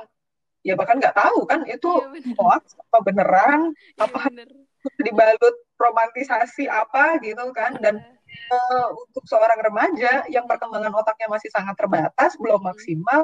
ya 0.64 0.76
bahkan 0.76 1.00
nggak 1.00 1.16
tahu 1.16 1.44
kan 1.48 1.64
itu 1.64 1.88
yeah, 1.88 2.36
hoax 2.36 2.76
apa 2.78 2.98
beneran 3.04 3.72
yeah, 3.72 4.04
apa 4.04 4.28
bener. 4.28 4.48
dibalut 5.00 5.56
romantisasi 5.80 6.68
apa 6.68 7.16
gitu 7.24 7.48
kan 7.56 7.80
dan 7.80 8.00
yeah 8.00 8.14
uh, 8.50 8.88
untuk 8.94 9.24
seorang 9.26 9.58
remaja 9.60 10.26
yang 10.28 10.44
perkembangan 10.44 10.92
otaknya 10.94 11.28
masih 11.30 11.50
sangat 11.50 11.74
terbatas, 11.78 12.36
belum 12.36 12.60
hmm. 12.60 12.68
maksimal, 12.70 13.20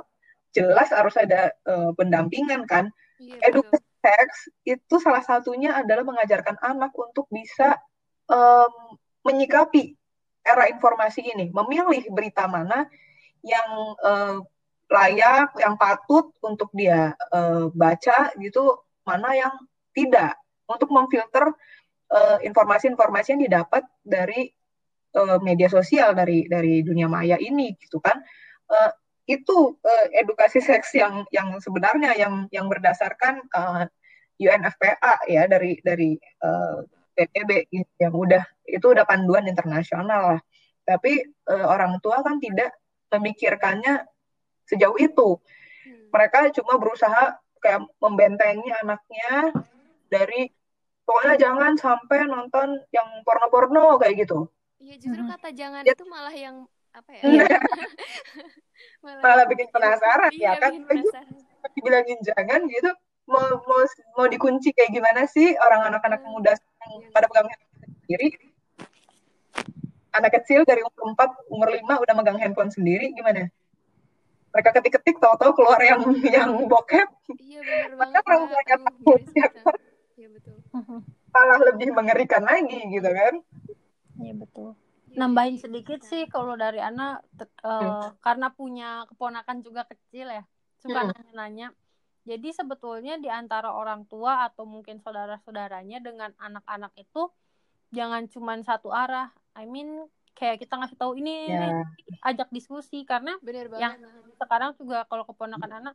jelas 0.55 0.89
harus 0.91 1.15
ada 1.19 1.55
uh, 1.67 1.93
pendampingan 1.95 2.65
kan. 2.67 2.89
Iya, 3.21 3.53
Edukasi 3.53 3.85
seks 4.01 4.49
itu 4.65 4.97
salah 4.97 5.21
satunya 5.21 5.77
adalah 5.77 6.09
mengajarkan 6.09 6.57
anak 6.65 6.97
untuk 6.97 7.29
bisa 7.29 7.77
um, 8.33 8.97
menyikapi 9.29 9.93
era 10.41 10.73
informasi 10.73 11.21
ini, 11.37 11.53
memilih 11.53 12.09
berita 12.09 12.49
mana 12.49 12.89
yang 13.45 13.69
uh, 14.01 14.41
layak, 14.89 15.53
yang 15.61 15.77
patut 15.77 16.33
untuk 16.41 16.73
dia 16.73 17.13
uh, 17.31 17.69
baca 17.77 18.33
gitu, 18.41 18.81
mana 19.05 19.37
yang 19.37 19.55
tidak, 19.93 20.39
untuk 20.69 20.89
memfilter 20.91 21.53
informasi-informasi 22.43 23.39
yang 23.39 23.43
didapat 23.47 23.87
dari 24.03 24.51
uh, 25.17 25.39
media 25.43 25.67
sosial 25.71 26.15
dari 26.15 26.47
dari 26.47 26.83
dunia 26.85 27.07
maya 27.11 27.37
ini 27.41 27.75
gitu 27.79 27.99
kan. 27.99 28.21
Uh, 28.71 28.91
itu 29.31 29.79
uh, 29.79 30.07
edukasi 30.15 30.59
seks 30.59 30.95
yang 30.99 31.23
yang 31.31 31.55
sebenarnya 31.63 32.19
yang 32.19 32.51
yang 32.51 32.67
berdasarkan 32.67 33.47
uh, 33.55 33.87
UNFPA 34.41 35.31
ya 35.31 35.47
dari 35.47 35.79
dari 35.85 36.19
uh, 36.43 36.83
PTB 37.15 37.71
yang 38.01 38.15
udah 38.15 38.43
itu 38.67 38.87
udah 38.91 39.07
panduan 39.07 39.47
internasional 39.47 40.37
lah. 40.37 40.41
Tapi 40.83 41.23
uh, 41.47 41.67
orang 41.71 42.03
tua 42.03 42.23
kan 42.27 42.43
tidak 42.43 42.75
memikirkannya 43.11 44.07
sejauh 44.67 44.99
itu. 44.99 45.39
Hmm. 45.81 46.13
mereka 46.13 46.53
cuma 46.53 46.77
berusaha 46.77 47.41
kayak 47.65 47.89
membentengi 48.05 48.69
anaknya 48.85 49.49
dari 50.13 50.53
pokoknya 51.09 51.41
jangan 51.41 51.73
sampai 51.81 52.29
nonton 52.29 52.85
yang 52.93 53.25
porno-porno 53.25 53.97
kayak 53.97 54.29
gitu 54.29 54.45
Iya 54.81 54.95
justru 54.97 55.23
kata 55.29 55.49
jangan 55.53 55.83
ya. 55.85 55.93
itu 55.93 56.05
malah 56.09 56.35
yang 56.35 56.57
apa 56.91 57.11
ya? 57.21 57.23
Iya. 57.23 57.47
malah, 59.05 59.21
malah 59.23 59.45
bikin 59.47 59.69
penasaran 59.69 60.33
ya 60.35 60.37
iya, 60.37 60.53
kan? 60.57 60.73
Penasaran. 60.89 61.37
Dibilangin 61.77 62.19
jangan 62.25 62.65
gitu 62.67 62.91
mau 63.31 63.47
mau 63.63 63.83
mau 64.19 64.27
dikunci 64.27 64.75
kayak 64.75 64.91
gimana 64.91 65.23
sih 65.31 65.55
orang 65.63 65.95
anak-anak 65.95 66.19
hmm. 66.19 66.31
muda 66.35 66.53
yang 66.59 66.93
iya. 66.99 67.09
pada 67.15 67.31
pegang 67.31 67.47
handphone 67.47 67.95
sendiri 68.03 68.29
anak 70.11 70.31
kecil 70.43 70.67
dari 70.67 70.83
umur 70.83 71.15
4, 71.15 71.51
umur 71.51 71.69
5 71.71 72.03
udah 72.03 72.15
megang 72.19 72.39
handphone 72.43 72.73
sendiri 72.73 73.15
gimana? 73.15 73.47
Mereka 74.51 74.71
ketik-ketik 74.75 75.23
tahu-tahu 75.23 75.55
keluar 75.55 75.79
yang 75.79 76.03
yang 76.37 76.51
bokep. 76.67 77.07
Iya 77.39 77.61
benar 77.63 77.93
banget. 77.95 78.23
orang 78.27 78.43
tuanya 78.51 78.77
takut 78.83 79.23
ya 79.31 79.49
kan? 79.55 79.75
Iya 80.19 80.29
betul. 80.35 80.55
Malah 81.31 81.61
lebih 81.71 81.89
mengerikan 81.95 82.43
lagi 82.43 82.81
gitu 82.91 83.07
kan? 83.07 83.35
Iya 84.21 84.35
betul. 84.37 84.77
Nambahin 85.11 85.59
sedikit 85.59 86.07
sih 86.07 86.31
kalau 86.31 86.55
dari 86.55 86.79
anak 86.79 87.27
uh, 87.41 87.43
hmm. 87.67 88.23
karena 88.23 88.49
punya 88.55 89.03
keponakan 89.11 89.59
juga 89.65 89.83
kecil 89.89 90.31
ya, 90.31 90.45
suka 90.79 91.03
hmm. 91.03 91.11
nanya-nanya. 91.11 91.69
Jadi 92.29 92.55
sebetulnya 92.55 93.19
di 93.19 93.27
antara 93.27 93.75
orang 93.75 94.07
tua 94.07 94.47
atau 94.47 94.69
mungkin 94.69 95.03
saudara-saudaranya 95.03 95.99
dengan 95.99 96.31
anak-anak 96.39 96.95
itu 96.95 97.27
jangan 97.91 98.31
cuma 98.31 98.55
satu 98.63 98.95
arah. 98.95 99.35
I 99.59 99.67
mean 99.67 100.07
kayak 100.39 100.63
kita 100.63 100.79
ngasih 100.79 100.95
tahu 100.95 101.19
ini, 101.19 101.51
yeah. 101.51 101.59
ini 101.59 102.17
ajak 102.23 102.49
diskusi 102.55 103.03
karena 103.03 103.35
Bener 103.43 103.67
banget. 103.67 103.83
yang 103.83 103.95
sekarang 104.39 104.79
juga 104.79 105.03
kalau 105.11 105.27
keponakan 105.27 105.83
anak 105.83 105.95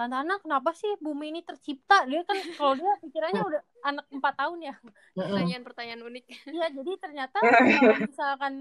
tante 0.00 0.16
anak 0.16 0.40
kenapa 0.40 0.72
sih 0.72 0.88
bumi 0.96 1.28
ini 1.28 1.40
tercipta? 1.44 2.08
Dia 2.08 2.24
kan 2.24 2.40
kalau 2.56 2.72
dia 2.72 2.88
pikirannya 3.04 3.42
udah 3.44 3.62
anak 3.84 4.06
empat 4.08 4.34
tahun 4.40 4.58
ya. 4.64 4.74
Pertanyaan-pertanyaan 5.12 6.00
unik. 6.00 6.24
Iya 6.56 6.66
jadi 6.72 6.92
ternyata 6.96 7.36
kalau 7.84 8.00
misalkan 8.00 8.54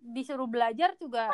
disuruh 0.00 0.48
belajar 0.48 0.96
juga 0.96 1.28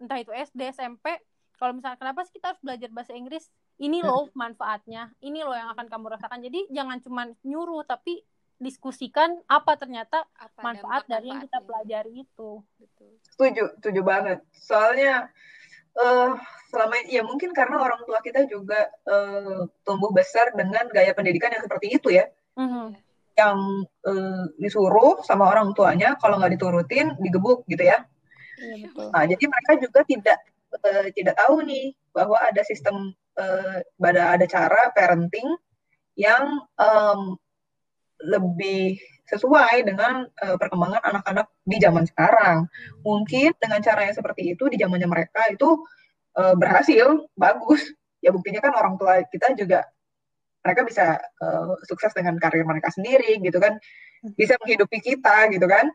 entah 0.00 0.16
itu 0.16 0.32
SD 0.32 0.72
SMP 0.72 1.20
kalau 1.60 1.76
misalkan 1.76 2.00
kenapa 2.00 2.24
sih 2.24 2.32
kita 2.38 2.54
harus 2.54 2.62
belajar 2.64 2.88
bahasa 2.88 3.12
Inggris? 3.12 3.44
Ini 3.76 4.00
loh 4.00 4.32
manfaatnya. 4.40 5.12
Ini 5.20 5.44
loh 5.44 5.52
yang 5.52 5.68
akan 5.76 5.86
kamu 5.92 6.16
rasakan. 6.16 6.40
Jadi 6.40 6.72
jangan 6.72 7.04
cuma 7.04 7.28
nyuruh 7.44 7.84
tapi 7.84 8.24
diskusikan 8.58 9.38
apa 9.46 9.78
ternyata 9.78 10.26
apa 10.34 10.58
manfaat 10.64 11.06
dari 11.06 11.30
yang 11.30 11.44
kita 11.44 11.62
pelajari 11.62 12.24
itu. 12.26 12.64
Setuju, 13.36 13.78
setuju 13.78 14.00
banget. 14.02 14.38
Soalnya 14.50 15.30
uh, 15.96 16.36
selama 16.68 17.00
ya 17.08 17.24
mungkin 17.24 17.56
karena 17.56 17.80
orang 17.80 18.04
tua 18.04 18.20
kita 18.20 18.44
juga 18.44 18.92
uh, 19.08 19.64
tumbuh 19.86 20.12
besar 20.12 20.52
dengan 20.52 20.84
gaya 20.92 21.16
pendidikan 21.16 21.52
yang 21.54 21.64
seperti 21.64 21.96
itu 21.96 22.12
ya. 22.12 22.28
Mm-hmm. 22.58 23.06
yang 23.38 23.86
uh, 24.02 24.50
disuruh 24.58 25.22
sama 25.22 25.46
orang 25.46 25.70
tuanya 25.70 26.18
kalau 26.18 26.42
nggak 26.42 26.58
diturutin 26.58 27.14
digebuk 27.22 27.62
gitu 27.70 27.86
ya. 27.86 28.02
Iya, 28.58 28.90
nah 29.14 29.22
jadi 29.22 29.44
mereka 29.46 29.72
juga 29.78 30.02
tidak 30.02 30.38
uh, 30.74 31.06
tidak 31.14 31.38
tahu 31.38 31.62
nih 31.62 31.94
bahwa 32.10 32.34
ada 32.42 32.66
sistem 32.66 33.14
uh, 33.38 33.78
ada 34.02 34.34
ada 34.34 34.46
cara 34.50 34.90
parenting 34.90 35.46
yang 36.18 36.66
um, 36.82 37.38
lebih 38.26 38.98
sesuai 39.28 39.84
dengan 39.84 40.24
uh, 40.24 40.56
perkembangan 40.56 41.04
anak-anak 41.04 41.46
di 41.68 41.76
zaman 41.76 42.08
sekarang. 42.08 42.64
Mungkin 43.04 43.52
dengan 43.60 43.84
cara 43.84 44.08
yang 44.08 44.16
seperti 44.16 44.56
itu 44.56 44.72
di 44.72 44.80
zamannya 44.80 45.04
mereka 45.04 45.44
itu 45.52 45.84
uh, 46.40 46.56
berhasil, 46.56 47.28
bagus. 47.36 47.92
Ya 48.24 48.32
buktinya 48.32 48.64
kan 48.64 48.72
orang 48.74 48.96
tua 48.96 49.22
kita 49.28 49.52
juga 49.54 49.84
mereka 50.64 50.82
bisa 50.88 51.06
uh, 51.44 51.76
sukses 51.86 52.10
dengan 52.16 52.40
karir 52.40 52.64
mereka 52.64 52.88
sendiri 52.88 53.36
gitu 53.44 53.60
kan. 53.60 53.76
Bisa 54.34 54.56
menghidupi 54.64 54.98
kita 55.04 55.52
gitu 55.52 55.68
kan. 55.68 55.92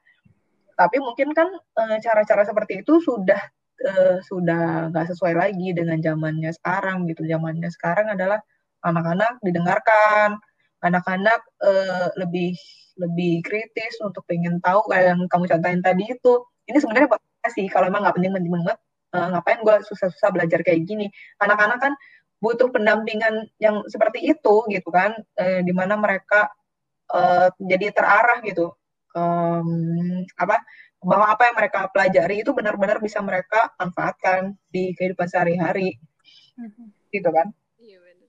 Tapi 0.73 0.97
mungkin 1.01 1.33
kan 1.33 1.49
cara-cara 2.01 2.41
uh, 2.45 2.47
seperti 2.47 2.85
itu 2.85 3.01
sudah 3.01 3.41
uh, 3.81 4.17
sudah 4.23 4.93
nggak 4.93 5.09
sesuai 5.09 5.33
lagi 5.33 5.73
dengan 5.73 5.97
zamannya 5.99 6.53
sekarang 6.53 7.09
gitu. 7.09 7.25
Zamannya 7.25 7.69
sekarang 7.73 8.13
adalah 8.13 8.39
anak-anak 8.85 9.41
didengarkan, 9.41 10.37
anak-anak 10.83 11.41
uh, 11.63 12.11
lebih 12.19 12.53
lebih 12.97 13.41
kritis 13.41 13.97
untuk 14.01 14.23
pengen 14.29 14.61
tahu 14.61 14.85
kayak 14.89 15.13
yang 15.13 15.21
kamu 15.29 15.45
contohin 15.49 15.81
tadi 15.81 16.03
itu. 16.13 16.33
Ini 16.69 16.77
sebenarnya 16.79 17.09
buat 17.11 17.21
sih 17.51 17.67
kalau 17.67 17.91
emang 17.91 18.07
nggak 18.07 18.15
penting-penting 18.15 18.53
banget 18.53 18.77
uh, 19.13 19.27
ngapain 19.35 19.59
gue 19.61 19.75
susah-susah 19.89 20.29
belajar 20.31 20.59
kayak 20.63 20.87
gini? 20.87 21.11
Anak-anak 21.41 21.79
kan 21.81 21.93
butuh 22.39 22.71
pendampingan 22.71 23.47
yang 23.59 23.83
seperti 23.87 24.19
itu 24.23 24.55
gitu 24.67 24.89
kan 24.91 25.15
uh, 25.39 25.59
di 25.63 25.73
mana 25.75 25.95
mereka 25.95 26.51
uh, 27.11 27.51
jadi 27.59 27.91
terarah 27.91 28.39
gitu. 28.45 28.71
Um, 29.13 30.25
apa 30.41 30.57
bahwa 31.03 31.29
apa 31.29 31.51
yang 31.51 31.55
mereka 31.59 31.79
pelajari 31.91 32.41
itu 32.41 32.55
benar-benar 32.55 32.97
bisa 33.03 33.19
mereka 33.21 33.69
manfaatkan 33.77 34.55
di 34.71 34.95
kehidupan 34.95 35.27
sehari-hari. 35.27 35.99
Mm-hmm. 36.53 36.87
gitu 37.09 37.29
kan? 37.33 37.49
Iya 37.81 37.97
benar 37.97 38.23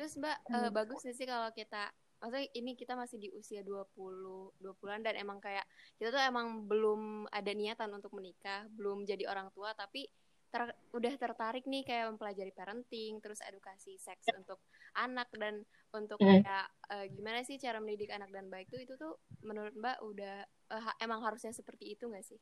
terus 0.00 0.16
mbak 0.16 0.32
hmm. 0.48 0.56
uh, 0.56 0.70
bagus 0.72 1.04
sih 1.04 1.28
kalau 1.28 1.52
kita 1.52 1.92
maksudnya 2.20 2.48
ini 2.52 2.76
kita 2.76 2.92
masih 2.94 3.16
di 3.16 3.28
usia 3.32 3.64
20 3.64 4.60
20-an 4.60 5.00
dan 5.00 5.16
emang 5.16 5.40
kayak 5.40 5.64
kita 5.96 6.12
tuh 6.12 6.20
emang 6.20 6.68
belum 6.68 7.26
ada 7.32 7.50
niatan 7.56 7.90
untuk 7.96 8.12
menikah, 8.12 8.68
belum 8.76 9.08
jadi 9.08 9.24
orang 9.26 9.48
tua 9.56 9.72
tapi 9.72 10.04
ter, 10.50 10.68
udah 10.92 11.14
tertarik 11.16 11.64
nih 11.64 11.86
kayak 11.86 12.12
mempelajari 12.12 12.52
parenting, 12.52 13.22
terus 13.22 13.40
edukasi 13.46 13.96
seks 13.96 14.28
untuk 14.34 14.60
anak 14.98 15.30
dan 15.38 15.62
untuk 15.94 16.18
hmm. 16.18 16.42
kayak 16.42 16.66
uh, 16.90 17.06
gimana 17.08 17.40
sih 17.46 17.56
cara 17.56 17.78
mendidik 17.78 18.10
anak 18.10 18.28
dan 18.34 18.50
baik 18.50 18.68
tuh 18.68 18.82
itu 18.82 18.94
tuh 18.98 19.16
menurut 19.46 19.72
Mbak 19.78 19.98
udah 20.02 20.36
uh, 20.74 20.92
emang 21.00 21.22
harusnya 21.22 21.54
seperti 21.54 21.94
itu 21.94 22.10
nggak 22.10 22.26
sih? 22.26 22.38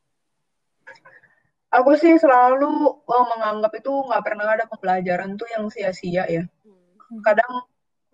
Aku 1.69 1.93
sih 2.01 2.17
selalu 2.17 2.69
oh, 3.05 3.25
menganggap 3.37 3.77
itu 3.77 3.93
nggak 3.93 4.25
pernah 4.25 4.49
ada 4.49 4.65
pembelajaran 4.65 5.37
tuh 5.37 5.49
yang 5.53 5.69
sia-sia 5.69 6.25
ya. 6.25 6.45
Hmm. 6.65 7.21
Kadang 7.21 7.53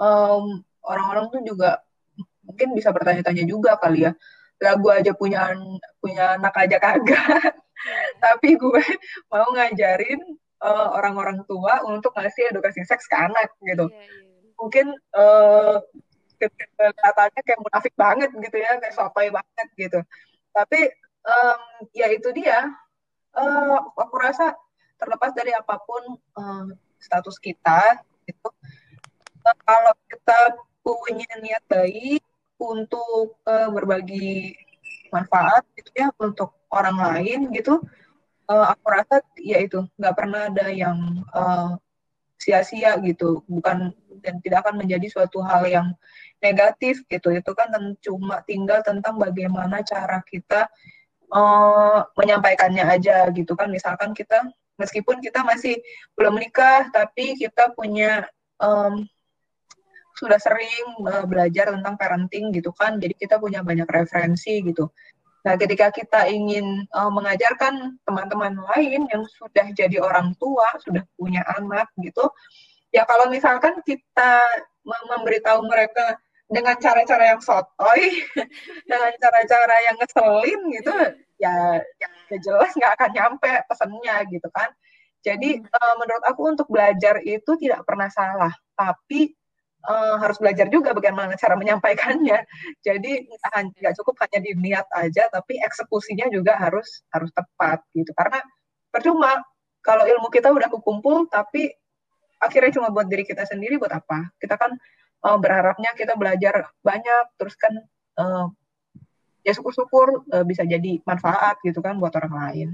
um, 0.02 0.66
orang-orang 0.84 1.32
tuh 1.32 1.40
juga 1.44 1.80
mungkin 2.44 2.76
bisa 2.76 2.92
bertanya-tanya 2.92 3.44
juga 3.48 3.76
kali 3.80 4.08
ya. 4.08 4.12
Lah 4.60 4.74
gue 4.78 4.92
aja 4.92 5.12
punya 5.16 5.52
punya 5.98 6.38
anak 6.38 6.54
aja 6.56 6.76
kagak. 6.78 7.56
Tapi 8.24 8.48
gue 8.56 8.82
mau 9.28 9.48
ngajarin 9.52 10.20
uh, 10.62 10.88
orang-orang 10.96 11.42
tua 11.44 11.84
untuk 11.84 12.14
ngasih 12.16 12.54
edukasi 12.54 12.84
seks 12.84 13.08
ke 13.10 13.16
anak 13.16 13.52
gitu. 13.64 13.88
Yeah, 13.90 14.00
yeah. 14.00 14.52
mungkin 14.54 14.86
uh, 15.16 15.82
kelihatannya 16.38 17.42
kayak 17.42 17.60
munafik 17.60 17.94
banget 17.96 18.30
gitu 18.30 18.56
ya 18.60 18.78
kayak 18.78 18.94
sotoy 18.94 19.28
banget 19.32 19.68
gitu. 19.76 20.00
Tapi 20.54 20.80
um, 21.24 21.60
ya 21.92 22.06
itu 22.12 22.30
dia. 22.32 22.70
Uh, 23.34 23.82
aku 23.98 24.14
rasa 24.14 24.54
terlepas 24.94 25.34
dari 25.34 25.50
apa 25.50 25.74
pun 25.82 26.22
uh, 26.38 26.70
status 27.02 27.36
kita 27.42 27.98
gitu 28.30 28.48
uh, 29.42 29.56
kalau 29.66 29.92
kita 30.06 30.38
punya 30.84 31.26
niat 31.40 31.64
baik 31.64 32.20
untuk 32.60 33.40
uh, 33.48 33.72
berbagi 33.72 34.52
manfaat 35.08 35.64
gitu 35.74 35.90
ya 35.96 36.12
untuk 36.20 36.52
orang 36.68 37.00
lain 37.00 37.48
gitu 37.56 37.80
uh, 38.48 38.66
aku 38.72 38.84
rasa 38.92 39.24
ya 39.40 39.62
itu 39.62 39.84
nggak 39.96 40.14
pernah 40.16 40.52
ada 40.52 40.68
yang 40.68 41.24
uh, 41.32 41.76
sia-sia 42.38 43.00
gitu. 43.00 43.40
Bukan 43.48 43.92
dan 44.20 44.34
tidak 44.44 44.68
akan 44.68 44.84
menjadi 44.84 45.06
suatu 45.08 45.40
hal 45.40 45.64
yang 45.64 45.88
negatif 46.44 47.04
gitu. 47.08 47.32
Itu 47.32 47.56
kan 47.56 47.72
cuma 48.04 48.44
tinggal 48.44 48.84
tentang 48.84 49.16
bagaimana 49.16 49.80
cara 49.80 50.20
kita 50.28 50.68
uh, 51.32 52.04
menyampaikannya 52.18 52.84
aja 52.84 53.28
gitu 53.32 53.56
kan. 53.56 53.72
Misalkan 53.72 54.12
kita 54.12 54.44
meskipun 54.76 55.22
kita 55.24 55.46
masih 55.46 55.78
belum 56.18 56.36
menikah 56.36 56.90
tapi 56.90 57.38
kita 57.38 57.72
punya 57.72 58.26
um, 58.58 59.06
sudah 60.14 60.38
sering 60.38 61.02
uh, 61.04 61.26
belajar 61.26 61.74
tentang 61.74 61.98
parenting 61.98 62.54
gitu 62.54 62.70
kan, 62.70 63.02
jadi 63.02 63.14
kita 63.18 63.36
punya 63.42 63.60
banyak 63.66 63.86
referensi 63.90 64.62
gitu. 64.62 64.88
Nah, 65.44 65.60
ketika 65.60 65.92
kita 65.92 66.24
ingin 66.32 66.88
uh, 66.96 67.12
mengajarkan 67.12 68.00
teman-teman 68.08 68.56
lain 68.72 69.04
yang 69.12 69.22
sudah 69.28 69.68
jadi 69.76 70.00
orang 70.00 70.32
tua, 70.40 70.64
sudah 70.80 71.04
punya 71.20 71.44
anak 71.60 71.92
gitu, 72.00 72.24
ya 72.94 73.04
kalau 73.04 73.28
misalkan 73.28 73.76
kita 73.84 74.40
memberitahu 74.84 75.66
mereka 75.68 76.16
dengan 76.48 76.76
cara-cara 76.80 77.36
yang 77.36 77.42
sotoy, 77.44 78.24
dengan 78.88 79.12
cara-cara 79.20 79.76
yang 79.84 79.96
ngeselin 80.00 80.60
gitu, 80.80 80.92
ya, 81.36 81.56
ya 82.30 82.38
jelas 82.40 82.72
nggak 82.72 82.92
akan 82.96 83.10
nyampe 83.12 83.52
pesannya 83.68 84.16
gitu 84.32 84.48
kan. 84.48 84.72
Jadi 85.24 85.60
uh, 85.60 85.94
menurut 86.00 86.24
aku 86.24 86.40
untuk 86.52 86.68
belajar 86.68 87.20
itu 87.20 87.56
tidak 87.60 87.84
pernah 87.84 88.08
salah, 88.12 88.52
tapi 88.76 89.32
uh, 89.84 90.16
harus 90.18 90.36
belajar 90.40 90.66
juga 90.72 90.96
bagaimana 90.96 91.36
cara 91.36 91.54
menyampaikannya. 91.54 92.44
Jadi 92.80 93.28
nggak 93.52 93.94
cukup 94.00 94.16
hanya 94.24 94.38
di 94.40 94.52
niat 94.56 94.88
aja, 94.96 95.28
tapi 95.28 95.60
eksekusinya 95.60 96.28
juga 96.32 96.56
harus 96.56 97.04
harus 97.12 97.30
tepat 97.32 97.84
gitu. 97.92 98.10
Karena 98.16 98.40
percuma 98.88 99.40
kalau 99.84 100.08
ilmu 100.08 100.32
kita 100.32 100.48
udah 100.48 100.68
kumpul, 100.72 101.28
tapi 101.28 101.68
akhirnya 102.40 102.80
cuma 102.80 102.88
buat 102.88 103.08
diri 103.08 103.28
kita 103.28 103.44
sendiri, 103.44 103.76
buat 103.76 103.92
apa? 103.92 104.32
Kita 104.40 104.56
kan 104.56 104.72
uh, 105.28 105.38
berharapnya 105.38 105.92
kita 105.92 106.16
belajar 106.16 106.72
banyak, 106.80 107.24
terus 107.36 107.54
kan 107.60 107.74
uh, 108.16 108.48
ya 109.44 109.52
syukur-syukur 109.52 110.24
uh, 110.32 110.44
bisa 110.48 110.64
jadi 110.64 111.04
manfaat 111.04 111.60
gitu 111.60 111.84
kan 111.84 112.00
buat 112.00 112.16
orang 112.16 112.34
lain. 112.34 112.68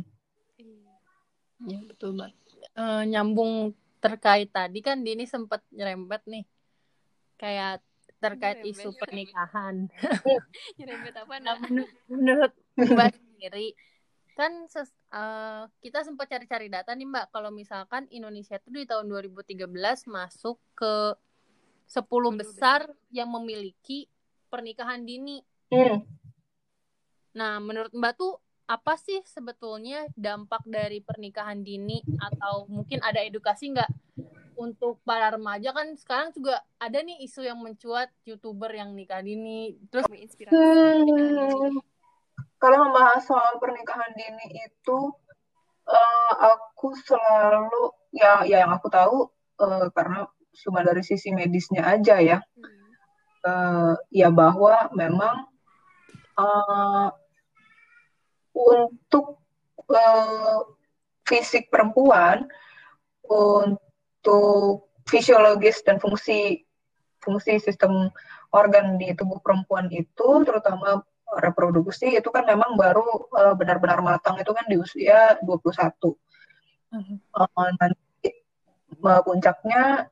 Ya 1.66 1.78
betul 1.84 2.16
banget. 2.16 2.38
Uh, 2.78 3.02
nyambung 3.04 3.74
terkait 4.00 4.48
tadi 4.48 4.80
kan 4.80 5.02
Dini 5.04 5.28
sempat 5.28 5.60
nyerempet 5.74 6.24
nih 6.24 6.46
kayak 7.40 7.80
terkait 8.20 8.60
Nyerempet. 8.60 8.84
isu 8.84 8.88
pernikahan. 9.00 9.88
Nyerempet 10.76 11.14
apa 11.16 11.34
nah? 11.40 11.56
menurut, 11.56 11.92
menurut 12.12 12.52
Mbak 12.76 13.16
sendiri 13.16 13.72
kan 14.36 14.52
ses, 14.72 14.88
uh, 15.12 15.68
kita 15.84 16.00
sempat 16.00 16.28
cari-cari 16.28 16.72
data 16.72 16.92
nih 16.96 17.08
Mbak 17.08 17.26
kalau 17.32 17.52
misalkan 17.52 18.08
Indonesia 18.12 18.56
itu 18.56 18.68
di 18.72 18.88
tahun 18.88 19.08
2013 19.08 19.68
masuk 20.08 20.56
ke 20.76 21.16
10 21.90 22.40
besar 22.40 22.86
yang 23.10 23.28
memiliki 23.28 24.06
pernikahan 24.48 25.02
dini. 25.02 25.42
Hmm. 25.68 26.06
Nah, 27.34 27.58
menurut 27.58 27.90
Mbak 27.92 28.14
tuh 28.16 28.38
apa 28.70 28.94
sih 28.94 29.18
sebetulnya 29.26 30.06
dampak 30.14 30.62
dari 30.62 31.02
pernikahan 31.02 31.66
dini 31.66 31.98
atau 32.22 32.70
mungkin 32.70 33.02
ada 33.02 33.18
edukasi 33.18 33.74
nggak 33.74 33.90
untuk 34.60 35.00
para 35.08 35.32
remaja 35.32 35.72
kan 35.72 35.96
sekarang 35.96 36.36
juga 36.36 36.60
ada 36.76 37.00
nih 37.00 37.24
isu 37.24 37.48
yang 37.48 37.56
mencuat 37.64 38.12
youtuber 38.28 38.68
yang 38.68 38.92
nikah 38.92 39.24
dini. 39.24 39.80
Terus 39.88 40.04
hmm, 40.04 41.80
kalau 42.60 42.78
membahas 42.84 43.24
soal 43.24 43.56
pernikahan 43.56 44.12
dini 44.12 44.60
itu 44.68 44.98
uh, 45.88 46.32
aku 46.36 46.92
selalu 47.08 47.96
ya 48.12 48.44
ya 48.44 48.68
yang 48.68 48.76
aku 48.76 48.92
tahu 48.92 49.32
uh, 49.64 49.88
karena 49.96 50.28
cuma 50.60 50.84
dari 50.84 51.00
sisi 51.00 51.32
medisnya 51.32 51.88
aja 51.88 52.20
ya. 52.20 52.38
Uh, 53.40 53.96
ya 54.12 54.28
bahwa 54.28 54.92
memang 54.92 55.48
uh, 56.36 57.08
untuk 58.52 59.40
uh, 59.88 60.60
fisik 61.24 61.72
perempuan 61.72 62.44
untuk 63.24 63.89
untuk 64.20 64.92
fisiologis 65.08 65.80
dan 65.80 65.96
fungsi 65.96 66.68
fungsi 67.24 67.56
sistem 67.56 68.12
organ 68.52 69.00
di 69.00 69.16
tubuh 69.16 69.40
perempuan 69.40 69.88
itu 69.88 70.44
terutama 70.44 71.00
reproduksi 71.40 72.20
itu 72.20 72.28
kan 72.28 72.44
memang 72.44 72.76
baru 72.76 73.06
uh, 73.32 73.54
benar-benar 73.56 74.04
matang 74.04 74.36
itu 74.42 74.50
kan 74.52 74.66
di 74.66 74.76
usia 74.76 75.38
21. 75.40 75.48
Uh-huh. 75.48 77.16
Uh, 77.32 77.70
nanti 77.78 78.28
uh, 79.00 79.22
puncaknya 79.22 80.10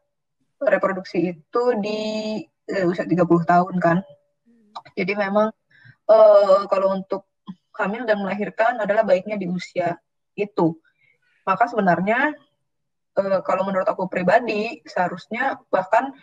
reproduksi 0.62 1.34
itu 1.36 1.62
di 1.82 2.00
uh, 2.70 2.86
usia 2.88 3.04
30 3.04 3.18
tahun 3.44 3.74
kan. 3.82 3.98
Jadi 4.94 5.12
memang 5.18 5.50
uh, 6.06 6.60
kalau 6.70 6.94
untuk 6.94 7.26
hamil 7.74 8.06
dan 8.06 8.22
melahirkan 8.22 8.78
adalah 8.78 9.02
baiknya 9.02 9.34
di 9.34 9.50
usia 9.50 9.98
itu. 10.38 10.78
Maka 11.42 11.66
sebenarnya 11.66 12.30
uh, 13.18 13.40
kalau 13.42 13.66
menurut 13.66 13.84
aku 13.90 14.06
pribadi 14.06 14.80
seharusnya 14.86 15.58
bahkan 15.74 16.14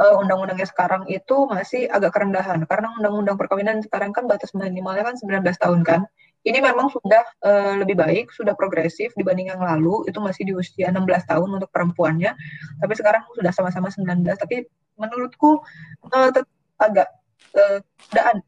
uh, 0.00 0.20
undang-undangnya 0.20 0.68
sekarang 0.68 1.04
itu 1.12 1.44
masih 1.46 1.86
agak 1.92 2.16
kerendahan. 2.16 2.64
Karena 2.64 2.96
undang-undang 2.96 3.36
perkawinan 3.36 3.84
sekarang 3.84 4.16
kan 4.16 4.24
batas 4.24 4.56
minimalnya 4.56 5.04
kan 5.04 5.16
19 5.20 5.44
tahun 5.60 5.80
kan. 5.84 6.00
Ini 6.40 6.64
memang 6.64 6.88
sudah 6.88 7.20
uh, 7.44 7.76
lebih 7.84 8.00
baik, 8.00 8.32
sudah 8.32 8.56
progresif 8.56 9.12
dibanding 9.12 9.52
yang 9.52 9.60
lalu, 9.60 10.08
itu 10.08 10.16
masih 10.24 10.48
di 10.48 10.56
usia 10.56 10.88
16 10.88 11.04
tahun 11.28 11.60
untuk 11.60 11.68
perempuannya, 11.68 12.32
tapi 12.80 12.96
sekarang 12.96 13.28
sudah 13.36 13.52
sama-sama 13.52 13.92
19, 13.92 14.24
tapi 14.40 14.64
menurutku 14.96 15.60
uh, 16.08 16.32
agak 16.80 17.12
uh, 17.52 17.84
daan. 18.08 18.40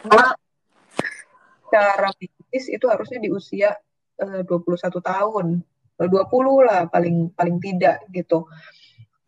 Karena 0.00 0.32
cara 1.68 2.08
bisnis 2.16 2.64
itu 2.72 2.88
harusnya 2.88 3.20
di 3.20 3.28
usia 3.28 3.76
uh, 4.24 4.40
21 4.40 4.88
tahun 5.04 5.46
20 5.98 6.68
lah 6.68 6.80
paling 6.88 7.32
paling 7.36 7.56
tidak 7.60 8.04
gitu. 8.10 8.48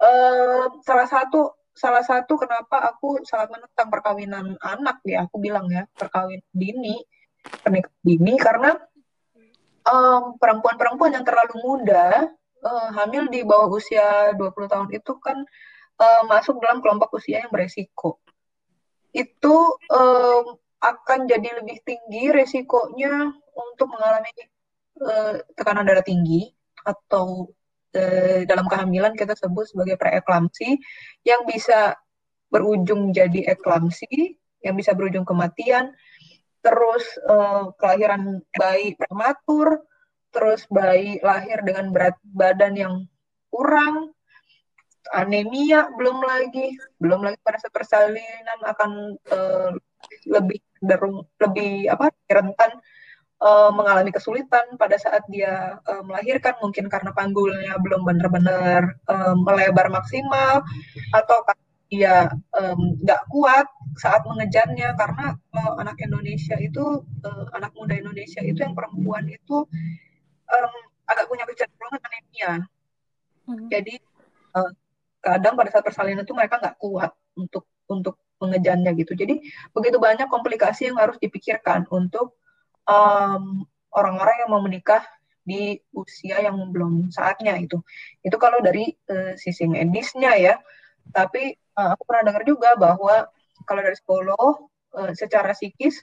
Uh, 0.00 0.68
salah 0.82 1.06
satu 1.06 1.54
salah 1.74 2.06
satu 2.06 2.38
kenapa 2.38 2.94
aku 2.94 3.18
sangat 3.26 3.50
menentang 3.50 3.90
perkawinan 3.90 4.54
anak 4.62 5.02
ya 5.02 5.26
aku 5.26 5.42
bilang 5.42 5.66
ya 5.66 5.90
perkawinan 5.98 6.46
dini 6.54 7.02
pernikahan 7.42 8.00
dini 8.06 8.34
karena 8.38 8.78
um, 9.90 10.38
perempuan-perempuan 10.38 11.18
yang 11.18 11.26
terlalu 11.26 11.54
muda 11.60 12.30
uh, 12.62 12.88
hamil 12.94 13.26
di 13.26 13.42
bawah 13.42 13.68
usia 13.74 14.32
20 14.38 14.70
tahun 14.70 14.88
itu 14.94 15.12
kan 15.18 15.42
uh, 15.98 16.22
masuk 16.30 16.62
dalam 16.62 16.78
kelompok 16.78 17.18
usia 17.18 17.42
yang 17.42 17.50
beresiko 17.50 18.22
itu 19.10 19.54
um, 19.90 20.44
akan 20.78 21.26
jadi 21.30 21.58
lebih 21.62 21.80
tinggi 21.82 22.30
resikonya 22.30 23.34
untuk 23.54 23.88
mengalami 23.88 24.30
uh, 25.00 25.40
tekanan 25.56 25.86
darah 25.86 26.04
tinggi 26.04 26.52
atau 26.84 27.48
Eh, 27.94 28.42
dalam 28.50 28.66
kehamilan 28.66 29.14
kita 29.14 29.38
sebut 29.38 29.70
sebagai 29.70 29.94
preeklamsi 29.94 30.82
yang 31.22 31.46
bisa 31.46 31.94
berujung 32.50 33.14
jadi 33.14 33.54
eklamsi, 33.54 34.34
yang 34.66 34.74
bisa 34.74 34.98
berujung 34.98 35.22
kematian, 35.22 35.94
terus 36.58 37.06
uh, 37.30 37.70
kelahiran 37.78 38.42
bayi 38.50 38.98
prematur, 38.98 39.86
terus 40.34 40.66
bayi 40.66 41.22
lahir 41.22 41.62
dengan 41.62 41.94
berat 41.94 42.18
badan 42.26 42.74
yang 42.74 42.94
kurang, 43.46 44.10
anemia 45.14 45.86
belum 45.94 46.18
lagi, 46.18 46.74
belum 46.98 47.22
lagi 47.22 47.38
pada 47.46 47.62
saat 47.62 47.70
persalinan 47.70 48.58
akan 48.74 48.90
lebih 50.26 50.58
derung, 50.82 51.22
lebih 51.38 51.94
apa 51.94 52.10
rentan 52.26 52.82
uh, 53.40 53.70
mengalami 53.74 54.10
kesulitan 54.14 54.76
pada 54.78 54.94
saat 55.00 55.24
dia 55.26 55.78
uh, 55.82 56.02
melahirkan 56.06 56.54
mungkin 56.62 56.86
karena 56.86 57.10
panggulnya 57.10 57.74
belum 57.80 58.06
benar-benar 58.06 58.98
uh, 59.08 59.34
melebar 59.34 59.90
maksimal 59.90 60.62
atau 61.10 61.38
dia 61.90 62.32
nggak 62.76 63.22
um, 63.24 63.30
kuat 63.30 63.66
saat 63.98 64.22
mengejarnya. 64.26 64.94
Karena 64.98 65.34
uh, 65.54 65.72
anak 65.78 65.98
Indonesia 66.02 66.58
itu 66.58 67.02
uh, 67.24 67.44
anak 67.54 67.74
muda 67.78 67.94
Indonesia 67.94 68.42
itu 68.42 68.58
yang 68.62 68.74
perempuan 68.74 69.26
itu 69.30 69.66
um, 70.50 70.72
agak 71.06 71.26
punya 71.30 71.44
kecenderungan 71.48 72.02
anemia. 72.02 72.52
Hmm. 73.44 73.68
jadi 73.68 74.00
uh, 74.56 74.72
kadang 75.20 75.52
pada 75.52 75.68
saat 75.68 75.84
persalinan 75.84 76.24
itu 76.24 76.32
mereka 76.32 76.56
nggak 76.56 76.80
kuat 76.80 77.12
untuk 77.36 77.68
untuk 77.92 78.16
mengejarnya 78.40 78.96
gitu. 78.96 79.12
Jadi 79.12 79.40
begitu 79.76 80.00
banyak 80.00 80.32
komplikasi 80.32 80.88
yang 80.88 80.96
harus 80.96 81.20
dipikirkan 81.20 81.84
untuk 81.92 82.40
orang 82.84 83.64
orang-orang 83.94 84.36
yang 84.44 84.50
mau 84.50 84.62
menikah 84.62 85.02
di 85.44 85.76
usia 85.92 86.40
yang 86.40 86.56
belum 86.72 87.12
saatnya 87.12 87.54
itu. 87.60 87.78
Itu 88.24 88.40
kalau 88.40 88.64
dari 88.64 88.90
uh, 89.12 89.36
sisi 89.36 89.68
medisnya 89.68 90.32
ya. 90.40 90.54
Tapi 91.12 91.52
uh, 91.76 91.94
aku 91.94 92.02
pernah 92.08 92.32
dengar 92.32 92.42
juga 92.48 92.74
bahwa 92.80 93.28
kalau 93.68 93.80
dari 93.84 93.96
psikolog 93.96 94.68
uh, 94.96 95.12
secara 95.12 95.52
psikis 95.52 96.00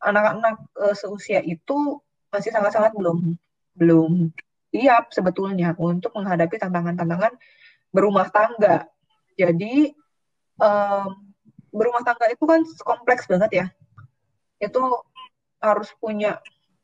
anak-anak 0.00 0.56
uh, 0.76 0.96
seusia 0.96 1.44
itu 1.44 2.00
masih 2.32 2.52
sangat-sangat 2.52 2.96
belum 2.96 3.36
belum 3.76 4.32
siap 4.72 5.12
sebetulnya 5.12 5.76
untuk 5.76 6.12
menghadapi 6.16 6.56
tantangan-tantangan 6.56 7.36
berumah 7.92 8.28
tangga. 8.32 8.88
Jadi 9.36 9.92
um, 10.60 11.12
berumah 11.72 12.02
tangga 12.04 12.28
itu 12.32 12.44
kan 12.44 12.64
kompleks 12.84 13.28
banget 13.28 13.50
ya. 13.52 13.66
Itu 14.60 15.04
harus 15.60 15.90
punya 15.98 16.40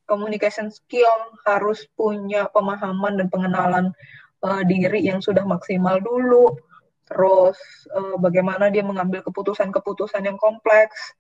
communication 0.08 0.68
skill, 0.68 1.08
harus 1.48 1.86
punya 1.96 2.50
pemahaman 2.50 3.16
dan 3.16 3.28
pengenalan 3.32 3.86
uh, 4.44 4.62
diri 4.66 5.06
yang 5.06 5.22
sudah 5.22 5.46
maksimal 5.46 6.02
dulu. 6.02 6.52
Terus 7.08 7.58
uh, 7.92 8.16
bagaimana 8.18 8.68
dia 8.68 8.84
mengambil 8.84 9.24
keputusan-keputusan 9.24 10.24
yang 10.24 10.38
kompleks 10.40 11.16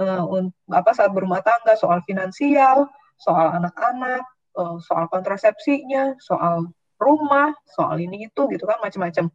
uh, 0.00 0.24
apa 0.72 0.90
saat 0.92 1.10
berumah 1.12 1.42
tangga, 1.44 1.74
soal 1.76 2.00
finansial, 2.04 2.88
soal 3.16 3.56
anak-anak, 3.60 4.24
uh, 4.56 4.76
soal 4.80 5.08
kontrasepsinya, 5.08 6.16
soal 6.20 6.70
rumah, 6.96 7.52
soal 7.68 8.00
ini 8.00 8.28
itu 8.28 8.42
gitu 8.48 8.64
kan 8.64 8.80
macam-macam. 8.80 9.28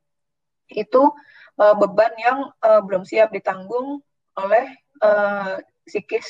Itu 0.72 1.14
uh, 1.60 1.76
beban 1.78 2.14
yang 2.18 2.38
uh, 2.64 2.82
belum 2.82 3.04
siap 3.06 3.34
ditanggung 3.36 4.02
oleh 4.40 4.66
uh, 5.04 5.60
psikis 5.86 6.26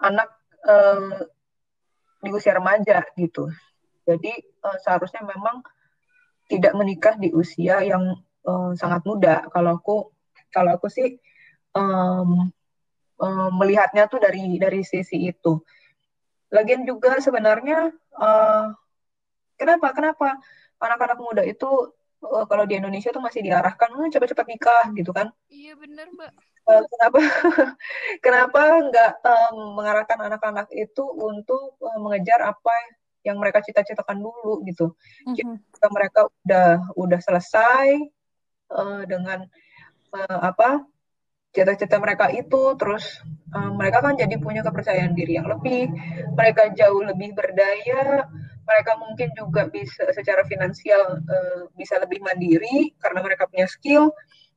anak 0.00 0.28
uh, 0.66 1.26
di 2.24 2.30
usia 2.32 2.56
remaja 2.56 3.04
gitu. 3.14 3.50
Jadi 4.04 4.32
uh, 4.64 4.78
seharusnya 4.80 5.22
memang 5.24 5.64
tidak 6.48 6.72
menikah 6.76 7.16
di 7.16 7.32
usia 7.32 7.80
yang 7.84 8.16
uh, 8.44 8.72
sangat 8.76 9.04
muda. 9.04 9.48
Kalau 9.52 9.80
aku 9.80 9.96
kalau 10.52 10.76
aku 10.76 10.88
sih 10.92 11.18
um, 11.74 12.48
um, 13.18 13.50
melihatnya 13.58 14.06
tuh 14.06 14.20
dari 14.20 14.56
dari 14.60 14.80
sisi 14.84 15.28
itu. 15.28 15.60
Lagian 16.52 16.86
juga 16.86 17.18
sebenarnya 17.18 17.90
uh, 18.14 18.66
kenapa 19.58 19.90
kenapa 19.96 20.38
anak-anak 20.78 21.18
muda 21.18 21.42
itu 21.42 21.90
uh, 22.24 22.44
kalau 22.48 22.64
di 22.64 22.80
Indonesia 22.80 23.12
tuh 23.12 23.22
masih 23.22 23.44
diarahkan 23.44 23.92
cepet 24.08 24.12
cepat-cepat 24.16 24.46
nikah 24.48 24.84
gitu 24.96 25.10
kan? 25.12 25.30
Iya 25.52 25.76
benar 25.76 26.08
mbak. 26.10 26.32
Uh, 26.64 26.80
kenapa 26.88 27.18
kenapa 28.24 28.60
nggak 28.88 29.12
um, 29.20 29.76
mengarahkan 29.76 30.18
anak-anak 30.32 30.68
itu 30.72 31.04
untuk 31.04 31.76
uh, 31.84 32.00
mengejar 32.00 32.40
apa 32.40 32.72
yang 33.24 33.40
mereka 33.40 33.64
cita-citakan 33.64 34.20
dulu 34.20 34.60
gitu. 34.68 34.92
Mm-hmm. 35.24 35.56
Jika 35.72 35.88
mereka 35.88 36.20
udah 36.28 36.68
udah 36.94 37.20
selesai 37.24 37.88
uh, 38.68 39.02
dengan 39.08 39.48
uh, 40.12 40.40
apa 40.44 40.84
cita-cita 41.54 41.96
mereka 42.02 42.28
itu, 42.34 42.74
terus 42.76 43.22
uh, 43.54 43.70
mereka 43.72 44.02
kan 44.02 44.18
jadi 44.18 44.36
punya 44.42 44.60
kepercayaan 44.66 45.14
diri 45.14 45.38
yang 45.38 45.46
lebih, 45.48 45.86
mereka 46.34 46.68
jauh 46.74 47.00
lebih 47.00 47.30
berdaya, 47.32 48.26
mereka 48.64 48.96
mungkin 48.96 49.28
juga 49.36 49.68
bisa 49.68 50.08
secara 50.16 50.42
finansial 50.48 51.20
uh, 51.20 51.62
bisa 51.76 52.00
lebih 52.00 52.24
mandiri 52.24 52.92
karena 52.98 53.20
mereka 53.20 53.48
punya 53.48 53.68
skill. 53.68 54.10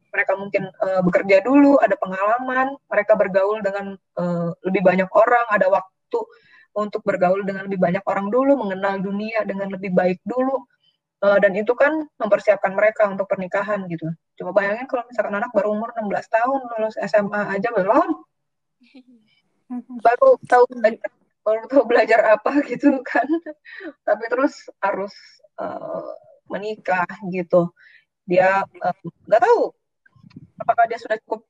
Mereka 0.07 0.39
mungkin 0.39 0.71
uh, 0.81 1.03
bekerja 1.03 1.43
dulu, 1.43 1.77
ada 1.83 1.99
pengalaman, 1.99 2.79
mereka 2.87 3.19
bergaul 3.19 3.59
dengan 3.59 3.99
uh, 4.15 4.55
lebih 4.63 4.81
banyak 4.81 5.09
orang, 5.11 5.45
ada 5.51 5.67
waktu 5.67 6.19
untuk 6.73 7.03
bergaul 7.03 7.43
dengan 7.43 7.67
lebih 7.67 7.77
banyak 7.77 8.03
orang 8.07 8.31
dulu, 8.31 8.55
mengenal 8.55 9.03
dunia 9.03 9.43
dengan 9.43 9.67
lebih 9.67 9.91
baik 9.91 10.23
dulu, 10.23 10.63
uh, 11.27 11.37
dan 11.43 11.51
itu 11.59 11.75
kan 11.75 12.07
mempersiapkan 12.15 12.71
mereka 12.71 13.11
untuk 13.11 13.27
pernikahan 13.27 13.83
gitu. 13.91 14.07
Coba 14.39 14.63
bayangin 14.63 14.87
kalau 14.87 15.03
misalkan 15.11 15.35
anak 15.35 15.51
baru 15.51 15.75
umur 15.75 15.91
16 15.91 16.07
tahun, 16.31 16.59
lulus 16.71 16.95
SMA 17.03 17.41
aja 17.51 17.69
belum, 17.75 18.09
baru 20.05 20.29
tahu 20.47 20.63
baru 21.47 21.63
tahu 21.71 21.83
belajar 21.87 22.35
apa 22.35 22.59
gitu 22.69 22.99
kan, 23.07 23.23
tapi 24.03 24.23
terus 24.27 24.67
harus 24.83 25.15
uh, 25.55 26.11
menikah 26.51 27.07
gitu. 27.31 27.71
Dia 28.27 28.67
nggak 29.23 29.39
uh, 29.39 29.45
tahu 29.47 29.71
apakah 30.59 30.83
dia 30.91 30.99
sudah 30.99 31.15
cukup 31.23 31.47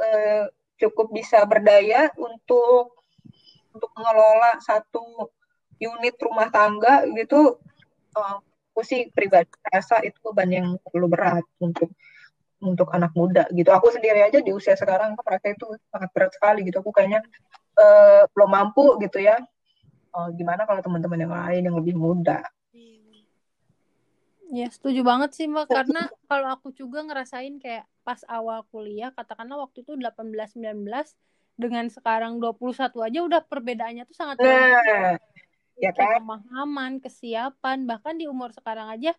uh, 0.00 0.48
cukup 0.80 1.12
bisa 1.12 1.44
berdaya 1.44 2.08
untuk 2.16 2.96
untuk 3.76 3.90
mengelola 3.92 4.56
satu 4.64 5.28
unit 5.76 6.16
rumah 6.24 6.48
tangga 6.48 7.04
gitu. 7.12 7.60
Uh, 8.16 8.40
aku 8.72 8.80
sih 8.82 9.12
pribadi 9.12 9.52
rasa 9.70 10.00
itu 10.02 10.18
beban 10.24 10.50
yang 10.50 10.68
perlu 10.80 11.06
berat 11.06 11.44
untuk 11.60 11.92
untuk 12.64 12.88
anak 12.96 13.12
muda 13.12 13.44
gitu. 13.52 13.68
Aku 13.68 13.92
sendiri 13.92 14.24
aja 14.24 14.40
di 14.40 14.50
usia 14.50 14.72
sekarang 14.74 15.14
aku 15.14 15.22
merasa 15.28 15.46
itu 15.52 15.66
sangat 15.92 16.10
berat 16.16 16.32
sekali 16.32 16.60
gitu. 16.64 16.80
Aku 16.80 16.90
kayaknya 16.90 17.20
uh, 17.78 18.22
belum 18.34 18.50
mampu 18.50 18.98
gitu 19.02 19.22
ya 19.22 19.38
uh, 20.14 20.28
gimana 20.34 20.66
kalau 20.66 20.80
teman-teman 20.82 21.18
yang 21.20 21.34
lain 21.34 21.62
yang 21.70 21.76
lebih 21.76 21.94
muda 21.96 22.42
Ya, 24.54 24.70
setuju 24.70 25.02
banget 25.02 25.34
sih, 25.34 25.50
Mbak. 25.50 25.66
Karena 25.66 26.06
kalau 26.30 26.46
aku 26.54 26.70
juga 26.70 27.02
ngerasain 27.02 27.58
kayak 27.58 27.90
pas 28.06 28.22
awal 28.30 28.62
kuliah, 28.70 29.10
katakanlah 29.10 29.58
waktu 29.66 29.82
itu 29.82 29.98
18-19, 29.98 30.86
dengan 31.54 31.86
sekarang 31.86 32.42
21 32.42 32.90
aja 33.02 33.18
udah 33.22 33.40
perbedaannya 33.46 34.04
tuh 34.06 34.16
sangat 34.16 34.42
nah, 34.42 35.14
ya 35.78 35.90
kan? 35.94 36.18
pemahaman, 36.22 36.92
kesiapan, 36.98 37.86
bahkan 37.86 38.18
di 38.18 38.26
umur 38.26 38.50
sekarang 38.50 38.90
aja 38.90 39.14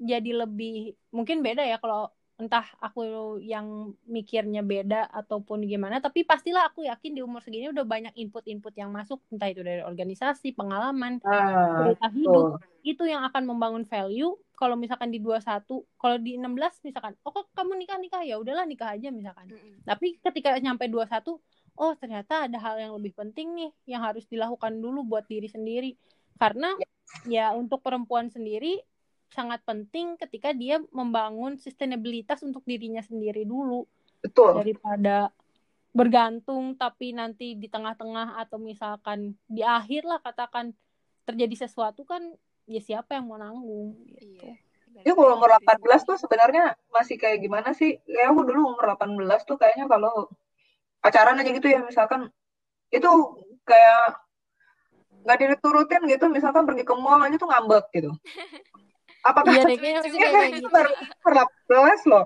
jadi 0.00 0.44
lebih, 0.44 0.96
mungkin 1.12 1.44
beda 1.44 1.64
ya 1.64 1.76
kalau 1.76 2.08
entah 2.40 2.64
aku 2.80 3.04
yang 3.44 3.92
mikirnya 4.08 4.64
beda 4.64 5.12
ataupun 5.12 5.68
gimana 5.68 6.00
tapi 6.00 6.24
pastilah 6.24 6.72
aku 6.72 6.88
yakin 6.88 7.12
di 7.12 7.20
umur 7.20 7.44
segini 7.44 7.68
udah 7.68 7.84
banyak 7.84 8.16
input-input 8.16 8.72
yang 8.80 8.88
masuk 8.88 9.20
entah 9.28 9.52
itu 9.52 9.60
dari 9.60 9.84
organisasi 9.84 10.56
pengalaman 10.56 11.20
ah, 11.28 11.84
cerita 11.84 12.08
hidup 12.08 12.56
oh. 12.56 12.58
itu 12.80 13.04
yang 13.04 13.20
akan 13.28 13.44
membangun 13.44 13.84
value. 13.84 14.32
Kalau 14.56 14.76
misalkan 14.76 15.08
di 15.08 15.20
21 15.20 15.64
kalau 15.96 16.16
di 16.20 16.36
16 16.36 16.84
misalkan 16.88 17.12
oh 17.24 17.32
kok 17.32 17.52
kamu 17.52 17.76
nikah 17.80 18.00
nikah? 18.00 18.22
Ya 18.24 18.40
udahlah 18.40 18.64
nikah 18.64 18.96
aja 18.96 19.12
misalkan. 19.12 19.52
Mm 19.52 19.56
-hmm. 19.56 19.74
tapi 19.84 20.16
ketika 20.20 20.56
nyampe 20.56 20.88
21 20.88 21.36
oh 21.80 21.92
ternyata 21.96 22.48
ada 22.48 22.58
hal 22.60 22.76
yang 22.80 22.92
lebih 22.96 23.12
penting 23.16 23.52
nih 23.56 23.70
yang 23.84 24.00
harus 24.04 24.24
dilakukan 24.28 24.80
dulu 24.80 25.04
buat 25.04 25.28
diri 25.28 25.48
sendiri. 25.48 25.96
Karena 26.40 26.72
ya, 26.80 26.88
ya 27.28 27.46
untuk 27.52 27.84
perempuan 27.84 28.32
sendiri 28.32 28.80
sangat 29.30 29.62
penting 29.62 30.18
ketika 30.18 30.50
dia 30.50 30.82
membangun 30.90 31.54
sustainabilitas 31.56 32.42
untuk 32.42 32.66
dirinya 32.66 33.00
sendiri 33.00 33.46
dulu. 33.46 33.86
Betul. 34.20 34.60
Daripada 34.60 35.30
bergantung 35.90 36.78
tapi 36.78 37.10
nanti 37.10 37.58
di 37.58 37.66
tengah-tengah 37.66 38.38
atau 38.38 38.62
misalkan 38.62 39.34
di 39.50 39.66
akhir 39.66 40.06
lah 40.06 40.22
katakan 40.22 40.70
terjadi 41.26 41.66
sesuatu 41.66 42.06
kan 42.06 42.22
ya 42.70 42.78
siapa 42.78 43.18
yang 43.18 43.26
mau 43.26 43.38
nanggung 43.38 43.98
gitu. 44.06 44.46
Iya. 44.46 44.54
Ya 45.06 45.12
kalau 45.14 45.38
umur 45.38 45.54
18 45.62 46.02
tuh 46.02 46.18
sebenarnya 46.18 46.74
masih 46.90 47.14
kayak 47.14 47.38
gimana 47.42 47.70
sih? 47.74 48.02
Ya 48.10 48.30
aku 48.30 48.42
dulu 48.42 48.74
umur 48.74 48.98
18 48.98 49.46
tuh 49.46 49.56
kayaknya 49.56 49.86
kalau 49.86 50.26
pacaran 50.98 51.38
aja 51.38 51.50
gitu 51.50 51.70
ya 51.70 51.80
misalkan 51.86 52.28
itu 52.90 53.10
kayak 53.64 54.18
nggak 55.22 55.56
diturutin 55.56 56.02
gitu 56.10 56.26
misalkan 56.28 56.66
pergi 56.66 56.82
ke 56.82 56.94
mall 56.98 57.22
aja 57.22 57.38
tuh 57.38 57.48
ngambek 57.48 57.86
gitu. 57.94 58.10
Apakah 59.20 59.52
iya, 59.52 59.64
kayak 59.68 60.04
itu 60.56 60.64
gitu. 60.64 60.68
baru 60.72 60.92
18 61.68 62.10
loh. 62.10 62.24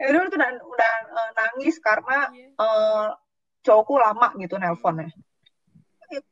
Ya 0.00 0.08
dulu 0.16 0.26
tuh 0.32 0.38
udah, 0.40 0.50
udah 0.64 0.94
uh, 1.12 1.30
nangis 1.36 1.76
karena 1.84 2.32
uh, 2.56 3.12
cowokku 3.60 4.00
lama 4.00 4.32
gitu 4.40 4.56
nelponnya. 4.56 5.12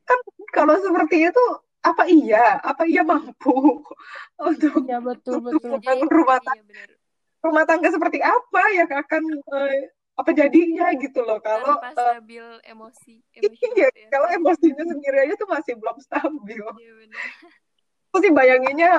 Kan 0.08 0.18
kalau 0.56 0.74
seperti 0.80 1.28
itu 1.28 1.44
apa 1.78 2.04
iya 2.10 2.58
apa 2.58 2.82
iya 2.84 3.06
mampu 3.06 3.54
untuk 4.50 4.82
ya, 4.84 4.98
betul, 4.98 5.38
untuk 5.38 5.62
betul. 5.62 5.70
membangun 5.78 6.08
rumah 6.10 6.38
tangga 6.42 6.74
iya, 6.74 6.96
rumah 7.38 7.64
tangga 7.64 7.88
seperti 7.94 8.18
apa 8.18 8.62
yang 8.74 8.90
akan 8.90 9.22
uh, 9.46 9.74
apa 10.18 10.30
jadinya 10.34 10.90
gitu 10.98 11.22
loh 11.22 11.38
kalau 11.38 11.78
Tanpa 11.78 11.94
uh, 11.94 12.18
stabil 12.18 12.46
emosi, 12.66 13.22
iya 13.78 13.88
ya. 13.94 14.08
kalau 14.10 14.26
emosinya 14.34 14.82
sendiri 14.82 15.16
aja 15.30 15.34
tuh 15.38 15.46
masih 15.46 15.78
belum 15.78 15.96
stabil 16.02 16.58
iya, 16.58 16.94
aku 18.08 18.24
sih 18.24 18.32
bayanginnya 18.32 18.92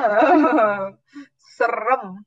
serem. 1.57 2.22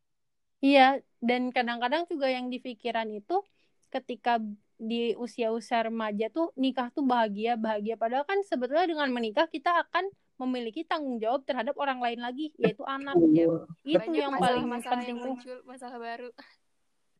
Iya 0.58 0.98
dan 1.22 1.54
kadang-kadang 1.54 2.04
juga 2.10 2.26
yang 2.26 2.50
di 2.50 2.58
pikiran 2.58 3.06
itu 3.14 3.46
ketika 3.94 4.42
di 4.82 5.14
usia-usia 5.14 5.86
remaja 5.86 6.26
tuh 6.34 6.50
nikah 6.58 6.90
tuh 6.90 7.06
bahagia 7.06 7.54
bahagia. 7.54 7.94
Padahal 7.94 8.26
kan 8.26 8.42
sebetulnya 8.42 8.90
dengan 8.90 9.08
menikah 9.14 9.46
kita 9.46 9.70
akan 9.86 10.10
memiliki 10.42 10.82
tanggung 10.82 11.22
jawab 11.22 11.46
terhadap 11.46 11.78
orang 11.78 12.02
lain 12.02 12.18
lagi 12.18 12.50
yaitu 12.58 12.82
anak. 12.82 13.14
Ya 13.30 13.46
itu 13.86 14.02
Banyak 14.02 14.18
yang 14.18 14.34
paling 14.42 14.66
masalah 14.66 14.98
penting 14.98 15.16
yang 15.22 15.38
muncul 15.38 15.56
masalah 15.62 15.98
baru. 16.02 16.30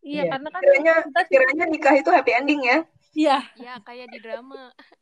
Iya, 0.03 0.27
iya. 0.27 0.31
karena 0.35 0.49
kan 0.51 0.63
kiranya 0.67 0.95
kita... 1.07 1.21
kiranya 1.31 1.65
nikah 1.71 1.95
itu 1.95 2.11
happy 2.11 2.33
ending 2.35 2.61
ya. 2.67 2.79
Iya. 3.15 3.39
Iya 3.55 3.75
kayak 3.87 4.07
di 4.11 4.19
drama. 4.19 4.75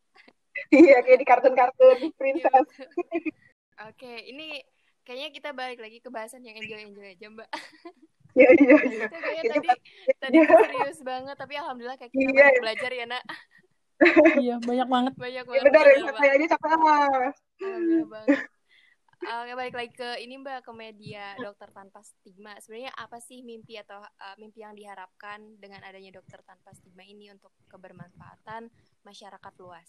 Iya 0.68 1.00
kayak 1.00 1.18
di 1.24 1.26
kartun-kartun 1.26 1.98
iya, 2.04 2.10
princess 2.20 2.68
oke 3.88 4.12
ini 4.28 4.60
kayaknya 5.06 5.28
kita 5.32 5.50
balik 5.56 5.80
lagi 5.80 5.98
ke 6.02 6.08
bahasan 6.12 6.44
yang 6.44 6.56
enjoy 6.60 6.80
enjoy 6.84 7.08
aja 7.08 7.26
mbak 7.30 7.50
Iya 8.30 8.46
iya 8.62 8.76
iya. 8.86 9.06
Tadi 9.10 9.68
tadi 10.22 10.38
ya. 10.38 10.46
serius 10.46 11.02
banget 11.02 11.34
tapi 11.34 11.58
alhamdulillah 11.58 11.98
kayak 11.98 12.14
kita 12.14 12.30
iya, 12.30 12.46
iya. 12.46 12.60
belajar 12.62 12.90
ya 12.94 13.06
nak 13.10 13.24
iya 14.38 14.54
banyak 14.62 14.88
banget 14.88 15.12
banyak 15.18 15.44
banget 15.44 15.60
ya, 15.60 15.66
benar 15.66 15.84
ya 15.90 16.10
saya 16.14 16.32
aja 16.38 16.46
capek 16.54 16.78
banget 16.78 17.34
Oke, 19.20 19.52
balik 19.52 19.76
lagi 19.76 19.92
ke 19.92 20.16
ini 20.24 20.40
Mbak, 20.40 20.64
ke 20.64 20.72
media 20.72 21.36
dokter 21.36 21.68
tanpa 21.76 22.00
stigma. 22.00 22.56
Sebenarnya 22.56 22.96
apa 22.96 23.20
sih 23.20 23.44
mimpi 23.44 23.76
atau 23.76 24.00
uh, 24.00 24.36
mimpi 24.40 24.64
yang 24.64 24.72
diharapkan 24.72 25.60
dengan 25.60 25.84
adanya 25.84 26.08
dokter 26.16 26.40
tanpa 26.40 26.72
stigma 26.72 27.04
ini 27.04 27.28
untuk 27.28 27.52
kebermanfaatan 27.68 28.72
masyarakat 29.04 29.52
luas? 29.60 29.84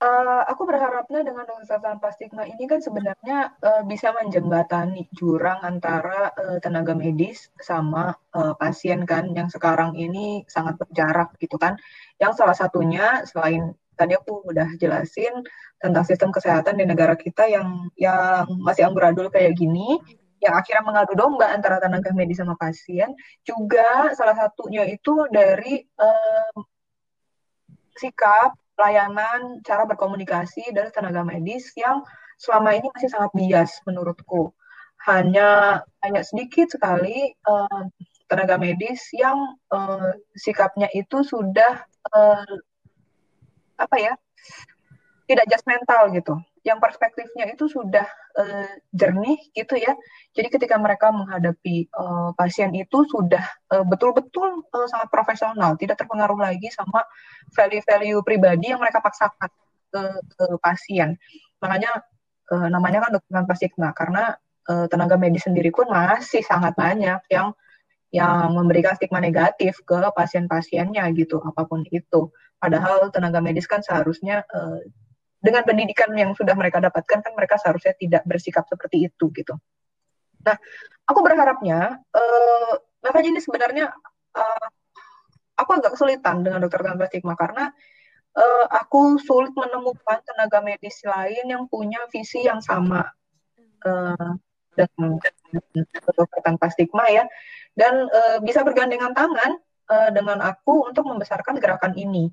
Uh, 0.00 0.40
aku 0.48 0.64
berharapnya 0.64 1.20
dengan 1.20 1.44
dokter 1.44 1.76
tanpa 1.76 2.08
stigma 2.08 2.48
ini 2.48 2.64
kan 2.64 2.80
sebenarnya 2.80 3.52
uh, 3.60 3.84
bisa 3.84 4.16
menjembatani 4.16 5.04
jurang 5.12 5.60
antara 5.60 6.32
uh, 6.40 6.56
tenaga 6.56 6.96
medis 6.96 7.52
sama 7.60 8.16
uh, 8.32 8.56
pasien 8.56 9.04
kan 9.04 9.28
yang 9.36 9.52
sekarang 9.52 9.92
ini 10.00 10.48
sangat 10.48 10.80
berjarak 10.80 11.36
gitu 11.36 11.60
kan. 11.60 11.76
Yang 12.16 12.32
salah 12.40 12.56
satunya 12.56 13.28
selain 13.28 13.76
tadi 13.92 14.16
aku 14.16 14.40
udah 14.48 14.72
jelasin 14.80 15.44
tentang 15.76 16.08
sistem 16.08 16.32
kesehatan 16.32 16.80
di 16.80 16.88
negara 16.88 17.12
kita 17.12 17.44
yang 17.44 17.92
yang 18.00 18.48
masih 18.56 18.88
amburadul 18.88 19.28
kayak 19.28 19.52
gini 19.52 20.00
yang 20.40 20.56
akhirnya 20.56 20.80
mengadu 20.80 21.12
domba 21.12 21.52
antara 21.52 21.76
tenaga 21.76 22.08
medis 22.16 22.40
sama 22.40 22.56
pasien 22.56 23.12
juga 23.44 24.16
salah 24.16 24.32
satunya 24.32 24.88
itu 24.88 25.28
dari 25.28 25.84
uh, 26.00 26.56
sikap 28.00 28.56
layanan, 28.80 29.60
cara 29.60 29.84
berkomunikasi 29.84 30.72
dari 30.72 30.88
tenaga 30.88 31.20
medis 31.20 31.68
yang 31.76 32.00
selama 32.40 32.72
ini 32.72 32.88
masih 32.96 33.12
sangat 33.12 33.30
bias 33.36 33.84
menurutku. 33.84 34.50
Hanya 35.04 35.80
hanya 36.04 36.20
sedikit 36.24 36.72
sekali 36.72 37.32
uh, 37.44 37.84
tenaga 38.28 38.56
medis 38.56 39.04
yang 39.12 39.36
uh, 39.72 40.12
sikapnya 40.36 40.88
itu 40.96 41.20
sudah 41.20 41.84
uh, 42.12 42.52
apa 43.80 43.96
ya 43.96 44.12
tidak 45.24 45.46
mental 45.64 46.12
gitu 46.12 46.34
yang 46.60 46.76
perspektifnya 46.76 47.48
itu 47.48 47.72
sudah 47.72 48.04
uh, 48.36 48.72
jernih 48.92 49.40
gitu 49.56 49.80
ya. 49.80 49.96
Jadi 50.36 50.48
ketika 50.52 50.76
mereka 50.76 51.08
menghadapi 51.08 51.88
uh, 51.96 52.36
pasien 52.36 52.74
itu 52.76 53.06
sudah 53.08 53.42
betul 53.88 54.10
betul-betul 54.12 54.66
uh, 54.74 54.88
sangat 54.90 55.08
profesional, 55.08 55.78
tidak 55.78 55.96
terpengaruh 56.00 56.36
lagi 56.36 56.68
sama 56.72 57.06
value-value 57.54 58.20
pribadi 58.26 58.72
yang 58.74 58.80
mereka 58.82 59.00
paksakan 59.00 59.50
ke, 59.90 60.02
ke 60.36 60.44
pasien. 60.60 61.16
Makanya 61.60 62.02
uh, 62.52 62.68
namanya 62.68 63.08
kan 63.08 63.10
dokter 63.18 63.32
tanpa 63.32 63.54
stigma 63.56 63.88
karena 63.92 64.34
uh, 64.70 64.86
tenaga 64.90 65.16
medis 65.16 65.46
sendiri 65.46 65.70
pun 65.74 65.88
masih 65.90 66.42
sangat 66.44 66.74
banyak 66.74 67.20
yang 67.30 67.52
yang 68.10 68.50
memberikan 68.58 68.98
stigma 68.98 69.22
negatif 69.22 69.78
ke 69.86 69.98
pasien-pasiennya 70.10 71.06
gitu 71.14 71.38
apa 71.46 71.62
pun 71.62 71.86
itu. 71.94 72.34
Padahal 72.58 73.08
tenaga 73.14 73.38
medis 73.38 73.70
kan 73.70 73.86
seharusnya 73.86 74.42
uh, 74.50 74.82
dengan 75.40 75.64
pendidikan 75.64 76.12
yang 76.12 76.36
sudah 76.36 76.52
mereka 76.52 76.78
dapatkan 76.84 77.24
kan 77.24 77.32
mereka 77.32 77.56
seharusnya 77.56 77.96
tidak 77.96 78.22
bersikap 78.28 78.68
seperti 78.68 79.08
itu 79.08 79.32
gitu. 79.32 79.56
Nah, 80.44 80.56
aku 81.08 81.20
berharapnya 81.24 82.00
uh, 82.12 82.72
makanya 83.00 83.28
ini 83.36 83.40
sebenarnya 83.40 83.92
uh, 84.36 84.68
aku 85.56 85.70
agak 85.80 85.96
kesulitan 85.96 86.44
dengan 86.44 86.60
dokter 86.64 86.84
tanpa 86.84 87.08
stigma 87.08 87.36
karena 87.36 87.72
uh, 88.36 88.66
aku 88.68 89.20
sulit 89.20 89.52
menemukan 89.56 90.20
tenaga 90.24 90.60
medis 90.64 91.00
lain 91.04 91.44
yang 91.48 91.64
punya 91.68 92.00
visi 92.12 92.44
yang 92.44 92.60
sama 92.64 93.04
uh, 93.84 94.32
dengan 94.76 95.20
dokter 96.16 96.40
tanpa 96.44 96.68
stigma 96.72 97.04
ya 97.08 97.24
dan 97.76 98.08
uh, 98.08 98.38
bisa 98.40 98.64
bergandengan 98.64 99.12
tangan 99.12 99.60
uh, 99.90 100.10
dengan 100.14 100.38
aku 100.40 100.86
untuk 100.86 101.04
membesarkan 101.10 101.58
gerakan 101.58 101.92
ini. 101.98 102.30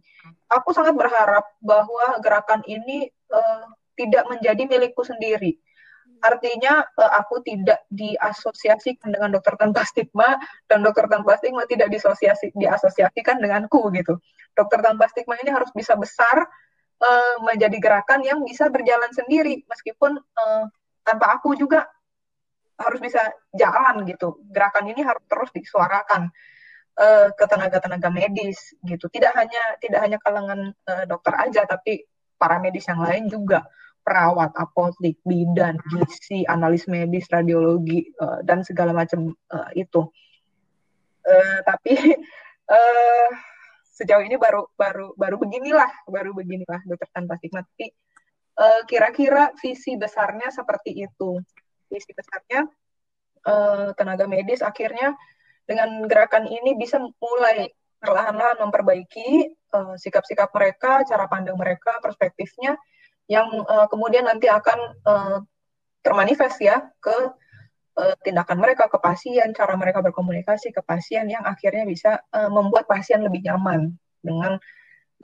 Aku 0.54 0.72
sangat 0.72 0.94
berharap 0.94 1.44
bahwa 1.60 2.22
gerakan 2.22 2.62
ini 2.70 3.10
uh, 3.34 3.66
tidak 3.98 4.30
menjadi 4.30 4.64
milikku 4.70 5.02
sendiri. 5.02 5.58
Artinya 6.22 6.86
uh, 6.86 7.12
aku 7.18 7.42
tidak 7.42 7.84
diasosiasikan 7.90 9.10
dengan 9.10 9.34
dokter 9.34 9.58
tanpa 9.58 9.84
stigma 9.84 10.38
dan 10.70 10.86
dokter 10.86 11.10
tanpa 11.10 11.38
stigma 11.42 11.66
tidak 11.66 11.90
disosiasi 11.90 12.54
diasosiasikan 12.54 13.42
denganku 13.42 13.90
gitu. 13.94 14.22
Dokter 14.54 14.82
tanpa 14.82 15.10
stigma 15.10 15.38
ini 15.42 15.50
harus 15.54 15.70
bisa 15.74 15.98
besar 15.98 16.46
uh, 17.02 17.36
menjadi 17.46 17.78
gerakan 17.78 18.26
yang 18.26 18.42
bisa 18.46 18.70
berjalan 18.70 19.10
sendiri 19.14 19.66
meskipun 19.66 20.18
uh, 20.18 20.64
tanpa 21.06 21.38
aku 21.38 21.54
juga 21.58 21.86
harus 22.78 23.02
bisa 23.02 23.22
jalan 23.58 24.06
gitu. 24.06 24.42
Gerakan 24.54 24.90
ini 24.90 25.02
harus 25.06 25.22
terus 25.26 25.50
disuarakan 25.54 26.30
uh, 26.98 27.30
ke 27.32 27.46
tenaga-tenaga 27.46 28.10
medis 28.10 28.74
gitu. 28.84 29.08
Tidak 29.08 29.34
hanya 29.34 29.64
tidak 29.80 30.02
hanya 30.04 30.18
kalangan 30.22 30.74
uh, 30.90 31.06
dokter 31.06 31.34
aja 31.38 31.64
tapi 31.70 32.04
para 32.38 32.62
medis 32.62 32.86
yang 32.86 33.02
lain 33.02 33.30
juga 33.30 33.66
perawat, 34.08 34.56
apotek, 34.56 35.20
bidan, 35.28 35.76
gizi, 35.92 36.48
analis 36.48 36.88
medis, 36.88 37.28
radiologi 37.28 38.08
uh, 38.24 38.40
dan 38.40 38.64
segala 38.64 38.96
macam 38.96 39.36
uh, 39.52 39.70
itu. 39.76 40.08
Uh, 41.28 41.60
tapi 41.68 42.16
uh, 42.72 43.30
sejauh 43.98 44.24
ini 44.24 44.40
baru 44.40 44.64
baru 44.80 45.12
baru 45.20 45.36
beginilah, 45.44 46.08
baru 46.08 46.32
beginilah 46.32 46.88
dokter 46.88 47.10
tanpa 47.12 47.36
stigma. 47.36 47.68
Tapi 47.68 47.92
uh, 48.64 48.82
kira-kira 48.88 49.52
visi 49.60 50.00
besarnya 50.00 50.56
seperti 50.56 51.04
itu. 51.04 51.44
Visi 51.92 52.16
besarnya 52.16 52.64
uh, 53.44 53.92
tenaga 53.92 54.24
medis 54.24 54.64
akhirnya 54.64 55.20
dengan 55.68 56.08
gerakan 56.08 56.48
ini 56.48 56.80
bisa 56.80 56.98
mulai 56.98 57.68
perlahan-lahan 58.00 58.64
memperbaiki 58.64 59.52
uh, 59.76 59.94
sikap-sikap 60.00 60.50
mereka, 60.56 61.04
cara 61.04 61.28
pandang 61.28 61.60
mereka, 61.60 62.00
perspektifnya 62.00 62.80
yang 63.28 63.52
uh, 63.68 63.86
kemudian 63.92 64.24
nanti 64.24 64.48
akan 64.48 64.80
uh, 65.04 65.38
termanifest 66.00 66.64
ya 66.64 66.88
ke 67.04 67.18
uh, 68.00 68.16
tindakan 68.24 68.64
mereka 68.64 68.88
ke 68.88 68.96
pasien, 69.04 69.52
cara 69.52 69.76
mereka 69.76 70.00
berkomunikasi 70.00 70.72
ke 70.72 70.80
pasien 70.86 71.28
yang 71.28 71.44
akhirnya 71.44 71.84
bisa 71.84 72.24
uh, 72.32 72.48
membuat 72.48 72.88
pasien 72.88 73.20
lebih 73.20 73.44
nyaman 73.44 73.92
dengan 74.24 74.56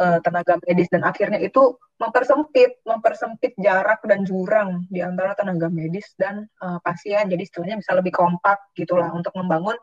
uh, 0.04 0.20
tenaga 0.20 0.60
medis. 0.68 0.92
Dan 0.92 1.08
akhirnya 1.08 1.40
itu 1.40 1.80
mempersempit 2.02 2.84
mempersempit 2.84 3.56
jarak 3.56 4.04
dan 4.04 4.28
jurang 4.28 4.84
di 4.92 5.00
antara 5.00 5.38
tenaga 5.40 5.72
medis 5.72 6.12
dan 6.20 6.50
uh, 6.60 6.84
pasien. 6.84 7.32
Jadi 7.32 7.42
istilahnya 7.48 7.80
bisa 7.80 7.96
lebih 7.96 8.12
kompak 8.12 8.76
gitulah 8.76 9.08
untuk 9.16 9.32
membangun 9.40 9.80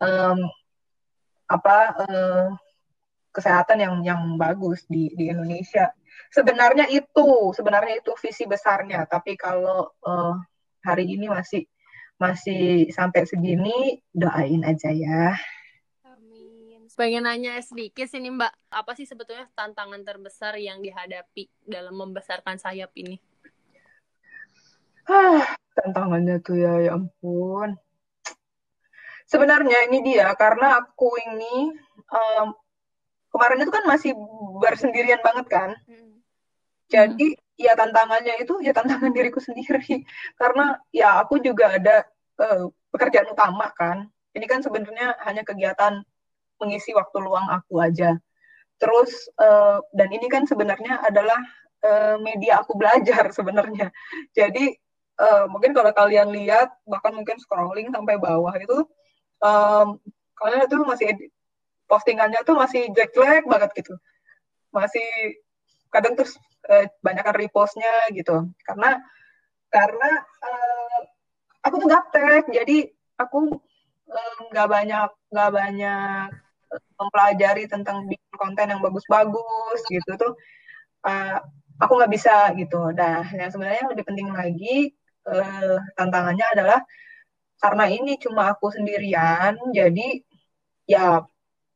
um, 0.00 0.38
apa 1.46 1.76
uh, 2.02 2.46
kesehatan 3.30 3.78
yang 3.78 3.94
yang 4.02 4.20
bagus 4.34 4.82
di 4.90 5.12
di 5.14 5.30
Indonesia. 5.30 5.92
Sebenarnya 6.30 6.90
itu 6.90 7.54
sebenarnya 7.54 8.02
itu 8.02 8.12
visi 8.18 8.44
besarnya. 8.46 9.06
Tapi 9.06 9.38
kalau 9.38 9.92
uh, 10.02 10.34
hari 10.82 11.06
ini 11.06 11.30
masih 11.30 11.66
masih 12.20 12.92
sampai 12.92 13.24
segini 13.24 14.02
doain 14.12 14.60
aja 14.66 14.92
ya. 14.92 15.38
Pengen 16.98 17.24
nanya 17.24 17.56
sedikit 17.64 18.04
sini 18.12 18.28
Mbak, 18.28 18.52
apa 18.76 18.92
sih 18.92 19.08
sebetulnya 19.08 19.48
tantangan 19.56 20.04
terbesar 20.04 20.60
yang 20.60 20.84
dihadapi 20.84 21.48
dalam 21.64 21.96
membesarkan 21.96 22.60
sayap 22.60 22.92
ini? 22.92 23.16
Ah, 25.08 25.48
tantangannya 25.72 26.44
tuh 26.44 26.60
ya, 26.60 26.76
ya 26.84 27.00
ampun. 27.00 27.80
Sebenarnya 29.30 29.86
ini 29.86 30.02
dia 30.02 30.34
karena 30.34 30.82
aku 30.82 31.14
ini 31.22 31.70
um, 32.10 32.50
kemarin 33.30 33.62
itu 33.62 33.70
kan 33.70 33.84
masih 33.86 34.12
bersendirian 34.58 35.22
banget 35.22 35.46
kan. 35.46 35.70
Hmm. 35.86 36.18
Jadi 36.90 37.38
ya 37.54 37.78
tantangannya 37.78 38.42
itu 38.42 38.58
ya 38.58 38.74
tantangan 38.74 39.12
diriku 39.16 39.38
sendiri 39.38 40.02
karena 40.34 40.82
ya 40.90 41.22
aku 41.22 41.38
juga 41.38 41.78
ada 41.78 42.02
uh, 42.42 42.66
pekerjaan 42.90 43.30
utama 43.30 43.70
kan. 43.78 44.10
Ini 44.34 44.46
kan 44.50 44.62
sebenarnya 44.62 45.14
hanya 45.26 45.46
kegiatan 45.46 46.02
mengisi 46.58 46.90
waktu 46.90 47.22
luang 47.22 47.46
aku 47.50 47.78
aja. 47.78 48.18
Terus 48.82 49.30
uh, 49.38 49.78
dan 49.94 50.10
ini 50.10 50.26
kan 50.26 50.42
sebenarnya 50.46 51.06
adalah 51.06 51.38
uh, 51.86 52.16
media 52.18 52.66
aku 52.66 52.74
belajar 52.74 53.30
sebenarnya. 53.36 53.94
Jadi 54.34 54.74
uh, 55.22 55.46
mungkin 55.46 55.70
kalau 55.70 55.94
kalian 55.94 56.34
lihat 56.34 56.74
bahkan 56.82 57.14
mungkin 57.14 57.38
scrolling 57.38 57.94
sampai 57.94 58.18
bawah 58.18 58.54
itu 58.58 58.86
um, 59.44 60.00
kalian 60.38 60.64
itu 60.64 60.76
masih 60.84 61.08
postingannya 61.90 62.40
tuh 62.46 62.56
masih 62.56 62.88
jelek-jelek 62.94 63.44
banget 63.44 63.70
gitu. 63.82 63.94
Masih 64.70 65.06
kadang 65.90 66.14
terus 66.14 66.38
uh, 66.70 66.86
banyak 67.02 67.26
repostnya 67.34 68.08
gitu. 68.14 68.48
Karena 68.64 69.00
karena 69.70 70.10
uh, 70.42 70.98
aku 71.66 71.74
tuh 71.82 71.88
gaptek 71.90 72.44
jadi 72.50 72.90
aku 73.20 73.60
nggak 74.50 74.66
uh, 74.66 74.70
banyak 74.70 75.10
nggak 75.30 75.50
banyak 75.54 76.28
mempelajari 76.98 77.64
tentang 77.66 78.06
konten 78.38 78.70
yang 78.70 78.80
bagus-bagus 78.82 79.80
gitu 79.90 80.10
tuh 80.14 80.32
uh, 81.06 81.38
aku 81.80 81.92
nggak 81.96 82.12
bisa 82.12 82.52
gitu. 82.56 82.92
Nah, 82.92 83.24
yang 83.32 83.50
sebenarnya 83.50 83.90
lebih 83.90 84.04
penting 84.04 84.28
lagi 84.30 84.92
uh, 85.26 85.80
tantangannya 85.96 86.46
adalah 86.52 86.80
karena 87.60 87.84
ini 87.92 88.16
cuma 88.16 88.48
aku 88.56 88.72
sendirian, 88.72 89.60
jadi 89.76 90.24
ya 90.88 91.20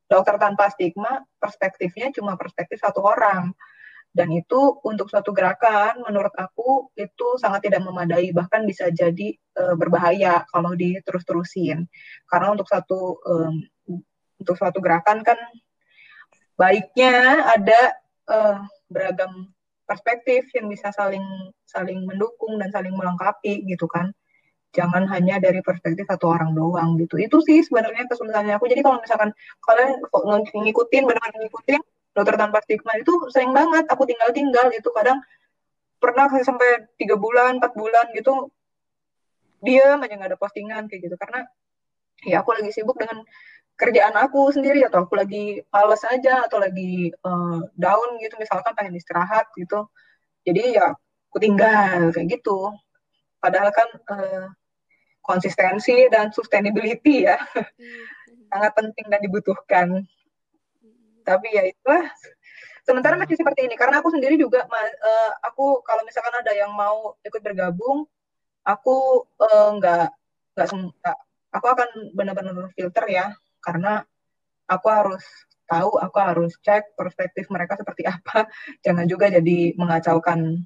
dokter 0.08 0.40
tanpa 0.40 0.72
stigma 0.72 1.20
perspektifnya 1.36 2.08
cuma 2.16 2.40
perspektif 2.40 2.80
satu 2.80 3.04
orang. 3.04 3.52
Dan 4.14 4.30
itu 4.30 4.78
untuk 4.86 5.10
suatu 5.10 5.34
gerakan 5.34 6.06
menurut 6.06 6.30
aku 6.38 6.94
itu 6.94 7.34
sangat 7.34 7.66
tidak 7.66 7.82
memadai 7.82 8.30
bahkan 8.30 8.62
bisa 8.62 8.86
jadi 8.94 9.34
e, 9.34 9.62
berbahaya 9.74 10.46
kalau 10.54 10.70
diterus-terusin. 10.78 11.82
Karena 12.30 12.54
untuk 12.54 12.70
satu 12.70 13.18
um, 13.26 13.58
untuk 14.38 14.54
suatu 14.54 14.78
gerakan 14.78 15.26
kan 15.26 15.34
baiknya 16.54 17.42
ada 17.58 17.80
uh, 18.30 18.62
beragam 18.86 19.50
perspektif 19.82 20.46
yang 20.54 20.70
bisa 20.70 20.94
saling 20.94 21.24
saling 21.66 22.06
mendukung 22.06 22.54
dan 22.62 22.70
saling 22.70 22.94
melengkapi 22.94 23.66
gitu 23.66 23.90
kan 23.90 24.14
jangan 24.74 25.06
hanya 25.06 25.38
dari 25.38 25.62
perspektif 25.62 26.04
satu 26.10 26.34
orang 26.34 26.52
doang 26.52 26.98
gitu. 26.98 27.16
Itu 27.16 27.38
sih 27.46 27.62
sebenarnya 27.62 28.10
kesulitannya 28.10 28.58
aku. 28.58 28.66
Jadi 28.66 28.82
kalau 28.82 28.98
misalkan 28.98 29.30
kalian 29.62 30.02
ngikutin 30.50 31.02
benar-benar 31.06 31.40
ngikutin 31.46 31.80
dokter 32.14 32.34
tanpa 32.38 32.58
stigma 32.62 32.94
itu 32.98 33.12
sering 33.30 33.50
banget 33.50 33.86
aku 33.90 34.06
tinggal 34.06 34.30
tinggal 34.30 34.66
itu 34.70 34.86
kadang 34.94 35.18
pernah 35.98 36.30
sampai 36.30 36.86
tiga 36.94 37.18
bulan 37.18 37.58
empat 37.58 37.74
bulan 37.74 38.06
gitu 38.14 38.50
dia 39.64 39.96
aja 39.96 40.14
nggak 40.14 40.30
ada 40.34 40.38
postingan 40.38 40.90
kayak 40.90 41.10
gitu. 41.10 41.16
Karena 41.16 41.46
ya 42.26 42.42
aku 42.42 42.50
lagi 42.58 42.70
sibuk 42.74 42.98
dengan 42.98 43.22
kerjaan 43.74 44.14
aku 44.14 44.54
sendiri 44.54 44.86
atau 44.86 45.06
aku 45.06 45.18
lagi 45.18 45.58
males 45.74 46.02
aja 46.06 46.46
atau 46.46 46.58
lagi 46.58 47.14
uh, 47.22 47.62
down 47.78 48.08
gitu. 48.20 48.34
Misalkan 48.42 48.74
pengen 48.74 48.98
istirahat 48.98 49.48
gitu. 49.54 49.88
Jadi 50.44 50.76
ya 50.76 50.92
aku 51.30 51.38
tinggal 51.38 52.10
kayak 52.10 52.38
gitu. 52.38 52.74
Padahal 53.40 53.70
kan 53.72 53.88
uh, 54.12 54.46
konsistensi 55.24 56.06
dan 56.12 56.28
sustainability 56.30 57.24
ya 57.24 57.40
hmm. 57.40 58.46
sangat 58.52 58.72
penting 58.76 59.06
dan 59.08 59.20
dibutuhkan 59.24 59.86
hmm. 60.04 61.24
tapi 61.24 61.48
ya 61.56 61.64
itulah 61.64 62.04
sementara 62.84 63.16
masih 63.16 63.40
seperti 63.40 63.64
ini 63.64 63.74
karena 63.80 64.04
aku 64.04 64.12
sendiri 64.12 64.36
juga 64.36 64.68
uh, 64.68 65.32
aku 65.40 65.80
kalau 65.82 66.04
misalkan 66.04 66.36
ada 66.36 66.52
yang 66.52 66.70
mau 66.76 67.16
ikut 67.24 67.40
bergabung 67.40 68.04
aku 68.64 69.24
nggak 69.80 70.08
uh, 70.12 70.68
nggak 70.68 71.18
aku 71.56 71.66
akan 71.72 71.88
benar-benar 72.12 72.68
filter 72.76 73.04
ya 73.08 73.32
karena 73.64 74.04
aku 74.68 74.86
harus 74.92 75.24
tahu, 75.64 75.96
aku 76.00 76.18
harus 76.20 76.52
cek 76.60 76.96
perspektif 76.96 77.48
mereka 77.48 77.76
seperti 77.76 78.04
apa. 78.04 78.48
Jangan 78.84 79.08
juga 79.08 79.32
jadi 79.32 79.72
mengacaukan 79.76 80.64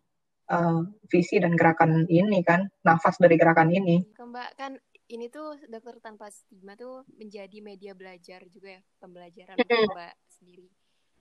uh, 0.50 0.82
visi 1.08 1.40
dan 1.40 1.54
gerakan 1.54 2.04
ini 2.08 2.40
kan, 2.44 2.68
nafas 2.84 3.16
dari 3.20 3.36
gerakan 3.38 3.72
ini. 3.72 4.02
Mbak 4.18 4.50
kan 4.60 4.76
ini 5.08 5.32
tuh 5.32 5.56
dokter 5.72 5.96
tanpa 6.04 6.28
stigma 6.28 6.76
tuh 6.76 7.04
menjadi 7.16 7.64
media 7.64 7.96
belajar 7.96 8.44
juga 8.52 8.76
ya, 8.76 8.82
pembelajaran 9.00 9.56
untuk 9.56 9.96
Mbak 9.96 10.14
sendiri. 10.28 10.68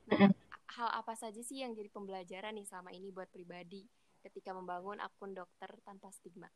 Nah, 0.07 0.32
hal 0.80 0.89
apa 0.91 1.13
saja 1.15 1.39
sih 1.39 1.63
yang 1.63 1.71
jadi 1.75 1.88
pembelajaran 1.91 2.55
nih 2.55 2.67
selama 2.67 2.91
ini 2.91 3.11
buat 3.11 3.32
pribadi 3.32 3.88
ketika 4.23 4.51
membangun 4.51 4.99
akun 4.99 5.32
dokter 5.32 5.71
tanpa 5.88 6.11
stigma? 6.11 6.51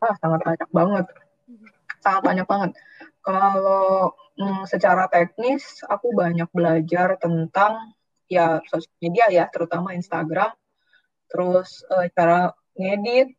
Ah, 0.00 0.16
sangat 0.20 0.40
banyak 0.44 0.70
banget. 0.72 1.06
Mhm 1.48 1.84
sangat 2.04 2.22
banyak 2.28 2.46
banget. 2.46 2.70
Kalau 3.24 4.12
mm, 4.36 4.68
secara 4.68 5.08
teknis, 5.08 5.80
aku 5.88 6.12
banyak 6.12 6.52
belajar 6.52 7.16
tentang 7.16 7.96
ya 8.28 8.60
sosial 8.68 8.92
media 9.00 9.32
ya, 9.32 9.44
terutama 9.48 9.96
Instagram. 9.96 10.52
Terus 11.34 11.82
uh, 11.90 12.06
cara 12.14 12.54
ngedit, 12.78 13.34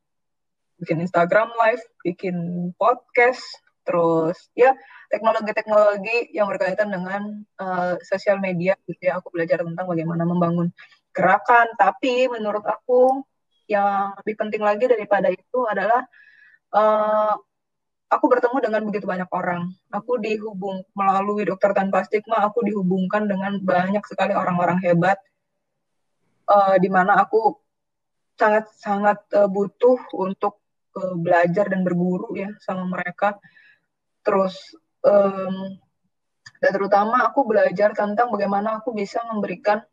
bikin 0.83 0.99
Instagram 0.99 1.47
live, 1.55 1.83
bikin 2.03 2.35
podcast, 2.75 3.39
terus 3.87 4.35
ya 4.51 4.75
teknologi-teknologi 5.07 6.35
yang 6.35 6.51
berkaitan 6.51 6.91
dengan 6.91 7.23
uh, 7.55 7.95
sosial 8.03 8.43
media 8.43 8.75
gitu 8.83 8.99
ya. 8.99 9.23
Aku 9.23 9.31
belajar 9.31 9.63
tentang 9.63 9.87
bagaimana 9.87 10.27
membangun 10.27 10.75
gerakan. 11.15 11.71
Tapi 11.79 12.27
menurut 12.27 12.67
aku 12.67 13.23
yang 13.71 14.11
lebih 14.19 14.35
penting 14.43 14.59
lagi 14.59 14.91
daripada 14.91 15.31
itu 15.31 15.59
adalah 15.63 16.03
uh, 16.75 17.33
aku 18.11 18.25
bertemu 18.27 18.57
dengan 18.59 18.81
begitu 18.83 19.07
banyak 19.07 19.29
orang. 19.31 19.71
Aku 19.95 20.19
dihubung 20.19 20.83
melalui 20.91 21.47
dokter 21.47 21.71
tanpa 21.71 22.03
stigma, 22.03 22.43
aku 22.43 22.59
dihubungkan 22.67 23.25
dengan 23.25 23.55
banyak 23.63 24.03
sekali 24.03 24.35
orang-orang 24.35 24.83
hebat, 24.83 25.15
uh, 26.51 26.75
di 26.75 26.91
mana 26.91 27.23
aku 27.23 27.64
sangat 28.35 28.65
sangat 28.75 29.19
uh, 29.35 29.47
butuh 29.47 29.99
untuk 30.15 30.59
uh, 30.95 31.15
belajar 31.15 31.71
dan 31.71 31.81
berguru 31.83 32.35
ya 32.35 32.51
sama 32.63 32.87
mereka. 32.87 33.39
Terus 34.23 34.55
um, 35.03 35.79
dan 36.59 36.71
terutama 36.71 37.23
aku 37.27 37.47
belajar 37.47 37.91
tentang 37.91 38.31
bagaimana 38.31 38.79
aku 38.79 38.95
bisa 38.95 39.19
memberikan 39.27 39.83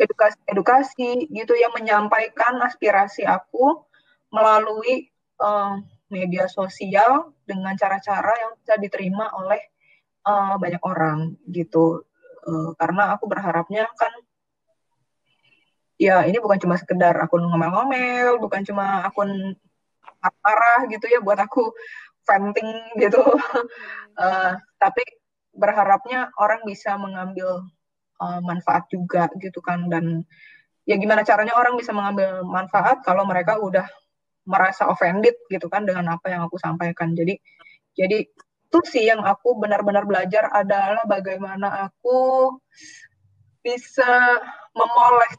edukasi-edukasi 0.00 1.28
gitu 1.28 1.52
yang 1.56 1.72
menyampaikan 1.76 2.56
aspirasi 2.64 3.28
aku 3.28 3.84
melalui 4.32 5.12
uh, 5.40 5.76
media 6.08 6.48
sosial 6.48 7.32
dengan 7.44 7.76
cara-cara 7.76 8.32
yang 8.40 8.52
bisa 8.58 8.74
diterima 8.80 9.30
oleh 9.36 9.60
uh, 10.24 10.56
banyak 10.56 10.82
orang 10.82 11.36
gitu 11.48 12.02
uh, 12.48 12.70
karena 12.80 13.14
aku 13.14 13.28
berharapnya 13.28 13.86
kan 13.94 14.10
ya 16.00 16.24
ini 16.24 16.40
bukan 16.40 16.56
cuma 16.56 16.80
sekedar 16.80 17.12
akun 17.20 17.44
ngomel-ngomel 17.44 18.40
bukan 18.40 18.64
cuma 18.64 19.04
akun 19.04 19.52
marah 20.40 20.80
gitu 20.88 21.04
ya 21.12 21.20
buat 21.20 21.36
aku 21.36 21.68
venting 22.24 22.96
gitu 22.96 23.20
uh, 24.16 24.52
tapi 24.82 25.02
berharapnya 25.52 26.32
orang 26.40 26.64
bisa 26.64 26.96
mengambil 26.96 27.68
uh, 28.16 28.40
manfaat 28.40 28.88
juga 28.88 29.28
gitu 29.36 29.60
kan 29.60 29.92
dan 29.92 30.24
ya 30.88 30.96
gimana 30.96 31.20
caranya 31.20 31.52
orang 31.54 31.76
bisa 31.76 31.92
mengambil 31.92 32.40
manfaat 32.48 33.04
kalau 33.04 33.28
mereka 33.28 33.60
udah 33.60 33.84
merasa 34.48 34.88
offended 34.88 35.36
gitu 35.46 35.68
kan 35.68 35.84
dengan 35.84 36.16
apa 36.16 36.32
yang 36.32 36.42
aku 36.48 36.56
sampaikan. 36.56 37.12
Jadi 37.12 37.36
jadi 37.94 38.24
itu 38.70 38.78
sih 38.86 39.06
yang 39.06 39.22
aku 39.26 39.58
benar-benar 39.58 40.06
belajar 40.06 40.50
adalah 40.54 41.02
bagaimana 41.06 41.90
aku 41.90 42.50
bisa 43.60 44.40
memoles 44.72 45.38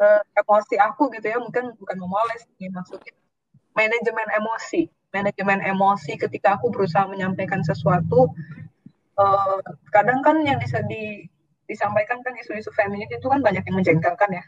uh, 0.00 0.22
emosi 0.40 0.74
aku 0.80 1.12
gitu 1.14 1.28
ya 1.30 1.38
mungkin 1.38 1.76
bukan 1.76 1.96
memoles 2.00 2.42
nih 2.58 2.72
maksudnya 2.72 3.14
manajemen 3.74 4.28
emosi. 4.34 4.90
Manajemen 5.10 5.58
emosi 5.66 6.14
ketika 6.14 6.54
aku 6.54 6.70
berusaha 6.70 7.02
menyampaikan 7.10 7.66
sesuatu 7.66 8.30
uh, 9.18 9.58
kadang 9.90 10.22
kan 10.22 10.38
yang 10.46 10.62
bisa 10.62 10.86
di, 10.86 11.26
disampaikan 11.66 12.22
kan 12.22 12.34
isu-isu 12.38 12.70
feminis 12.74 13.10
itu 13.10 13.26
kan 13.26 13.42
banyak 13.42 13.66
yang 13.66 13.76
menjengkelkan 13.82 14.30
ya. 14.30 14.44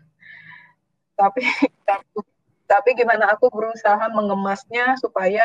Tapi 1.19 1.43
tapi 2.73 2.89
gimana 2.95 3.35
aku 3.35 3.51
berusaha 3.51 4.07
mengemasnya 4.15 4.95
supaya 5.03 5.43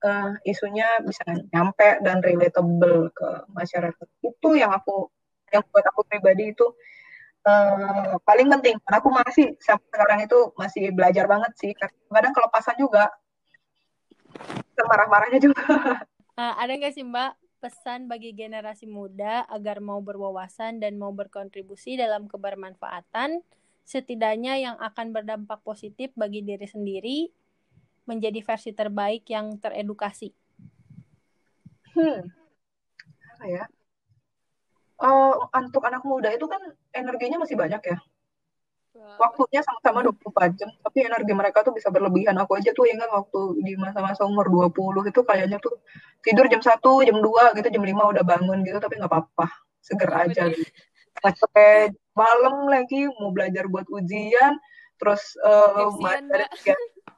uh, 0.00 0.32
isunya 0.48 0.88
bisa 1.04 1.22
nyampe 1.52 2.00
dan 2.00 2.24
relatable 2.24 3.12
ke 3.12 3.28
masyarakat. 3.52 4.06
Itu 4.24 4.56
yang 4.56 4.72
aku 4.72 5.12
yang 5.52 5.60
buat 5.68 5.84
aku 5.92 6.08
pribadi 6.08 6.56
itu 6.56 6.64
uh, 7.46 8.18
paling 8.22 8.48
penting 8.58 8.76
karena 8.86 8.96
aku 8.98 9.10
masih 9.10 9.46
sampai 9.58 9.88
sekarang 9.90 10.20
itu 10.26 10.38
masih 10.58 10.84
belajar 10.94 11.24
banget 11.26 11.52
sih 11.58 11.72
kadang 11.74 12.34
kelepasan 12.34 12.76
juga 12.78 13.10
marah-marahnya 14.82 15.38
juga 15.38 16.02
uh, 16.38 16.54
ada 16.62 16.72
nggak 16.74 16.94
sih 16.94 17.06
mbak 17.06 17.38
pesan 17.62 18.10
bagi 18.10 18.34
generasi 18.34 18.90
muda 18.90 19.46
agar 19.46 19.78
mau 19.78 20.02
berwawasan 20.02 20.82
dan 20.82 20.98
mau 20.98 21.14
berkontribusi 21.14 21.94
dalam 21.94 22.26
kebermanfaatan 22.26 23.38
setidaknya 23.86 24.58
yang 24.58 24.76
akan 24.82 25.14
berdampak 25.14 25.62
positif 25.62 26.10
bagi 26.18 26.42
diri 26.42 26.66
sendiri 26.66 27.30
menjadi 28.02 28.42
versi 28.42 28.74
terbaik 28.74 29.22
yang 29.30 29.62
teredukasi? 29.62 30.34
Hmm, 31.94 32.34
apa 33.36 33.44
ya? 33.46 33.64
Uh, 35.02 35.34
untuk 35.58 35.82
anak 35.82 36.06
muda 36.06 36.30
itu 36.30 36.46
kan 36.46 36.62
energinya 36.94 37.42
masih 37.42 37.58
banyak 37.58 37.82
ya. 37.82 37.98
Waktunya 39.18 39.66
sama-sama 39.66 40.06
24 40.06 40.54
jam, 40.54 40.70
tapi 40.78 41.02
energi 41.02 41.34
mereka 41.34 41.66
tuh 41.66 41.74
bisa 41.74 41.90
berlebihan. 41.90 42.38
Aku 42.38 42.54
aja 42.54 42.70
tuh 42.70 42.86
ingat 42.86 43.10
waktu 43.10 43.58
di 43.66 43.74
masa-masa 43.74 44.22
umur 44.22 44.46
20 44.46 45.10
itu 45.10 45.20
kayaknya 45.26 45.58
tuh 45.58 45.74
tidur 46.22 46.46
jam 46.46 46.62
1, 46.62 46.78
jam 47.02 47.18
2 47.18 47.58
gitu, 47.58 47.68
jam 47.72 47.82
5 47.82 48.12
udah 48.14 48.22
bangun 48.22 48.62
gitu, 48.62 48.78
tapi 48.78 49.02
nggak 49.02 49.10
apa-apa. 49.10 49.50
Seger 49.82 50.10
aja 50.14 50.42
gitu. 50.54 50.70
Sampai 51.18 51.90
malam 52.14 52.70
lagi 52.70 53.10
mau 53.18 53.34
belajar 53.34 53.66
buat 53.66 53.90
ujian, 53.90 54.54
terus 55.02 55.34
uh, 55.42 55.90
ada 56.06 56.46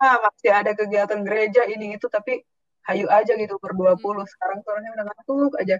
ah, 0.01 0.17
masih 0.25 0.51
ada 0.57 0.73
kegiatan 0.73 1.21
gereja 1.21 1.69
ini 1.69 2.01
itu 2.01 2.09
tapi 2.09 2.41
hayu 2.85 3.09
aja 3.09 3.33
gitu 3.37 3.57
per 3.61 3.73
20 3.73 3.97
hmm. 3.97 4.25
sekarang 4.29 4.59
tuh 4.65 4.71
orangnya 4.77 4.93
udah 5.01 5.05
ngantuk 5.09 5.53
aja 5.61 5.77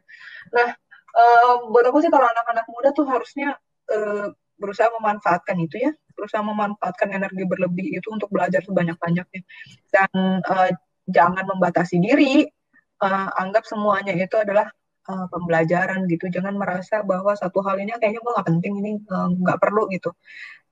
nah 0.53 0.69
uh, 1.15 1.71
buat 1.71 1.85
aku 1.89 2.03
sih 2.03 2.11
kalau 2.11 2.27
anak-anak 2.27 2.67
muda 2.69 2.91
tuh 2.91 3.07
harusnya 3.07 3.57
uh, 3.91 4.35
berusaha 4.59 4.91
memanfaatkan 4.99 5.57
itu 5.63 5.79
ya. 5.81 5.93
Berusaha 6.15 6.43
memanfaatkan 6.43 7.11
energi 7.11 7.43
berlebih 7.43 7.99
itu 7.99 8.07
untuk 8.11 8.31
belajar 8.31 8.63
sebanyak-banyaknya. 8.63 9.43
Dan 9.91 10.11
uh, 10.47 10.71
jangan 11.11 11.45
membatasi 11.47 11.99
diri. 11.99 12.47
Uh, 13.03 13.29
anggap 13.37 13.67
semuanya 13.67 14.15
itu 14.15 14.39
adalah 14.39 14.71
uh, 15.11 15.27
pembelajaran 15.29 16.07
gitu. 16.07 16.31
Jangan 16.31 16.55
merasa 16.55 17.03
bahwa 17.03 17.35
satu 17.35 17.61
hal 17.67 17.83
ini 17.83 17.93
kayaknya 17.99 18.23
gue 18.23 18.33
nggak 18.33 18.49
penting 18.49 18.73
ini 18.81 18.91
nggak 19.43 19.59
uh, 19.59 19.61
perlu 19.61 19.91
gitu. 19.91 20.15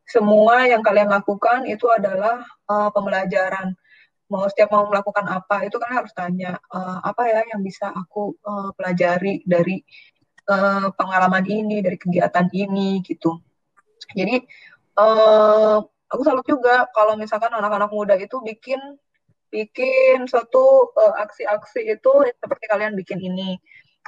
Semua 0.07 0.67
yang 0.67 0.83
kalian 0.83 1.11
lakukan 1.11 1.67
itu 1.67 1.87
adalah 1.91 2.43
uh, 2.71 2.91
pembelajaran. 2.95 3.75
Mau 4.33 4.49
setiap 4.49 4.73
mau 4.73 4.89
melakukan 4.89 5.29
apa 5.29 5.69
itu 5.69 5.77
kan 5.77 5.93
harus 5.93 6.13
tanya 6.17 6.57
uh, 6.73 7.05
apa 7.05 7.29
ya 7.29 7.41
yang 7.53 7.61
bisa 7.61 7.93
aku 7.93 8.33
uh, 8.41 8.73
pelajari 8.73 9.45
dari 9.45 9.85
uh, 10.49 10.89
pengalaman 10.95 11.45
ini, 11.47 11.85
dari 11.85 11.99
kegiatan 11.99 12.47
ini 12.51 13.03
gitu. 13.05 13.39
Jadi 14.13 14.43
uh, 14.99 15.79
aku 16.11 16.23
salut 16.27 16.45
juga 16.45 16.89
kalau 16.93 17.15
misalkan 17.17 17.53
anak-anak 17.55 17.91
muda 17.93 18.15
itu 18.19 18.41
bikin 18.43 18.79
bikin 19.53 20.25
suatu 20.25 20.91
aksi-aksi 20.97 21.81
uh, 21.85 21.93
itu 21.97 22.13
seperti 22.41 22.65
kalian 22.73 22.97
bikin 22.97 23.21
ini 23.21 23.61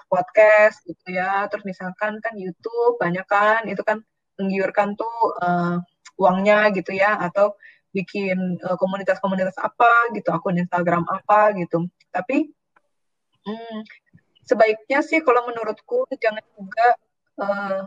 podcast 0.09 0.82
gitu 0.89 1.14
ya. 1.14 1.47
Terus 1.53 1.64
misalkan 1.68 2.18
kan 2.24 2.35
YouTube 2.35 2.97
banyak 2.99 3.26
kan 3.28 3.68
itu 3.68 3.85
kan 3.85 4.01
menggiurkan 4.41 4.97
tuh 4.99 5.16
uh, 5.45 5.78
uangnya 6.16 6.72
gitu 6.72 6.97
ya. 6.97 7.20
Atau 7.20 7.57
bikin 7.95 8.59
komunitas 8.59 9.22
komunitas-komunitas 9.22 9.55
apa 9.62 10.11
gitu 10.18 10.35
akun 10.35 10.59
Instagram 10.59 11.07
apa 11.07 11.55
gitu. 11.55 11.87
Tapi 12.11 12.51
hmm, 13.47 13.78
sebaiknya 14.45 15.01
sih 15.01 15.24
kalau 15.24 15.49
menurutku 15.49 16.05
jangan 16.20 16.45
juga 16.57 16.86
uh, 17.40 17.80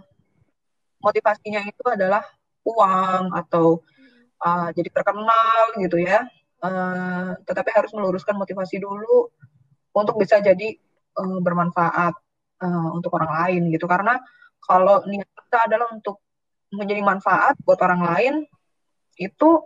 motivasinya 1.01 1.61
itu 1.65 1.83
adalah 1.85 2.25
uang 2.65 3.31
atau 3.31 3.81
uh, 4.41 4.69
jadi 4.73 4.89
terkenal 4.91 5.77
gitu 5.79 6.01
ya 6.01 6.25
uh, 6.65 7.37
tetapi 7.45 7.69
harus 7.71 7.91
meluruskan 7.93 8.35
motivasi 8.35 8.81
dulu 8.81 9.29
untuk 9.93 10.15
bisa 10.17 10.41
jadi 10.41 10.77
uh, 11.17 11.39
bermanfaat 11.39 12.13
uh, 12.65 12.89
untuk 12.93 13.13
orang 13.15 13.31
lain 13.45 13.61
gitu 13.71 13.85
karena 13.85 14.17
kalau 14.61 15.05
niat 15.05 15.29
kita 15.29 15.59
adalah 15.69 15.87
untuk 15.93 16.19
menjadi 16.73 16.99
manfaat 16.99 17.55
buat 17.63 17.79
orang 17.79 18.01
lain 18.03 18.33
itu 19.15 19.63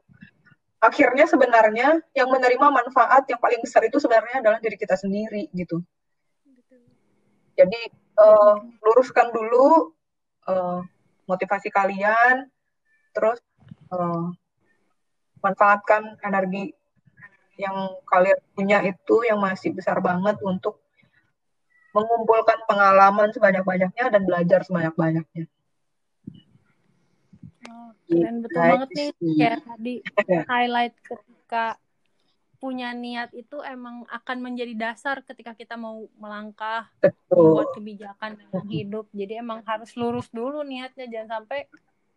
akhirnya 0.82 1.30
sebenarnya 1.30 2.02
yang 2.18 2.30
menerima 2.30 2.68
manfaat 2.74 3.26
yang 3.30 3.38
paling 3.38 3.62
besar 3.62 3.86
itu 3.86 4.02
sebenarnya 4.02 4.42
adalah 4.42 4.58
diri 4.58 4.78
kita 4.78 4.98
sendiri 4.98 5.50
gitu. 5.54 5.82
Jadi 7.62 7.82
uh, 8.18 8.58
luruskan 8.82 9.30
dulu 9.30 9.94
uh, 10.50 10.82
motivasi 11.30 11.70
kalian, 11.70 12.50
terus 13.14 13.38
uh, 13.94 14.34
manfaatkan 15.46 16.18
energi 16.26 16.74
yang 17.62 18.02
kalian 18.10 18.42
punya 18.58 18.82
itu 18.82 19.22
yang 19.22 19.38
masih 19.38 19.70
besar 19.78 20.02
banget 20.02 20.42
untuk 20.42 20.82
mengumpulkan 21.94 22.66
pengalaman 22.66 23.30
sebanyak-banyaknya 23.36 24.06
dan 24.10 24.22
belajar 24.26 24.66
sebanyak-banyaknya. 24.66 25.46
Oh, 27.70 27.92
keren. 28.10 28.36
Betul 28.42 28.58
banget 28.58 28.90
nih 28.96 29.10
kayak 29.38 29.62
tadi 29.68 29.94
highlight 30.52 30.96
ketika 31.06 31.78
punya 32.62 32.94
niat 32.94 33.34
itu 33.34 33.58
emang 33.66 34.06
akan 34.06 34.38
menjadi 34.38 34.78
dasar 34.78 35.26
ketika 35.26 35.58
kita 35.58 35.74
mau 35.74 36.06
melangkah 36.22 36.86
Betul. 37.02 37.58
membuat 37.58 37.68
kebijakan 37.74 38.38
dalam 38.38 38.68
hidup. 38.70 39.10
Jadi 39.10 39.42
emang 39.42 39.66
harus 39.66 39.90
lurus 39.98 40.30
dulu 40.30 40.62
niatnya 40.62 41.10
jangan 41.10 41.42
sampai 41.42 41.66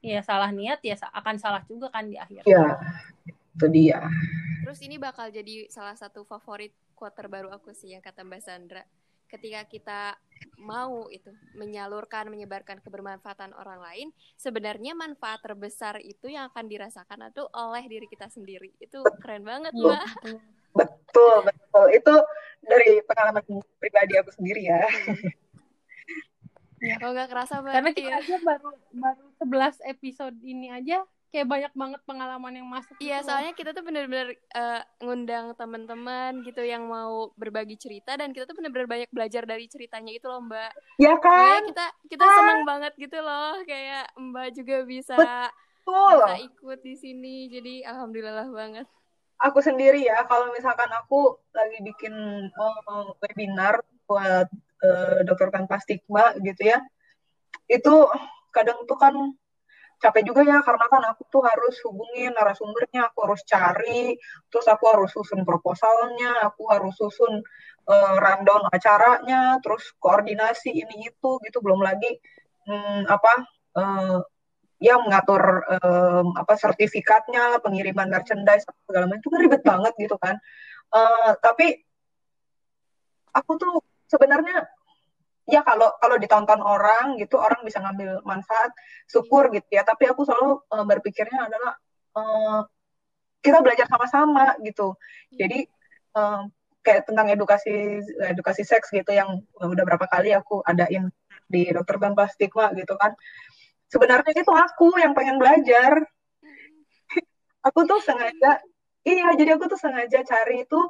ya 0.05 0.21
salah 0.21 0.53
niat 0.53 0.85
ya 0.85 1.01
akan 1.01 1.41
salah 1.41 1.65
juga 1.65 1.89
kan 1.89 2.05
di 2.05 2.21
akhir. 2.21 2.45
Iya. 2.45 2.77
Itu 3.57 3.67
dia. 3.73 4.05
Terus 4.69 4.85
ini 4.85 5.01
bakal 5.01 5.33
jadi 5.33 5.73
salah 5.73 5.97
satu 5.97 6.29
favorit 6.29 6.77
quote 6.93 7.17
terbaru 7.17 7.49
aku 7.49 7.73
sih 7.73 7.97
yang 7.97 8.05
kata 8.05 8.21
Mbak 8.21 8.43
Sandra 8.45 8.85
ketika 9.35 9.61
kita 9.67 10.01
mau 10.61 11.11
itu 11.11 11.35
menyalurkan 11.59 12.31
menyebarkan 12.31 12.79
kebermanfaatan 12.85 13.57
orang 13.59 13.81
lain 13.83 14.09
sebenarnya 14.39 14.95
manfaat 14.95 15.43
terbesar 15.43 15.99
itu 15.99 16.31
yang 16.31 16.47
akan 16.53 16.71
dirasakan 16.71 17.31
itu 17.33 17.45
oleh 17.51 17.85
diri 17.91 18.07
kita 18.07 18.31
sendiri. 18.31 18.71
Itu 18.79 19.03
keren 19.19 19.43
banget 19.43 19.75
mbak. 19.75 20.05
betul. 20.79 21.37
Betul 21.43 21.87
itu 21.91 22.15
dari 22.65 23.03
pengalaman 23.05 23.43
pribadi 23.83 24.15
aku 24.19 24.31
sendiri 24.35 24.63
ya. 24.69 24.83
Ya 26.85 27.01
kalau 27.01 27.17
nggak 27.17 27.31
kerasa 27.33 27.65
banget 27.65 27.81
karena 27.81 27.91
kita 27.97 28.11
ya. 28.13 28.21
aja 28.21 28.37
baru 28.45 28.71
baru 28.93 29.25
11 29.41 29.93
episode 29.97 30.37
ini 30.45 30.69
aja 30.69 31.01
kayak 31.35 31.51
banyak 31.51 31.73
banget 31.75 32.01
pengalaman 32.07 32.55
yang 32.55 32.69
masuk. 32.71 32.95
Iya, 33.03 33.19
gitu. 33.19 33.27
soalnya 33.27 33.53
kita 33.59 33.75
tuh 33.75 33.83
bener-bener 33.83 34.39
uh, 34.55 34.87
ngundang 35.03 35.51
teman-teman 35.59 36.47
gitu 36.47 36.63
yang 36.63 36.87
mau 36.87 37.35
berbagi 37.35 37.75
cerita 37.75 38.15
dan 38.15 38.31
kita 38.31 38.47
tuh 38.47 38.55
bener-bener 38.55 38.87
banyak 38.87 39.11
belajar 39.11 39.43
dari 39.43 39.67
ceritanya 39.67 40.15
itu 40.15 40.31
loh, 40.31 40.47
Mbak. 40.47 40.71
Iya 41.03 41.19
kan? 41.19 41.35
Kayak 41.35 41.67
kita 41.75 41.87
kita 42.15 42.23
ah. 42.23 42.35
seneng 42.39 42.63
banget 42.63 42.93
gitu 42.95 43.19
loh, 43.19 43.59
kayak 43.67 44.15
Mbak 44.15 44.49
juga 44.55 44.77
bisa 44.87 45.19
Betul. 45.83 46.15
bisa 46.23 46.35
ikut 46.39 46.79
di 46.87 46.95
sini. 46.95 47.37
Jadi 47.51 47.75
alhamdulillah 47.83 48.47
banget. 48.55 48.87
Aku 49.43 49.59
sendiri 49.59 50.07
ya, 50.07 50.23
kalau 50.31 50.55
misalkan 50.55 50.87
aku 50.95 51.35
lagi 51.51 51.83
bikin 51.83 52.15
uh, 52.55 53.11
webinar 53.19 53.83
buat 54.07 54.47
uh, 54.87 55.19
dokter 55.27 55.51
tanpa 55.51 55.83
stigma 55.83 56.31
gitu 56.39 56.63
ya, 56.63 56.79
itu 57.67 58.07
kadang 58.55 58.87
tuh 58.87 58.95
kan 58.95 59.35
capek 60.03 60.23
juga 60.27 60.43
ya 60.45 60.61
karena 60.63 60.87
kan 60.91 61.03
aku 61.15 61.23
tuh 61.31 61.43
harus 61.45 61.77
hubungin 61.87 62.35
narasumbernya, 62.35 63.13
aku 63.13 63.19
harus 63.29 63.43
cari, 63.47 64.19
terus 64.51 64.67
aku 64.69 64.85
harus 64.91 65.11
susun 65.13 65.43
proposalnya, 65.47 66.45
aku 66.47 66.69
harus 66.71 66.95
susun 66.99 67.43
uh, 67.89 68.17
rundown 68.21 68.69
acaranya, 68.71 69.59
terus 69.65 69.95
koordinasi 69.99 70.71
ini 70.75 71.09
itu 71.09 71.31
gitu, 71.43 71.59
belum 71.65 71.81
lagi 71.81 72.21
hmm, 72.69 73.09
apa 73.09 73.33
uh, 73.79 74.19
ya 74.83 75.01
mengatur 75.01 75.65
um, 75.81 76.37
apa 76.37 76.55
sertifikatnya, 76.59 77.63
pengiriman 77.65 78.11
merchandise 78.11 78.69
segala 78.85 79.09
macam 79.09 79.21
itu 79.23 79.29
kan 79.33 79.41
ribet 79.41 79.63
banget 79.65 79.93
gitu 79.97 80.17
kan. 80.21 80.37
Uh, 80.93 81.33
tapi 81.41 81.81
aku 83.35 83.57
tuh 83.59 83.75
sebenarnya 84.07 84.69
ya 85.45 85.61
kalau 85.61 85.93
kalau 86.01 86.17
ditonton 86.17 86.61
orang 86.65 87.21
gitu 87.21 87.37
orang 87.37 87.61
bisa 87.65 87.81
ngambil 87.85 88.25
manfaat 88.25 88.73
syukur 89.09 89.53
gitu 89.53 89.69
ya. 89.73 89.85
Tapi 89.85 90.09
aku 90.09 90.25
selalu 90.25 90.65
uh, 90.73 90.85
berpikirnya 90.89 91.49
adalah 91.49 91.73
uh, 92.17 92.61
kita 93.45 93.61
belajar 93.61 93.87
sama-sama 93.89 94.57
gitu. 94.65 94.97
Jadi 95.33 95.69
uh, 96.17 96.49
kayak 96.85 97.09
tentang 97.09 97.29
edukasi 97.33 98.01
edukasi 98.33 98.63
seks 98.65 98.93
gitu 98.93 99.13
yang 99.13 99.41
udah 99.61 99.85
berapa 99.85 100.05
kali 100.09 100.33
aku 100.37 100.61
adain 100.65 101.09
di 101.49 101.69
dokter 101.73 102.01
tanpa 102.01 102.29
stigma 102.33 102.73
gitu 102.77 102.97
kan. 102.97 103.13
Sebenarnya 103.93 104.33
itu 104.33 104.53
aku 104.53 104.97
yang 105.01 105.13
pengen 105.13 105.37
belajar. 105.37 106.05
Aku 107.65 107.89
tuh 107.89 107.97
sengaja 108.05 108.61
iya 109.05 109.33
jadi 109.37 109.57
aku 109.57 109.69
tuh 109.73 109.81
sengaja 109.81 110.21
cari 110.25 110.65
itu 110.65 110.81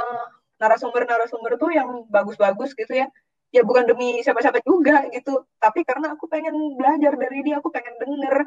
uh, 0.00 0.26
narasumber-narasumber 0.60 1.60
tuh 1.60 1.70
yang 1.72 2.04
bagus-bagus 2.10 2.74
gitu 2.74 3.04
ya 3.04 3.08
ya 3.48 3.64
bukan 3.64 3.88
demi 3.88 4.20
siapa-siapa 4.20 4.60
juga 4.64 5.08
gitu. 5.12 5.48
Tapi 5.56 5.80
karena 5.84 6.14
aku 6.14 6.28
pengen 6.28 6.54
belajar 6.76 7.16
dari 7.16 7.40
dia 7.44 7.60
aku 7.60 7.72
pengen 7.72 7.96
denger 7.96 8.44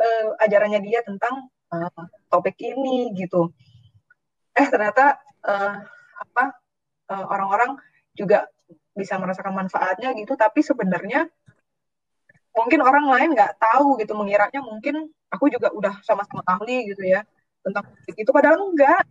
uh, 0.00 0.28
ajarannya 0.42 0.80
dia 0.82 1.00
tentang 1.06 1.48
uh, 1.70 2.02
topik 2.30 2.58
ini 2.58 3.14
gitu. 3.14 3.50
Eh 4.54 4.66
ternyata 4.66 5.18
uh, 5.46 5.74
apa 6.20 6.44
uh, 7.14 7.26
orang-orang 7.30 7.78
juga 8.14 8.50
bisa 8.94 9.16
merasakan 9.22 9.54
manfaatnya 9.54 10.12
gitu. 10.18 10.34
Tapi 10.34 10.60
sebenarnya 10.66 11.30
mungkin 12.50 12.80
orang 12.82 13.06
lain 13.06 13.30
nggak 13.38 13.62
tahu 13.62 13.96
gitu. 14.02 14.18
Mengiranya 14.18 14.60
mungkin 14.66 15.06
aku 15.30 15.46
juga 15.46 15.70
udah 15.70 16.02
sama-sama 16.02 16.42
ahli 16.46 16.90
gitu 16.90 17.06
ya 17.06 17.22
tentang 17.62 17.86
itu. 18.18 18.30
Padahal 18.34 18.58
enggak 18.66 19.06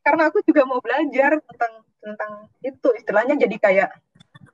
karena 0.00 0.32
aku 0.32 0.40
juga 0.46 0.62
mau 0.64 0.78
belajar 0.78 1.42
tentang 1.42 1.72
tentang 2.00 2.32
itu. 2.62 2.88
Istilahnya 2.94 3.34
jadi 3.34 3.56
kayak 3.58 3.90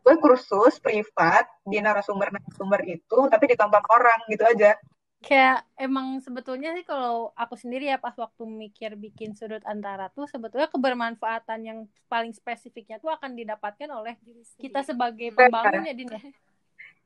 gue 0.07 0.15
kursus 0.23 0.79
privat 0.79 1.51
di 1.67 1.83
narasumber-narasumber 1.83 2.87
itu 2.87 3.19
tapi 3.27 3.51
ditonton 3.51 3.83
orang 3.91 4.23
gitu 4.31 4.47
aja 4.47 4.79
kayak 5.27 5.67
emang 5.75 6.23
sebetulnya 6.23 6.71
sih 6.79 6.87
kalau 6.87 7.35
aku 7.35 7.59
sendiri 7.59 7.91
ya 7.91 7.99
pas 7.99 8.15
waktu 8.15 8.47
mikir 8.47 8.95
bikin 8.95 9.35
sudut 9.35 9.59
antara 9.67 10.07
tuh 10.15 10.31
sebetulnya 10.31 10.71
kebermanfaatan 10.71 11.61
yang 11.67 11.79
paling 12.07 12.31
spesifiknya 12.31 13.03
tuh 13.03 13.11
akan 13.11 13.35
didapatkan 13.35 13.91
oleh 13.91 14.15
kita 14.63 14.87
sebagai 14.87 15.35
pembangun 15.35 15.91
ya 15.91 15.95
Din 15.99 16.15
ya. 16.15 16.23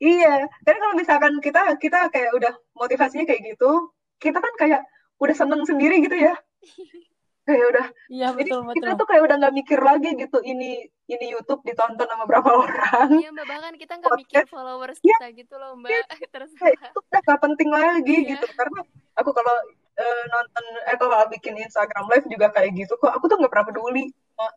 Iya, 0.01 0.49
tapi 0.65 0.77
kalau 0.81 0.95
misalkan 0.97 1.33
kita 1.41 1.77
kita 1.77 2.09
kayak 2.09 2.33
udah 2.33 2.53
motivasinya 2.73 3.21
kayak 3.21 3.53
gitu, 3.53 3.93
kita 4.17 4.41
kan 4.41 4.53
kayak 4.57 4.81
udah 5.21 5.35
seneng 5.37 5.61
sendiri 5.61 6.01
gitu 6.01 6.17
ya. 6.17 6.33
kayak 7.41 7.65
udah 7.73 7.87
iya 8.13 8.27
betul 8.37 8.61
betul 8.69 8.75
kita 8.77 8.91
tuh 8.93 9.07
kayak 9.09 9.23
udah 9.25 9.35
nggak 9.41 9.55
mikir 9.57 9.79
lagi 9.81 10.09
gitu 10.13 10.37
ini 10.45 10.85
ini 11.11 11.25
YouTube 11.33 11.61
ditonton 11.67 12.07
sama 12.07 12.23
berapa 12.23 12.49
orang. 12.63 13.09
Iya 13.19 13.29
mbak 13.35 13.45
bahkan 13.49 13.73
kita 13.75 13.93
nggak 13.99 14.13
mikir 14.15 14.43
followers 14.47 14.99
ya, 15.03 15.17
kita 15.19 15.27
gitu 15.35 15.55
loh 15.59 15.75
mbak. 15.75 15.91
Ya, 15.91 16.01
terus 16.33 16.51
itu 16.55 16.99
udah 17.01 17.21
gak 17.25 17.41
penting 17.41 17.69
lagi 17.73 18.17
iya. 18.23 18.29
gitu 18.35 18.45
karena 18.55 18.79
aku 19.19 19.29
kalau 19.35 19.55
uh, 19.99 20.23
nonton 20.31 20.65
eh 20.87 20.97
kalau 20.97 21.17
bikin 21.27 21.59
Instagram 21.59 22.05
live 22.07 22.27
juga 22.31 22.47
kayak 22.55 22.71
gitu 22.77 22.93
kok 22.95 23.11
aku 23.11 23.27
tuh 23.27 23.37
nggak 23.41 23.51
pernah 23.51 23.67
peduli 23.67 24.05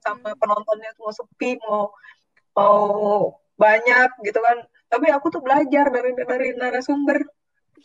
sama 0.00 0.32
hmm. 0.32 0.40
penontonnya 0.40 0.90
mau 0.96 1.12
sepi 1.12 1.60
mau 1.66 1.92
mau 2.54 2.78
banyak 3.58 4.10
gitu 4.22 4.38
kan. 4.38 4.62
Tapi 4.88 5.10
aku 5.10 5.26
tuh 5.34 5.42
belajar 5.42 5.90
dari 5.90 6.14
dari 6.14 6.48
narasumber. 6.54 7.18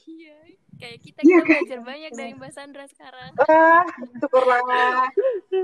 Iya 0.05 0.38
kayak 0.79 0.97
kita 1.03 1.19
iya 1.27 1.43
kita 1.43 1.43
ya, 1.43 1.59
belajar 1.59 1.79
banyak 1.83 2.11
dari 2.15 2.33
Mbak 2.39 2.51
Sandra 2.55 2.85
sekarang. 2.87 3.31
Ah, 3.43 3.83
syukurlah. 4.23 4.59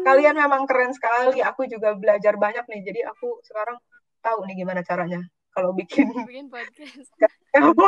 Kalian 0.04 0.36
memang 0.36 0.68
keren 0.68 0.92
sekali. 0.92 1.40
Aku 1.40 1.64
juga 1.72 1.96
belajar 1.96 2.36
banyak 2.36 2.68
nih. 2.68 2.82
Jadi 2.84 3.00
aku 3.08 3.40
sekarang 3.48 3.80
tahu 4.20 4.44
nih 4.46 4.56
gimana 4.60 4.84
caranya 4.84 5.24
kalau 5.56 5.72
bikin 5.72 6.12
bikin 6.30 6.52
podcast. 6.52 7.10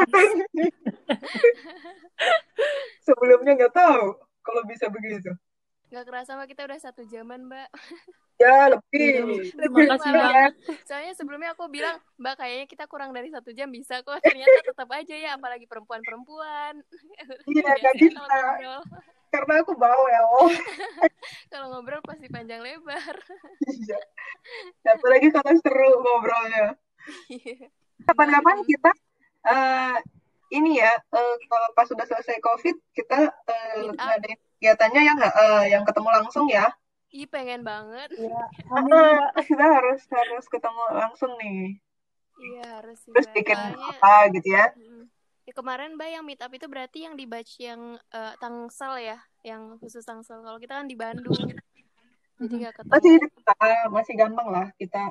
Sebelumnya 3.06 3.52
nggak 3.60 3.76
tahu 3.76 4.16
kalau 4.40 4.62
bisa 4.64 4.88
begitu. 4.88 5.36
Gak 5.88 6.04
kerasa 6.04 6.36
mbak 6.36 6.52
kita 6.52 6.68
udah 6.68 6.80
satu 6.80 7.02
jaman 7.08 7.48
mbak. 7.48 7.70
Ya 8.38 8.70
lebih. 8.70 9.50
Terima 9.50 9.98
kasih 9.98 10.14
banget. 10.14 10.54
Soalnya 10.86 11.18
sebelumnya 11.18 11.58
aku 11.58 11.74
bilang 11.74 11.98
mbak 12.22 12.38
kayaknya 12.38 12.70
kita 12.70 12.86
kurang 12.86 13.10
dari 13.10 13.34
satu 13.34 13.50
jam 13.50 13.66
bisa 13.74 14.06
kok. 14.06 14.22
Ternyata 14.22 14.62
tetap 14.62 14.86
aja 14.94 15.16
ya 15.18 15.34
apalagi 15.34 15.66
perempuan-perempuan. 15.66 16.86
Iya 17.50 17.66
gak 17.82 17.96
bisa. 17.98 18.22
Karena 19.34 19.54
aku 19.66 19.74
bawa 19.74 20.06
ya 20.14 20.22
oh. 20.38 20.54
kalau 21.50 21.74
ngobrol 21.74 21.98
pasti 22.06 22.30
panjang 22.30 22.62
lebar. 22.62 23.18
Iya. 23.66 23.98
Apalagi 24.86 25.34
kalau 25.34 25.58
seru 25.58 25.92
ngobrolnya. 25.98 26.78
Iya. 27.34 27.74
Kapan-kapan 28.06 28.62
kita 28.70 28.94
uh, 29.50 29.98
ini 30.54 30.78
ya 30.78 30.94
uh, 30.94 31.36
kalau 31.50 31.68
pas 31.74 31.90
sudah 31.90 32.06
selesai 32.06 32.38
covid 32.40 32.78
kita 32.94 33.34
uh, 33.34 33.82
ada 33.98 34.30
kegiatannya 34.58 35.02
yang 35.06 35.18
uh, 35.22 35.66
yang 35.66 35.84
ketemu 35.86 36.10
langsung 36.12 36.46
ya 36.50 36.74
Ih 37.12 37.28
pengen 37.28 37.64
banget. 37.64 38.12
Iya. 38.12 38.44
kita 39.48 39.66
harus 39.66 40.02
harus 40.12 40.46
ketemu 40.52 40.84
langsung 40.92 41.32
nih. 41.40 41.80
Iya 42.38 42.66
harus 42.80 42.98
sih. 43.02 43.12
Terus 43.16 43.30
bikin 43.32 43.58
apa 43.58 44.30
gitu 44.36 44.48
ya? 44.52 44.66
Ya 45.48 45.54
kemarin 45.56 45.96
Mbak 45.96 46.10
yang 46.12 46.24
meet 46.28 46.44
up 46.44 46.52
itu 46.52 46.68
berarti 46.68 47.08
yang 47.08 47.16
di 47.16 47.24
batch 47.24 47.64
yang 47.64 47.96
uh, 48.12 48.34
Tangsel 48.44 49.00
ya, 49.00 49.18
yang 49.48 49.80
khusus 49.80 50.04
Tangsel. 50.04 50.44
Kalau 50.44 50.60
kita 50.60 50.76
kan 50.76 50.92
di 50.92 51.00
Bandung. 51.00 51.40
Jadi 52.38 52.54
gak 52.68 52.76
ketemu. 52.84 52.92
Masih 52.92 53.16
masih 53.90 54.14
gampang 54.20 54.48
lah 54.52 54.68
kita 54.76 55.10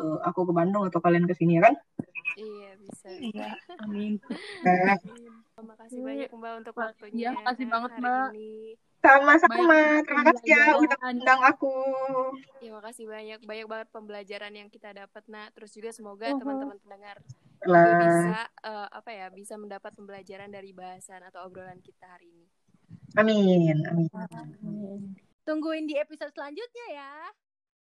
uh, 0.00 0.18
aku 0.24 0.48
ke 0.48 0.52
Bandung 0.56 0.88
atau 0.88 0.98
kalian 1.04 1.28
ke 1.28 1.36
sini 1.36 1.60
ya 1.60 1.68
kan? 1.68 1.74
Iya 2.40 2.70
bisa. 2.80 3.08
Iya, 3.12 3.48
amin. 3.84 4.16
Nah. 4.64 4.96
Terima 5.62 5.78
kasih 5.78 6.00
banyak 6.02 6.30
Mbak 6.34 6.52
untuk 6.58 6.74
waktunya. 6.74 7.14
Iya, 7.14 7.30
makasih 7.38 7.66
banget 7.70 7.92
Mbak. 8.02 8.28
Sama-sama. 8.98 9.80
Terima 10.02 10.22
kasih 10.26 10.46
ya 10.50 10.64
udah 10.74 10.98
undang 11.06 11.40
aku. 11.46 11.74
Terima 12.58 12.80
kasih 12.82 13.04
banyak. 13.06 13.38
Banyak 13.46 13.66
banget 13.70 13.88
pembelajaran 13.94 14.52
yang 14.58 14.66
kita 14.66 14.90
dapat, 14.90 15.22
Nah. 15.30 15.46
Terus 15.54 15.70
juga 15.70 15.94
semoga 15.94 16.26
uh-huh. 16.26 16.38
teman-teman 16.42 16.78
pendengar 16.82 17.16
juga 17.62 17.94
bisa 17.94 18.40
uh, 18.66 18.88
apa 18.90 19.10
ya, 19.14 19.26
bisa 19.30 19.54
mendapat 19.54 19.94
pembelajaran 19.94 20.50
dari 20.50 20.74
bahasan 20.74 21.22
atau 21.30 21.46
obrolan 21.46 21.78
kita 21.78 22.10
hari 22.10 22.26
ini. 22.26 22.46
Amin. 23.14 23.78
Amin. 23.86 24.10
Amin. 24.10 25.14
Tungguin 25.46 25.86
di 25.86 25.94
episode 25.94 26.34
selanjutnya 26.34 26.86
ya. 26.90 27.14